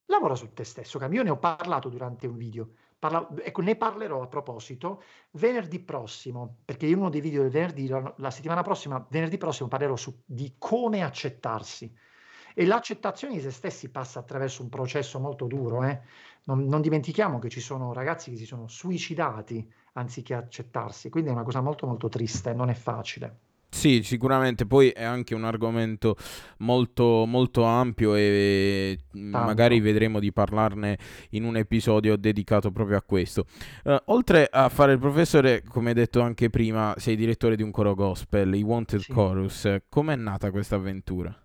lavora 0.06 0.36
su 0.36 0.54
te 0.54 0.64
stesso. 0.64 1.00
Io 1.12 1.24
ne 1.24 1.30
ho 1.30 1.38
parlato 1.38 1.90
durante 1.90 2.28
un 2.28 2.38
video. 2.38 2.70
Parla, 2.98 3.28
ecco, 3.44 3.62
ne 3.62 3.76
parlerò 3.76 4.22
a 4.22 4.28
proposito 4.28 5.04
venerdì 5.32 5.80
prossimo, 5.80 6.58
perché 6.66 6.88
in 6.88 6.98
uno 6.98 7.10
dei 7.10 7.22
video 7.22 7.42
del 7.42 7.52
venerdì, 7.52 7.88
la, 7.88 8.14
la 8.18 8.32
settimana 8.32 8.62
prossima, 8.62 9.06
venerdì 9.10 9.38
prossimo, 9.38 9.68
parlerò 9.68 9.96
su, 9.96 10.22
di 10.26 10.56
come 10.58 11.04
accettarsi. 11.04 11.94
E 12.58 12.66
l'accettazione 12.66 13.34
di 13.34 13.42
se 13.42 13.52
stessi 13.52 13.90
passa 13.90 14.20
attraverso 14.20 14.64
un 14.64 14.70
processo 14.70 15.20
molto 15.20 15.46
duro. 15.46 15.84
Eh? 15.84 16.00
Non, 16.46 16.66
non, 16.66 16.82
dimentichiamo 16.82 17.38
che 17.38 17.50
ci 17.50 17.60
sono 17.60 17.92
ragazzi 17.92 18.32
che 18.32 18.38
si 18.38 18.46
sono 18.46 18.68
suicidati 18.68 19.70
anziché 19.94 20.34
accettarsi, 20.34 21.10
quindi 21.10 21.30
è 21.30 21.34
una 21.34 21.44
cosa 21.44 21.62
molto 21.62 21.86
molto 21.86 22.08
triste, 22.08 22.54
non 22.54 22.70
è 22.70 22.74
facile. 22.74 23.40
Sì, 23.76 24.04
sicuramente 24.04 24.66
poi 24.66 24.90
è 24.90 25.04
anche 25.04 25.36
un 25.36 25.44
argomento 25.44 26.16
molto, 26.60 27.26
molto 27.28 27.66
ampio 27.66 28.16
e 28.16 28.98
Tanto. 29.12 29.38
magari 29.38 29.82
vedremo 29.82 30.22
di 30.22 30.32
parlarne 30.32 30.98
in 31.32 31.44
un 31.44 31.58
episodio 31.58 32.16
dedicato 32.16 32.72
proprio 32.72 32.96
a 32.96 33.02
questo. 33.02 33.46
Uh, 33.84 33.98
oltre 34.06 34.48
a 34.50 34.70
fare 34.70 34.94
il 34.94 35.00
professore, 35.00 35.62
come 35.68 35.94
detto 35.94 36.22
anche 36.22 36.50
prima, 36.50 36.96
sei 36.98 37.18
direttore 37.18 37.58
di 37.58 37.64
un 37.64 37.72
coro 37.72 37.96
gospel, 37.96 38.56
i 38.56 38.64
Wanted 38.64 39.02
sì. 39.02 39.12
Chorus. 39.12 39.76
Com'è 39.90 40.16
nata 40.16 40.52
questa 40.52 40.76
avventura? 40.76 41.45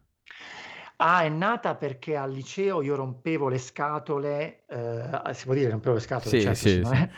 Ah, 1.03 1.23
è 1.23 1.31
nata 1.31 1.77
perché 1.77 2.15
al 2.15 2.31
liceo 2.31 2.83
io 2.83 2.95
rompevo 2.95 3.49
le 3.49 3.57
scatole, 3.57 4.65
eh, 4.67 5.33
si 5.33 5.47
può 5.47 5.55
dire 5.55 5.71
rompevo 5.71 5.95
le 5.95 6.01
scatole, 6.01 6.37
sì, 6.37 6.43
certo, 6.43 6.59
sì, 6.59 6.85
sì. 6.85 6.93
Eh? 6.93 7.11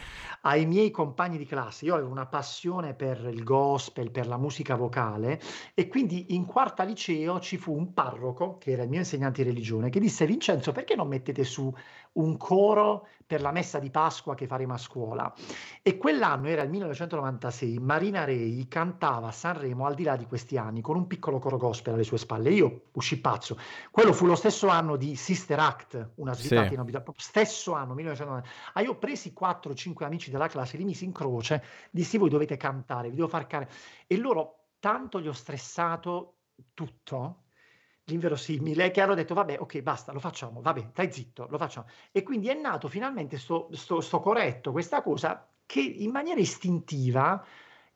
ai 0.42 0.66
miei 0.66 0.90
compagni 0.90 1.36
di 1.36 1.46
classe. 1.46 1.84
Io 1.84 1.94
avevo 1.94 2.10
una 2.10 2.26
passione 2.26 2.94
per 2.94 3.28
il 3.32 3.42
gospel, 3.42 4.10
per 4.10 4.26
la 4.26 4.36
musica 4.36 4.74
vocale 4.76 5.40
e 5.74 5.88
quindi 5.88 6.34
in 6.34 6.46
quarta 6.46 6.84
liceo 6.84 7.40
ci 7.40 7.56
fu 7.56 7.76
un 7.76 7.92
parroco, 7.92 8.58
che 8.58 8.72
era 8.72 8.82
il 8.82 8.88
mio 8.88 9.00
insegnante 9.00 9.42
di 9.42 9.48
religione, 9.48 9.90
che 9.90 10.00
disse 10.00 10.26
Vincenzo 10.26 10.72
perché 10.72 10.94
non 10.94 11.08
mettete 11.08 11.44
su 11.44 11.72
un 12.14 12.36
coro 12.36 13.06
per 13.26 13.40
la 13.40 13.52
messa 13.52 13.78
di 13.78 13.90
Pasqua 13.90 14.34
che 14.34 14.46
faremo 14.46 14.74
a 14.74 14.78
scuola. 14.78 15.32
E 15.80 15.96
quell'anno 15.96 16.48
era 16.48 16.62
il 16.62 16.70
1996, 16.70 17.78
Marina 17.78 18.24
Rei 18.24 18.66
cantava 18.68 19.28
a 19.28 19.32
Sanremo 19.32 19.86
al 19.86 19.94
di 19.94 20.02
là 20.02 20.16
di 20.16 20.26
questi 20.26 20.58
anni 20.58 20.82
con 20.82 20.96
un 20.96 21.06
piccolo 21.06 21.38
coro 21.38 21.56
gospel 21.56 21.94
alle 21.94 22.04
sue 22.04 22.18
spalle. 22.18 22.50
Io 22.50 22.82
uscì 22.92 23.20
pazzo. 23.20 23.56
Quello 23.90 24.12
fu 24.12 24.26
lo 24.26 24.34
stesso 24.34 24.68
anno 24.68 24.96
di 24.96 25.16
Sister 25.16 25.58
Act, 25.58 26.10
una 26.16 26.34
svitata 26.34 26.68
sì. 26.68 26.74
in 26.74 26.80
obita, 26.80 27.02
stesso 27.16 27.72
anno, 27.72 27.94
1990. 27.94 28.48
Ah, 28.74 28.82
io 28.82 28.90
ho 28.90 28.98
presi 28.98 29.32
4-5 29.38 30.04
amici 30.04 30.30
della 30.30 30.48
classe, 30.48 30.76
li 30.76 30.84
misi 30.84 31.04
in 31.04 31.12
croce, 31.12 31.62
dissi 31.90 32.18
voi 32.18 32.28
dovete 32.28 32.58
cantare, 32.58 33.08
vi 33.08 33.16
devo 33.16 33.28
far 33.28 33.46
cantare. 33.46 33.74
E 34.06 34.18
loro 34.18 34.66
tanto 34.78 35.20
gli 35.20 35.28
ho 35.28 35.32
stressato 35.32 36.34
tutto 36.74 37.44
l'inverosimile. 38.04 38.90
Che 38.90 39.00
hanno 39.00 39.14
detto 39.14 39.34
vabbè 39.34 39.58
ok 39.60 39.80
basta 39.80 40.12
lo 40.12 40.20
facciamo 40.20 40.60
vabbè 40.60 40.88
stai 40.92 41.12
zitto 41.12 41.46
lo 41.48 41.58
facciamo. 41.58 41.86
E 42.10 42.22
quindi 42.22 42.48
è 42.48 42.54
nato 42.54 42.88
finalmente 42.88 43.38
sto, 43.38 43.68
sto, 43.72 44.00
sto 44.00 44.20
corretto 44.20 44.72
questa 44.72 45.02
cosa 45.02 45.46
che 45.66 45.80
in 45.80 46.10
maniera 46.10 46.40
istintiva 46.40 47.44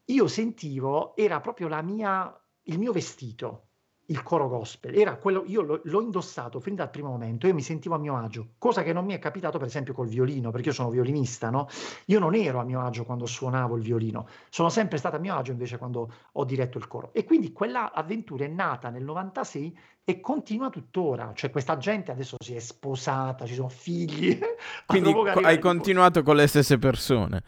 io 0.07 0.29
sentivo 0.29 1.17
era 1.17 1.41
proprio 1.41 1.69
la 1.69 1.83
mia 1.83 2.41
il 2.69 2.79
mio 2.79 2.93
vestito 2.93 3.67
il 4.07 4.23
coro 4.23 4.49
gospel, 4.49 4.97
era 4.97 5.17
quello, 5.17 5.43
io 5.47 5.63
lo, 5.63 5.81
l'ho 5.83 6.01
indossato 6.01 6.61
fin 6.61 6.75
dal 6.75 6.91
primo 6.91 7.11
momento, 7.11 7.47
io 7.47 7.55
mi 7.55 7.63
sentivo 7.63 7.95
a 7.95 7.99
mio 7.99 8.17
agio, 8.17 8.51
cosa 8.59 8.83
che 8.83 8.93
non 8.93 9.05
mi 9.05 9.15
è 9.15 9.19
capitato 9.19 9.59
per 9.59 9.67
esempio 9.67 9.95
col 9.95 10.09
violino, 10.09 10.51
perché 10.51 10.69
io 10.69 10.75
sono 10.75 10.91
violinista, 10.91 11.51
no? 11.51 11.69
Io 12.07 12.19
non 12.19 12.35
ero 12.35 12.61
a 12.61 12.65
mio 12.65 12.81
agio 12.81 13.05
quando 13.05 13.27
suonavo 13.27 13.77
il 13.77 13.83
violino, 13.83 14.29
sono 14.49 14.69
sempre 14.69 14.99
stato 14.99 15.17
a 15.17 15.19
mio 15.19 15.35
agio 15.35 15.53
invece 15.53 15.79
quando 15.79 16.13
ho 16.33 16.45
diretto 16.45 16.79
il 16.79 16.87
coro. 16.87 17.11
E 17.13 17.25
quindi 17.25 17.53
quella 17.53 17.93
avventura 17.93 18.45
è 18.45 18.49
nata 18.49 18.91
nel 18.91 19.03
96 19.03 19.77
e 20.05 20.21
continua 20.21 20.71
tuttora, 20.71 21.33
cioè 21.35 21.51
questa 21.51 21.77
gente 21.79 22.13
adesso 22.13 22.37
si 22.39 22.55
è 22.55 22.61
sposata, 22.61 23.45
ci 23.45 23.55
sono 23.55 23.69
figli. 23.69 24.39
Quindi 24.87 25.13
hai 25.43 25.59
continuato 25.59 26.23
con 26.23 26.37
le 26.37 26.47
stesse 26.47 26.79
persone 26.79 27.43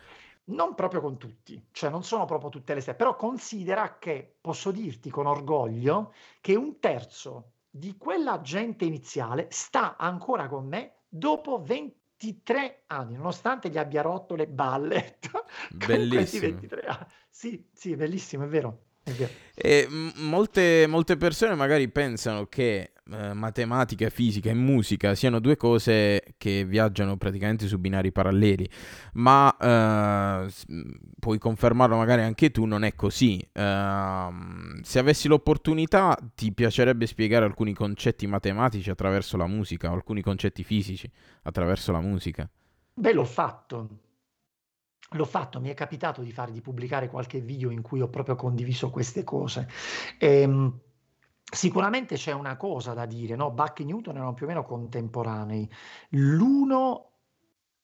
non 0.48 0.74
proprio 0.74 1.00
con 1.00 1.18
tutti, 1.18 1.68
cioè 1.72 1.90
non 1.90 2.04
sono 2.04 2.24
proprio 2.24 2.50
tutte 2.50 2.74
le 2.74 2.80
stesse, 2.80 2.96
però 2.96 3.16
considera 3.16 3.98
che 3.98 4.37
posso 4.40 4.70
dirti 4.70 5.11
con 5.11 5.26
orgoglio 5.26 6.12
che 6.40 6.54
un 6.54 6.78
terzo 6.78 7.52
di 7.70 7.96
quella 7.96 8.40
gente 8.40 8.84
iniziale 8.84 9.48
sta 9.50 9.96
ancora 9.96 10.48
con 10.48 10.66
me 10.66 10.98
dopo 11.08 11.62
23 11.62 12.84
anni, 12.87 13.16
nonostante 13.16 13.68
gli 13.68 13.78
abbia 13.78 14.02
rotto 14.02 14.34
le 14.34 14.46
balle. 14.46 15.18
Bellissimo. 15.72 16.46
23 16.46 16.80
anni. 16.82 17.06
Sì, 17.28 17.68
sì, 17.72 17.94
bellissimo, 17.94 18.44
è 18.44 18.48
vero. 18.48 18.82
E 19.54 19.87
molte, 20.16 20.87
molte 20.87 21.16
persone 21.16 21.54
magari 21.54 21.88
pensano 21.88 22.46
che 22.46 22.92
eh, 23.11 23.33
matematica, 23.33 24.09
fisica 24.11 24.51
e 24.51 24.55
musica 24.55 25.14
siano 25.14 25.38
due 25.38 25.57
cose 25.57 26.35
che 26.37 26.64
viaggiano 26.64 27.16
praticamente 27.16 27.66
su 27.66 27.79
binari 27.79 28.12
paralleli, 28.12 28.68
ma 29.14 29.57
eh, 29.57 30.53
puoi 31.18 31.38
confermarlo 31.38 31.97
magari 31.97 32.23
anche 32.23 32.51
tu, 32.51 32.64
non 32.64 32.85
è 32.85 32.94
così. 32.94 33.38
Eh, 33.53 34.29
se 34.83 34.99
avessi 34.99 35.29
l'opportunità 35.29 36.18
ti 36.35 36.53
piacerebbe 36.53 37.07
spiegare 37.07 37.44
alcuni 37.44 37.75
concetti 37.75 38.27
matematici 38.27 38.90
attraverso 38.90 39.37
la 39.37 39.47
musica 39.47 39.90
alcuni 39.90 40.23
concetti 40.23 40.62
fisici 40.62 41.11
attraverso 41.42 41.92
la 41.92 42.01
musica? 42.01 42.49
Beh, 42.94 43.12
l'ho 43.12 43.25
fatto, 43.25 43.88
L'ho 45.12 45.25
fatto, 45.25 45.59
mi 45.59 45.71
è 45.71 45.75
capitato 45.75 46.21
di 46.21 46.33
fare, 46.33 46.53
di 46.53 46.61
pubblicare 46.61 47.09
qualche 47.09 47.40
video 47.40 47.71
in 47.71 47.81
cui 47.81 48.03
ho 48.03 48.11
proprio 48.11 48.35
condiviso 48.35 48.90
queste 48.90 49.25
cose. 49.25 49.66
Ehm, 50.18 50.81
sicuramente 51.50 52.16
c'è 52.16 52.32
una 52.32 52.56
cosa 52.56 52.94
da 52.94 53.06
dire, 53.06 53.37
no? 53.37 53.50
Bach 53.50 53.80
e 53.80 53.84
Newton 53.84 54.16
erano 54.16 54.34
più 54.34 54.46
o 54.46 54.48
meno 54.48 54.64
contemporanei. 54.64 55.70
L'uno 56.11 57.08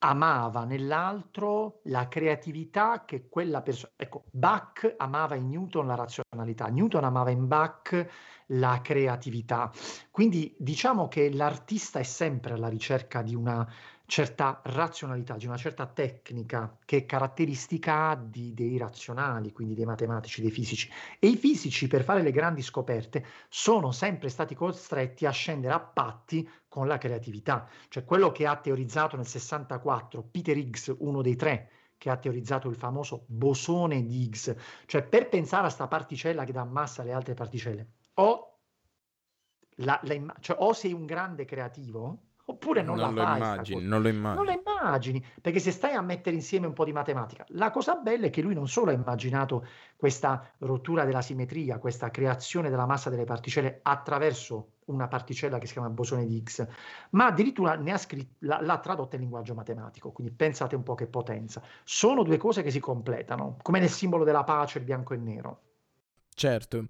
amava 0.04 0.64
nell'altro 0.64 1.80
la 1.84 2.08
creatività 2.08 3.04
che 3.06 3.28
quella 3.28 3.62
persona... 3.62 3.92
Ecco, 3.96 4.24
Bach 4.30 4.94
amava 4.98 5.34
in 5.34 5.48
Newton 5.48 5.86
la 5.86 5.94
razionalità, 5.94 6.66
Newton 6.66 7.04
amava 7.04 7.30
in 7.30 7.46
Bach 7.46 8.06
la 8.48 8.80
creatività. 8.82 9.70
Quindi 10.10 10.54
diciamo 10.58 11.08
che 11.08 11.32
l'artista 11.32 11.98
è 11.98 12.02
sempre 12.02 12.52
alla 12.52 12.68
ricerca 12.68 13.22
di 13.22 13.34
una 13.34 13.66
certa 14.06 14.60
razionalità, 14.64 15.36
di 15.36 15.46
una 15.46 15.56
certa 15.56 15.86
tecnica 15.86 16.76
che 16.84 16.98
è 16.98 17.06
caratteristica 17.06 18.20
di, 18.22 18.52
dei 18.52 18.76
razionali, 18.76 19.52
quindi 19.52 19.74
dei 19.74 19.84
matematici, 19.84 20.42
dei 20.42 20.50
fisici. 20.50 20.90
E 21.18 21.28
i 21.28 21.36
fisici, 21.36 21.86
per 21.86 22.04
fare 22.04 22.22
le 22.22 22.30
grandi 22.30 22.62
scoperte, 22.62 23.24
sono 23.48 23.92
sempre 23.92 24.28
stati 24.28 24.54
costretti 24.54 25.26
a 25.26 25.30
scendere 25.30 25.74
a 25.74 25.80
patti 25.80 26.48
con 26.68 26.86
la 26.86 26.98
creatività. 26.98 27.68
Cioè 27.88 28.04
quello 28.04 28.30
che 28.30 28.46
ha 28.46 28.56
teorizzato 28.56 29.16
nel 29.16 29.26
64 29.26 30.22
Peter 30.30 30.56
Higgs, 30.56 30.94
uno 30.98 31.22
dei 31.22 31.36
tre, 31.36 31.70
che 31.96 32.10
ha 32.10 32.16
teorizzato 32.16 32.68
il 32.68 32.76
famoso 32.76 33.24
bosone 33.28 34.04
di 34.04 34.22
Higgs, 34.24 34.54
cioè 34.86 35.02
per 35.02 35.28
pensare 35.28 35.62
a 35.62 35.66
questa 35.66 35.88
particella 35.88 36.44
che 36.44 36.52
dà 36.52 36.64
massa 36.64 37.02
alle 37.02 37.12
altre 37.12 37.34
particelle, 37.34 37.92
o, 38.14 38.58
la, 39.76 39.98
la, 40.02 40.34
cioè, 40.40 40.56
o 40.60 40.72
sei 40.72 40.92
un 40.92 41.06
grande 41.06 41.44
creativo, 41.44 42.33
Oppure 42.46 42.82
non, 42.82 42.96
non 42.96 43.14
la 43.14 43.22
fai. 43.22 43.36
Immagini, 43.36 43.86
non 43.86 44.02
lo 44.02 44.08
immagini. 44.08 44.34
Non 44.34 44.44
lo 44.44 44.62
immagini, 44.62 45.26
perché 45.40 45.60
se 45.60 45.70
stai 45.70 45.94
a 45.94 46.02
mettere 46.02 46.36
insieme 46.36 46.66
un 46.66 46.74
po' 46.74 46.84
di 46.84 46.92
matematica, 46.92 47.44
la 47.48 47.70
cosa 47.70 47.94
bella 47.94 48.26
è 48.26 48.30
che 48.30 48.42
lui 48.42 48.52
non 48.52 48.68
solo 48.68 48.90
ha 48.90 48.94
immaginato 48.94 49.66
questa 49.96 50.50
rottura 50.58 51.04
della 51.04 51.22
simmetria, 51.22 51.78
questa 51.78 52.10
creazione 52.10 52.68
della 52.68 52.84
massa 52.84 53.08
delle 53.08 53.24
particelle 53.24 53.80
attraverso 53.82 54.72
una 54.86 55.08
particella 55.08 55.58
che 55.58 55.66
si 55.66 55.72
chiama 55.72 55.88
bosone 55.88 56.26
di 56.26 56.36
Higgs, 56.36 56.66
ma 57.10 57.26
addirittura 57.26 57.76
ne 57.76 57.92
ha 57.92 57.96
scritto, 57.96 58.34
l'ha, 58.40 58.60
l'ha 58.60 58.78
tradotta 58.78 59.16
in 59.16 59.22
linguaggio 59.22 59.54
matematico, 59.54 60.12
quindi 60.12 60.30
pensate 60.34 60.76
un 60.76 60.82
po' 60.82 60.94
che 60.94 61.06
potenza. 61.06 61.62
Sono 61.82 62.22
due 62.22 62.36
cose 62.36 62.62
che 62.62 62.70
si 62.70 62.80
completano, 62.80 63.56
come 63.62 63.80
nel 63.80 63.88
simbolo 63.88 64.24
della 64.24 64.44
pace, 64.44 64.78
il 64.78 64.84
bianco 64.84 65.14
e 65.14 65.16
nero. 65.16 65.60
Certo. 66.34 66.84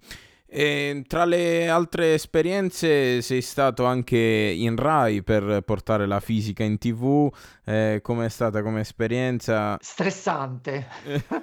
E 0.56 1.02
tra 1.08 1.24
le 1.24 1.68
altre 1.68 2.14
esperienze 2.14 3.22
sei 3.22 3.42
stato 3.42 3.86
anche 3.86 4.16
in 4.16 4.76
Rai 4.76 5.24
per 5.24 5.62
portare 5.62 6.06
la 6.06 6.20
fisica 6.20 6.62
in 6.62 6.78
tv, 6.78 7.28
eh, 7.64 7.98
com'è 8.00 8.28
stata 8.28 8.62
come 8.62 8.78
esperienza? 8.78 9.76
Stressante. 9.80 10.86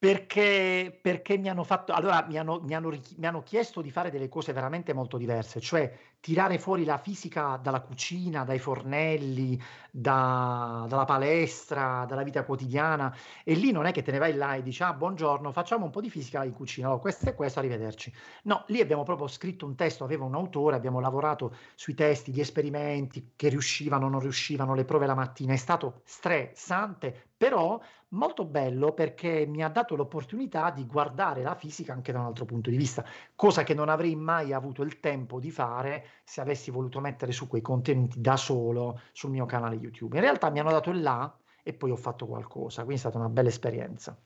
Perché, 0.00 0.96
perché 1.02 1.36
mi 1.38 1.48
hanno 1.48 1.64
fatto, 1.64 1.92
allora 1.92 2.24
mi 2.28 2.38
hanno, 2.38 2.60
mi, 2.60 2.72
hanno, 2.72 2.96
mi 3.16 3.26
hanno 3.26 3.42
chiesto 3.42 3.80
di 3.82 3.90
fare 3.90 4.12
delle 4.12 4.28
cose 4.28 4.52
veramente 4.52 4.92
molto 4.92 5.16
diverse, 5.16 5.58
cioè 5.58 5.92
tirare 6.20 6.58
fuori 6.58 6.84
la 6.84 6.98
fisica 6.98 7.58
dalla 7.62 7.80
cucina, 7.80 8.44
dai 8.44 8.58
fornelli, 8.58 9.60
da, 9.90 10.84
dalla 10.88 11.04
palestra, 11.04 12.04
dalla 12.06 12.22
vita 12.22 12.44
quotidiana 12.44 13.14
e 13.44 13.54
lì 13.54 13.72
non 13.72 13.86
è 13.86 13.92
che 13.92 14.02
te 14.02 14.12
ne 14.12 14.18
vai 14.18 14.34
là 14.34 14.54
e 14.54 14.62
dici 14.62 14.82
ah 14.82 14.92
buongiorno 14.92 15.50
facciamo 15.52 15.84
un 15.84 15.90
po' 15.90 16.00
di 16.00 16.10
fisica 16.10 16.44
in 16.44 16.52
cucina, 16.52 16.92
oh, 16.92 16.98
questo 16.98 17.28
e 17.28 17.34
questo, 17.34 17.58
arrivederci. 17.58 18.12
No, 18.44 18.64
lì 18.68 18.80
abbiamo 18.80 19.02
proprio 19.02 19.26
scritto 19.28 19.66
un 19.66 19.74
testo, 19.74 20.04
aveva 20.04 20.24
un 20.24 20.34
autore, 20.34 20.76
abbiamo 20.76 21.00
lavorato 21.00 21.54
sui 21.74 21.94
testi, 21.94 22.32
gli 22.32 22.40
esperimenti 22.40 23.32
che 23.36 23.48
riuscivano, 23.48 24.08
non 24.08 24.20
riuscivano, 24.20 24.74
le 24.74 24.84
prove 24.84 25.06
la 25.06 25.14
mattina, 25.14 25.52
è 25.52 25.56
stato 25.56 26.00
stressante, 26.04 27.28
però 27.36 27.80
molto 28.08 28.44
bello 28.44 28.92
perché 28.92 29.46
mi 29.46 29.62
ha 29.62 29.68
dato 29.68 29.94
l'opportunità 29.94 30.70
di 30.70 30.86
guardare 30.86 31.42
la 31.42 31.54
fisica 31.54 31.92
anche 31.92 32.12
da 32.12 32.20
un 32.20 32.26
altro 32.26 32.44
punto 32.44 32.70
di 32.70 32.76
vista, 32.76 33.04
cosa 33.34 33.62
che 33.64 33.74
non 33.74 33.88
avrei 33.88 34.16
mai 34.16 34.52
avuto 34.52 34.82
il 34.82 34.98
tempo 35.00 35.38
di 35.38 35.50
fare 35.50 36.06
se 36.24 36.40
avessi 36.40 36.70
voluto 36.70 37.00
mettere 37.00 37.32
su 37.32 37.48
quei 37.48 37.62
contenuti 37.62 38.20
da 38.20 38.36
solo 38.36 39.00
sul 39.12 39.30
mio 39.30 39.46
canale 39.46 39.76
YouTube. 39.76 40.16
In 40.16 40.22
realtà 40.22 40.50
mi 40.50 40.60
hanno 40.60 40.70
dato 40.70 40.90
il 40.90 41.02
là 41.02 41.34
e 41.62 41.72
poi 41.74 41.90
ho 41.90 41.96
fatto 41.96 42.26
qualcosa, 42.26 42.82
quindi 42.84 42.96
è 42.96 42.98
stata 42.98 43.18
una 43.18 43.28
bella 43.28 43.48
esperienza. 43.48 44.18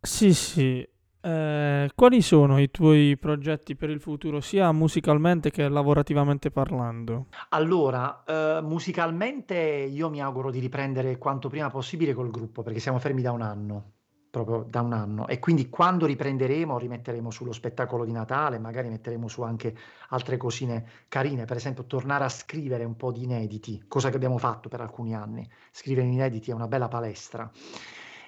Sì, 0.00 0.34
sì. 0.34 0.88
Eh, 1.24 1.90
quali 1.94 2.20
sono 2.20 2.58
i 2.58 2.68
tuoi 2.72 3.16
progetti 3.16 3.76
per 3.76 3.90
il 3.90 4.00
futuro, 4.00 4.40
sia 4.40 4.72
musicalmente 4.72 5.50
che 5.50 5.68
lavorativamente 5.68 6.50
parlando? 6.50 7.26
Allora, 7.50 8.24
eh, 8.24 8.60
musicalmente 8.60 9.54
io 9.54 10.10
mi 10.10 10.20
auguro 10.20 10.50
di 10.50 10.58
riprendere 10.58 11.18
quanto 11.18 11.48
prima 11.48 11.70
possibile 11.70 12.12
col 12.12 12.30
gruppo, 12.30 12.62
perché 12.62 12.80
siamo 12.80 12.98
fermi 12.98 13.22
da 13.22 13.30
un 13.30 13.42
anno, 13.42 13.92
proprio 14.32 14.64
da 14.66 14.80
un 14.80 14.94
anno. 14.94 15.28
E 15.28 15.38
quindi 15.38 15.68
quando 15.68 16.06
riprenderemo, 16.06 16.78
rimetteremo 16.78 17.30
sullo 17.30 17.52
spettacolo 17.52 18.06
di 18.06 18.12
Natale, 18.12 18.58
magari 18.58 18.88
metteremo 18.88 19.28
su 19.28 19.42
anche 19.42 19.76
altre 20.08 20.38
cosine 20.38 20.86
carine, 21.08 21.44
per 21.44 21.58
esempio 21.58 21.84
tornare 21.84 22.24
a 22.24 22.30
scrivere 22.30 22.84
un 22.84 22.96
po' 22.96 23.12
di 23.12 23.24
inediti, 23.24 23.84
cosa 23.86 24.08
che 24.08 24.16
abbiamo 24.16 24.38
fatto 24.38 24.70
per 24.70 24.80
alcuni 24.80 25.14
anni. 25.14 25.46
Scrivere 25.70 26.06
inediti 26.06 26.50
è 26.50 26.54
una 26.54 26.66
bella 26.66 26.88
palestra. 26.88 27.50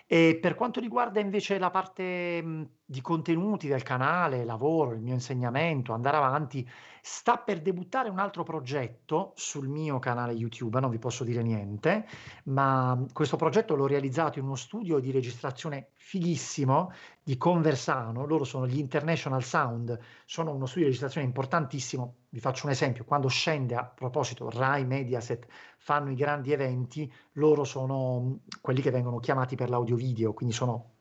E 0.07 0.39
per 0.39 0.55
quanto 0.55 0.79
riguarda 0.79 1.21
invece 1.21 1.57
la 1.57 1.71
parte, 1.71 2.43
mhmm, 2.43 2.69
di 2.85 3.01
contenuti 3.01 3.67
del 3.67 3.83
canale, 3.83 4.45
lavoro, 4.45 4.93
il 4.93 5.01
mio 5.01 5.15
insegnamento, 5.15 5.95
andare 5.95 6.19
avanti, 6.19 6.69
sta 7.07 7.37
per 7.37 7.61
debuttare 7.61 8.09
un 8.09 8.19
altro 8.19 8.45
progetto 8.45 9.35
sul 9.37 9.69
mio 9.69 9.99
canale 9.99 10.33
YouTube, 10.33 10.81
non 10.81 10.89
vi 10.89 10.99
posso 10.99 11.23
dire 11.23 11.43
niente, 11.43 12.07
ma 12.45 12.99
questo 13.13 13.37
progetto 13.37 13.75
l'ho 13.75 13.87
realizzato 13.87 14.39
in 14.39 14.47
uno 14.47 14.55
studio 14.55 14.99
di 15.01 15.11
registrazione 15.11 15.91
fighissimo 15.97 16.93
di 17.23 17.37
Conversano, 17.37 18.25
loro 18.25 18.45
sono 18.45 18.67
gli 18.67 18.79
International 18.79 19.43
Sound, 19.43 19.99
sono 20.25 20.55
uno 20.55 20.65
studio 20.65 20.85
di 20.85 20.87
registrazione 20.87 21.27
importantissimo. 21.27 22.15
Vi 22.31 22.41
faccio 22.41 22.65
un 22.65 22.73
esempio, 22.73 23.05
quando 23.05 23.29
scende 23.29 23.75
a 23.75 23.85
proposito 23.85 24.49
Rai 24.49 24.87
Mediaset 24.87 25.47
fanno 25.77 26.11
i 26.11 26.15
grandi 26.15 26.53
eventi, 26.53 27.13
loro 27.33 27.65
sono 27.65 28.39
quelli 28.63 28.81
che 28.81 28.91
vengono 28.91 29.19
chiamati 29.19 29.57
per 29.57 29.69
l'audio 29.69 29.97
video, 29.97 30.33
quindi 30.33 30.55
sono 30.55 30.94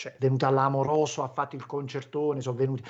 cioè, 0.00 0.16
venuta 0.18 0.46
all'amoroso, 0.46 1.22
ha 1.22 1.28
fatto 1.28 1.56
il 1.56 1.66
concertone, 1.66 2.40
sono 2.40 2.56
venuti. 2.56 2.82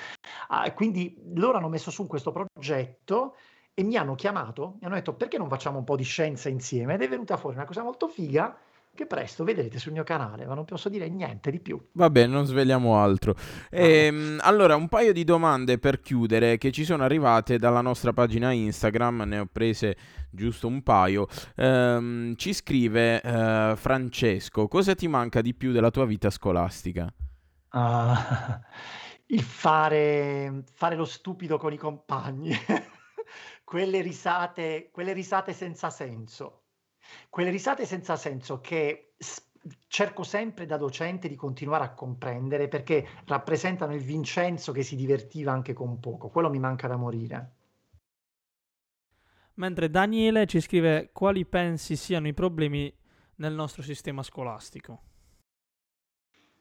Ah, 0.47 0.71
quindi 0.71 1.21
loro 1.33 1.57
hanno 1.57 1.67
messo 1.67 1.91
su 1.91 2.07
questo 2.07 2.31
progetto 2.31 3.35
e 3.73 3.83
mi 3.83 3.97
hanno 3.97 4.15
chiamato, 4.15 4.77
mi 4.79 4.85
hanno 4.85 4.95
detto 4.95 5.13
perché 5.15 5.37
non 5.37 5.49
facciamo 5.49 5.77
un 5.77 5.83
po' 5.83 5.97
di 5.97 6.03
scienza 6.03 6.47
insieme? 6.47 6.93
Ed 6.93 7.01
è 7.01 7.09
venuta 7.09 7.35
fuori 7.35 7.57
una 7.57 7.65
cosa 7.65 7.83
molto 7.83 8.07
figa 8.07 8.57
che 8.93 9.05
presto 9.05 9.43
vedrete 9.43 9.79
sul 9.79 9.93
mio 9.93 10.03
canale, 10.03 10.45
ma 10.45 10.53
non 10.53 10.65
posso 10.65 10.89
dire 10.89 11.07
niente 11.09 11.49
di 11.49 11.59
più. 11.59 11.81
Vabbè, 11.93 12.27
non 12.27 12.45
sveliamo 12.45 12.97
altro. 12.97 13.35
Ehm, 13.69 14.39
allora, 14.41 14.75
un 14.75 14.89
paio 14.89 15.13
di 15.13 15.23
domande 15.23 15.79
per 15.79 16.01
chiudere 16.01 16.57
che 16.57 16.71
ci 16.71 16.83
sono 16.83 17.03
arrivate 17.03 17.57
dalla 17.57 17.81
nostra 17.81 18.11
pagina 18.11 18.51
Instagram, 18.51 19.23
ne 19.25 19.39
ho 19.39 19.47
prese 19.51 19.95
giusto 20.29 20.67
un 20.67 20.83
paio. 20.83 21.27
Ehm, 21.55 22.35
ci 22.35 22.53
scrive 22.53 23.21
eh, 23.21 23.73
Francesco, 23.77 24.67
cosa 24.67 24.93
ti 24.93 25.07
manca 25.07 25.41
di 25.41 25.53
più 25.53 25.71
della 25.71 25.91
tua 25.91 26.05
vita 26.05 26.29
scolastica? 26.29 27.11
Uh, 27.71 28.13
il 29.33 29.41
fare, 29.41 30.63
fare 30.73 30.95
lo 30.95 31.05
stupido 31.05 31.57
con 31.57 31.71
i 31.71 31.77
compagni, 31.77 32.53
quelle 33.63 34.01
risate, 34.01 34.89
quelle 34.91 35.13
risate 35.13 35.53
senza 35.53 35.89
senso 35.89 36.60
quelle 37.29 37.49
risate 37.49 37.85
senza 37.85 38.15
senso 38.15 38.59
che 38.59 39.13
cerco 39.87 40.23
sempre 40.23 40.65
da 40.65 40.77
docente 40.77 41.27
di 41.27 41.35
continuare 41.35 41.83
a 41.83 41.93
comprendere 41.93 42.67
perché 42.67 43.07
rappresentano 43.25 43.93
il 43.93 44.01
Vincenzo 44.01 44.71
che 44.71 44.83
si 44.83 44.95
divertiva 44.95 45.51
anche 45.51 45.73
con 45.73 45.99
poco. 45.99 46.29
Quello 46.29 46.49
mi 46.49 46.59
manca 46.59 46.87
da 46.87 46.95
morire. 46.95 47.55
Mentre 49.55 49.89
Daniele 49.89 50.47
ci 50.47 50.59
scrive 50.61 51.11
quali 51.11 51.45
pensi 51.45 51.95
siano 51.95 52.27
i 52.27 52.33
problemi 52.33 52.91
nel 53.35 53.53
nostro 53.53 53.83
sistema 53.83 54.23
scolastico. 54.23 55.01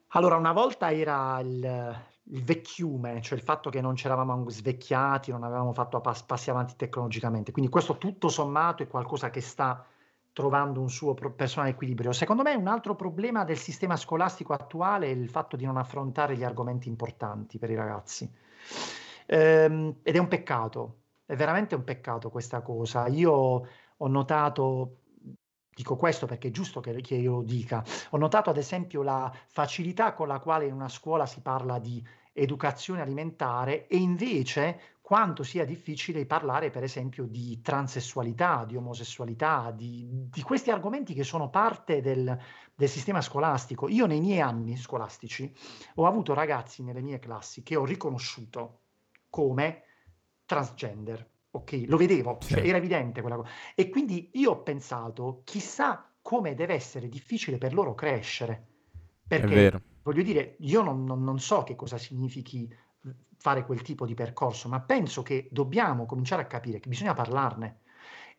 Allora, 0.08 0.36
una 0.36 0.52
volta 0.52 0.92
era 0.92 1.38
il, 1.38 2.02
il 2.24 2.42
vecchiume, 2.42 3.22
cioè 3.22 3.38
il 3.38 3.44
fatto 3.44 3.70
che 3.70 3.80
non 3.80 3.94
ci 3.94 4.06
eravamo 4.06 4.48
svecchiati, 4.50 5.30
non 5.30 5.44
avevamo 5.44 5.72
fatto 5.72 6.00
pas- 6.00 6.24
passi 6.24 6.50
avanti 6.50 6.74
tecnologicamente. 6.76 7.52
Quindi 7.52 7.70
questo 7.70 7.96
tutto 7.96 8.28
sommato 8.28 8.82
è 8.82 8.88
qualcosa 8.88 9.30
che 9.30 9.40
sta 9.40 9.86
trovando 10.32 10.80
un 10.80 10.90
suo 10.90 11.14
personale 11.14 11.70
equilibrio. 11.70 12.12
Secondo 12.12 12.42
me 12.42 12.54
un 12.54 12.68
altro 12.68 12.94
problema 12.94 13.44
del 13.44 13.58
sistema 13.58 13.96
scolastico 13.96 14.52
attuale 14.52 15.06
è 15.06 15.10
il 15.10 15.28
fatto 15.28 15.56
di 15.56 15.64
non 15.64 15.76
affrontare 15.76 16.36
gli 16.36 16.44
argomenti 16.44 16.88
importanti 16.88 17.58
per 17.58 17.70
i 17.70 17.74
ragazzi. 17.74 18.30
Ehm, 19.26 19.96
ed 20.02 20.14
è 20.14 20.18
un 20.18 20.28
peccato, 20.28 21.02
è 21.26 21.36
veramente 21.36 21.74
un 21.74 21.84
peccato 21.84 22.30
questa 22.30 22.62
cosa. 22.62 23.06
Io 23.08 23.32
ho 23.32 24.06
notato, 24.08 24.98
dico 25.74 25.96
questo 25.96 26.26
perché 26.26 26.48
è 26.48 26.50
giusto 26.50 26.80
che, 26.80 27.00
che 27.00 27.16
io 27.16 27.36
lo 27.36 27.42
dica, 27.42 27.84
ho 28.10 28.16
notato 28.16 28.50
ad 28.50 28.56
esempio 28.56 29.02
la 29.02 29.32
facilità 29.48 30.14
con 30.14 30.28
la 30.28 30.38
quale 30.38 30.66
in 30.66 30.72
una 30.72 30.88
scuola 30.88 31.26
si 31.26 31.40
parla 31.40 31.78
di 31.78 32.04
educazione 32.32 33.02
alimentare 33.02 33.86
e 33.86 33.96
invece 33.96 34.98
quanto 35.10 35.42
sia 35.42 35.64
difficile 35.64 36.24
parlare, 36.24 36.70
per 36.70 36.84
esempio, 36.84 37.24
di 37.26 37.60
transessualità, 37.60 38.64
di 38.64 38.76
omosessualità, 38.76 39.72
di, 39.72 40.06
di 40.08 40.40
questi 40.40 40.70
argomenti 40.70 41.14
che 41.14 41.24
sono 41.24 41.50
parte 41.50 42.00
del, 42.00 42.38
del, 42.76 42.88
sistema 42.88 43.20
scolastico. 43.20 43.88
Io 43.88 44.06
nei 44.06 44.20
miei 44.20 44.40
anni 44.40 44.76
scolastici 44.76 45.52
ho 45.96 46.06
avuto 46.06 46.32
ragazzi 46.32 46.84
nelle 46.84 47.00
mie 47.00 47.18
classi 47.18 47.64
che 47.64 47.74
ho 47.74 47.84
riconosciuto 47.84 48.82
come 49.28 49.82
transgender. 50.44 51.28
Ok, 51.50 51.86
lo 51.88 51.96
vedevo, 51.96 52.38
cioè, 52.40 52.64
era 52.64 52.78
evidente 52.78 53.20
quella 53.20 53.34
cosa. 53.34 53.48
E 53.74 53.88
quindi 53.88 54.30
io 54.34 54.52
ho 54.52 54.62
pensato, 54.62 55.40
chissà 55.42 56.08
come 56.22 56.54
deve 56.54 56.74
essere 56.74 57.08
difficile 57.08 57.58
per 57.58 57.74
loro 57.74 57.96
crescere. 57.96 58.64
Perché, 59.26 59.72
voglio 60.02 60.22
dire, 60.22 60.54
io 60.60 60.82
non, 60.82 61.02
non, 61.02 61.24
non 61.24 61.40
so 61.40 61.64
che 61.64 61.74
cosa 61.74 61.98
significhi 61.98 62.72
fare 63.40 63.64
quel 63.64 63.82
tipo 63.82 64.04
di 64.06 64.14
percorso, 64.14 64.68
ma 64.68 64.80
penso 64.80 65.22
che 65.22 65.48
dobbiamo 65.50 66.04
cominciare 66.04 66.42
a 66.42 66.46
capire 66.46 66.78
che 66.78 66.88
bisogna 66.88 67.14
parlarne. 67.14 67.80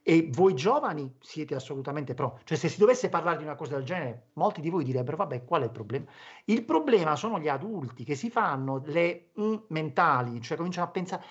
E 0.04 0.30
voi 0.32 0.56
giovani 0.56 1.16
siete 1.20 1.54
assolutamente 1.56 2.14
pro. 2.14 2.40
Cioè, 2.44 2.58
se 2.58 2.70
si 2.70 2.80
dovesse 2.80 3.10
parlare 3.10 3.38
di 3.38 3.44
una 3.44 3.56
cosa 3.56 3.76
del 3.76 3.84
genere, 3.84 4.30
molti 4.34 4.62
di 4.62 4.70
voi 4.70 4.84
direbbero: 4.84 5.18
vabbè, 5.18 5.44
qual 5.46 5.62
è 5.62 5.66
il 5.66 5.72
problema? 5.72 6.06
Il 6.46 6.64
problema 6.64 7.16
sono 7.16 7.40
gli 7.40 7.48
adulti 7.48 8.04
che 8.04 8.16
si 8.16 8.30
fanno 8.32 8.82
le 8.86 9.32
mm, 9.40 9.56
mentali, 9.70 10.42
cioè 10.42 10.58
cominciano 10.58 10.88
a 10.88 10.90
pensare: 10.92 11.24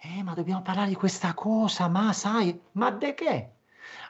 eh, 0.00 0.22
ma 0.22 0.34
dobbiamo 0.34 0.62
parlare 0.62 0.88
di 0.88 0.94
questa 0.94 1.34
cosa, 1.34 1.88
ma 1.88 2.12
sai, 2.12 2.58
ma 2.72 2.90
de 2.90 3.14
che? 3.14 3.57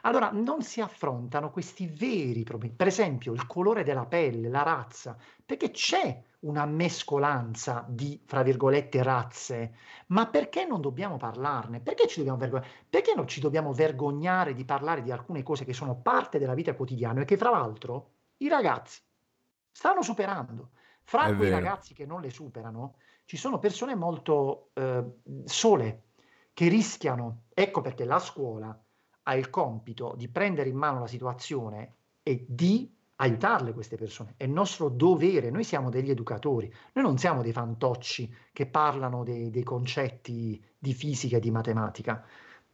Allora, 0.01 0.31
non 0.31 0.61
si 0.61 0.81
affrontano 0.81 1.51
questi 1.51 1.87
veri 1.87 2.43
problemi. 2.43 2.73
Per 2.75 2.87
esempio, 2.87 3.33
il 3.33 3.45
colore 3.47 3.83
della 3.83 4.05
pelle, 4.05 4.49
la 4.49 4.63
razza, 4.63 5.17
perché 5.45 5.71
c'è 5.71 6.23
una 6.41 6.65
mescolanza 6.65 7.85
di, 7.87 8.21
fra 8.25 8.43
virgolette, 8.43 9.03
razze, 9.03 9.75
ma 10.07 10.27
perché 10.27 10.65
non 10.65 10.81
dobbiamo 10.81 11.17
parlarne? 11.17 11.81
Perché 11.81 12.07
ci 12.07 12.17
dobbiamo 12.17 12.37
vergognare? 12.39 12.71
Perché 12.89 13.13
non 13.15 13.27
ci 13.27 13.39
dobbiamo 13.41 13.73
vergognare 13.73 14.53
di 14.53 14.65
parlare 14.65 15.01
di 15.01 15.11
alcune 15.11 15.43
cose 15.43 15.65
che 15.65 15.73
sono 15.73 15.99
parte 16.01 16.39
della 16.39 16.53
vita 16.53 16.75
quotidiana 16.75 17.21
e 17.21 17.25
che, 17.25 17.37
fra 17.37 17.49
l'altro, 17.49 18.13
i 18.37 18.47
ragazzi 18.47 19.01
stanno 19.71 20.01
superando. 20.01 20.71
Fra 21.03 21.27
È 21.27 21.35
quei 21.35 21.49
vero. 21.49 21.55
ragazzi 21.55 21.93
che 21.93 22.05
non 22.05 22.21
le 22.21 22.29
superano, 22.29 22.97
ci 23.25 23.37
sono 23.37 23.59
persone 23.59 23.95
molto 23.95 24.71
eh, 24.73 25.03
sole 25.45 26.03
che 26.53 26.67
rischiano. 26.67 27.45
Ecco 27.53 27.81
perché 27.81 28.05
la 28.05 28.19
scuola 28.19 28.79
ha 29.29 29.35
il 29.35 29.51
compito 29.51 30.15
di 30.17 30.27
prendere 30.27 30.69
in 30.69 30.75
mano 30.75 31.01
la 31.01 31.07
situazione 31.07 31.95
e 32.23 32.45
di 32.47 32.91
aiutarle 33.17 33.73
queste 33.73 33.95
persone. 33.95 34.33
È 34.37 34.47
nostro 34.47 34.89
dovere, 34.89 35.51
noi 35.51 35.63
siamo 35.63 35.89
degli 35.91 36.09
educatori, 36.09 36.73
noi 36.93 37.03
non 37.03 37.17
siamo 37.19 37.43
dei 37.43 37.51
fantocci 37.51 38.33
che 38.51 38.65
parlano 38.65 39.23
dei, 39.23 39.51
dei 39.51 39.63
concetti 39.63 40.63
di 40.77 40.93
fisica 40.93 41.37
e 41.37 41.39
di 41.39 41.51
matematica. 41.51 42.25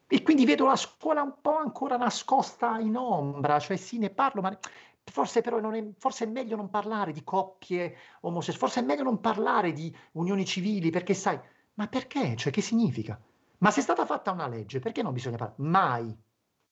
E 0.08 0.22
quindi 0.22 0.46
vedo 0.46 0.66
la 0.66 0.78
scuola 0.78 1.24
un 1.24 1.36
po' 1.42 1.58
ancora 1.58 1.98
nascosta 1.98 2.80
in 2.80 2.96
ombra, 2.96 3.60
cioè 3.60 3.76
sì, 3.76 3.98
ne 3.98 4.12
parlo, 4.12 4.40
ma 4.42 4.58
forse 5.04 5.42
però 5.42 5.58
è, 5.72 5.86
forse 5.98 6.26
è 6.26 6.28
meglio 6.28 6.56
non 6.56 6.70
parlare 6.70 7.12
di 7.12 7.24
coppie 7.24 7.98
omosessuali, 8.22 8.60
forse 8.60 8.80
è 8.80 8.84
meglio 8.84 9.04
non 9.04 9.20
parlare 9.20 9.74
di 9.74 9.94
unioni 10.14 10.46
civili, 10.46 10.90
perché 10.90 11.16
sai, 11.16 11.38
ma 11.74 11.88
perché? 11.88 12.36
Cioè, 12.38 12.54
che 12.54 12.62
significa? 12.62 13.20
Ma 13.58 13.72
se 13.72 13.80
è 13.80 13.84
stata 13.84 14.06
fatta 14.06 14.32
una 14.32 14.48
legge, 14.48 14.80
perché 14.80 15.02
non 15.02 15.12
bisogna 15.12 15.38
parlare? 15.38 15.62
Mai, 15.64 16.16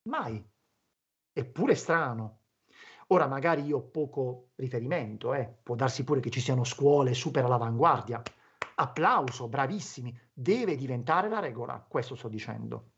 mai. 0.04 0.44
Eppure 1.34 1.74
è 1.74 1.76
strano. 1.76 2.40
Ora 3.08 3.28
magari 3.28 3.64
io 3.64 3.78
ho 3.78 3.82
poco 3.82 4.52
riferimento, 4.56 5.34
eh. 5.34 5.52
può 5.62 5.76
darsi 5.76 6.04
pure 6.04 6.20
che 6.20 6.30
ci 6.30 6.40
siano 6.40 6.64
scuole 6.64 7.14
super 7.14 7.44
all'avanguardia. 7.44 8.22
Applauso, 8.76 9.48
bravissimi, 9.48 10.18
deve 10.32 10.76
diventare 10.76 11.30
la 11.30 11.40
regola, 11.40 11.84
questo 11.88 12.16
sto 12.16 12.28
dicendo. 12.28 12.92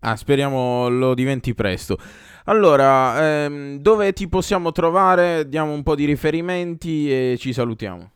Ah, 0.00 0.16
speriamo 0.16 0.88
lo 0.88 1.14
diventi 1.14 1.54
presto. 1.54 1.98
Allora, 2.44 3.44
ehm, 3.44 3.78
dove 3.78 4.12
ti 4.12 4.28
possiamo 4.28 4.70
trovare? 4.70 5.48
Diamo 5.48 5.72
un 5.72 5.82
po' 5.82 5.94
di 5.94 6.04
riferimenti 6.04 7.10
e 7.10 7.36
ci 7.38 7.52
salutiamo. 7.52 8.10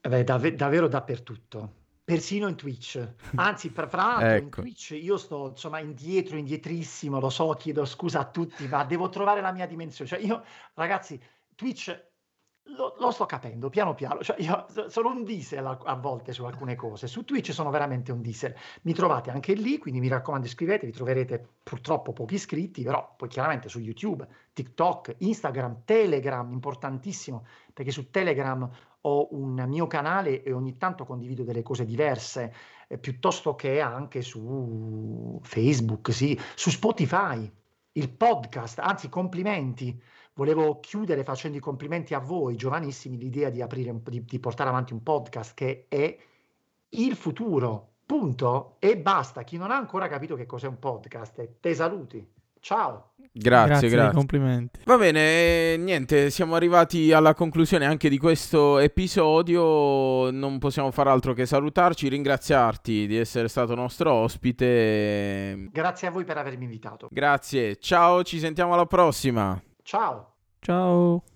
Beh, 0.00 0.24
dav- 0.24 0.54
davvero 0.54 0.88
dappertutto. 0.88 1.81
Persino 2.04 2.48
in 2.48 2.56
Twitch. 2.56 3.14
Anzi, 3.36 3.70
fra 3.70 3.88
l'altro 3.90 4.26
ecco. 4.28 4.44
in 4.44 4.50
Twitch 4.50 4.90
io 5.00 5.16
sto 5.16 5.48
insomma 5.50 5.78
indietro, 5.78 6.36
indietrissimo, 6.36 7.20
lo 7.20 7.30
so, 7.30 7.50
chiedo 7.54 7.84
scusa 7.84 8.20
a 8.20 8.30
tutti, 8.30 8.66
ma 8.68 8.84
devo 8.84 9.08
trovare 9.08 9.40
la 9.40 9.52
mia 9.52 9.66
dimensione. 9.66 10.10
Cioè 10.10 10.20
io, 10.20 10.44
ragazzi, 10.74 11.20
Twitch 11.54 12.10
lo, 12.64 12.94
lo, 12.98 13.10
sto 13.10 13.26
capendo 13.26 13.68
piano 13.68 13.94
piano, 13.94 14.22
cioè 14.22 14.36
io 14.40 14.66
sono 14.88 15.10
un 15.10 15.24
diesel 15.24 15.66
a, 15.66 15.78
a, 15.84 15.94
volte 15.94 16.32
su 16.32 16.44
alcune 16.44 16.76
cose, 16.76 17.06
su 17.06 17.24
Twitch 17.24 17.52
sono 17.52 17.70
veramente 17.70 18.12
un 18.12 18.20
diesel, 18.22 18.54
mi 18.82 18.94
trovate 18.94 19.30
anche 19.30 19.54
lì, 19.54 19.78
quindi 19.78 20.00
mi 20.00 20.08
raccomando 20.08 20.46
iscrivetevi, 20.46 20.92
troverete 20.92 21.44
purtroppo 21.62 22.12
pochi 22.12 22.34
iscritti, 22.34 22.82
però 22.82 23.14
poi 23.16 23.28
chiaramente 23.28 23.68
su 23.68 23.80
YouTube, 23.80 24.26
TikTok, 24.52 25.16
Instagram, 25.18 25.82
Telegram, 25.84 26.50
importantissimo, 26.52 27.44
perché 27.72 27.90
su 27.90 28.10
Telegram 28.10 28.70
ho 29.02 29.28
un 29.32 29.64
mio 29.66 29.86
canale 29.88 30.42
e 30.42 30.52
ogni 30.52 30.76
tanto 30.76 31.04
condivido 31.04 31.42
delle 31.42 31.62
cose 31.62 31.84
diverse, 31.84 32.54
eh, 32.86 32.98
piuttosto 32.98 33.56
che 33.56 33.80
anche 33.80 34.22
su 34.22 35.40
Facebook, 35.42 36.12
sì, 36.12 36.38
su 36.54 36.70
Spotify, 36.70 37.50
il 37.94 38.08
podcast, 38.10 38.78
anzi 38.78 39.08
complimenti 39.08 40.00
volevo 40.34 40.80
chiudere 40.80 41.24
facendo 41.24 41.56
i 41.56 41.60
complimenti 41.60 42.14
a 42.14 42.18
voi, 42.18 42.56
giovanissimi, 42.56 43.18
l'idea 43.18 43.50
di, 43.50 43.62
aprire, 43.62 43.94
di, 44.04 44.24
di 44.24 44.38
portare 44.38 44.70
avanti 44.70 44.92
un 44.92 45.02
podcast 45.02 45.54
che 45.54 45.86
è 45.88 46.16
il 46.90 47.16
futuro. 47.16 47.88
Punto 48.04 48.76
e 48.78 48.98
basta. 48.98 49.42
Chi 49.42 49.56
non 49.56 49.70
ha 49.70 49.76
ancora 49.76 50.08
capito 50.08 50.34
che 50.34 50.44
cos'è 50.44 50.66
un 50.66 50.78
podcast, 50.78 51.60
te 51.60 51.74
saluti. 51.74 52.26
Ciao. 52.60 53.12
Grazie, 53.34 53.68
grazie. 53.68 53.88
grazie. 53.88 54.14
complimenti. 54.14 54.80
Va 54.84 54.96
bene, 54.98 55.76
niente, 55.78 56.28
siamo 56.30 56.54
arrivati 56.54 57.10
alla 57.12 57.34
conclusione 57.34 57.86
anche 57.86 58.08
di 58.08 58.18
questo 58.18 58.78
episodio. 58.78 60.30
Non 60.30 60.58
possiamo 60.58 60.90
fare 60.90 61.08
altro 61.08 61.32
che 61.32 61.46
salutarci, 61.46 62.08
ringraziarti 62.08 63.06
di 63.06 63.16
essere 63.16 63.48
stato 63.48 63.74
nostro 63.74 64.12
ospite. 64.12 65.68
Grazie 65.72 66.08
a 66.08 66.10
voi 66.10 66.24
per 66.24 66.36
avermi 66.36 66.64
invitato. 66.64 67.08
Grazie, 67.10 67.76
ciao, 67.76 68.22
ci 68.22 68.38
sentiamo 68.38 68.74
alla 68.74 68.86
prossima. 68.86 69.60
Ciao. 69.84 70.32
Ciao. 70.62 71.22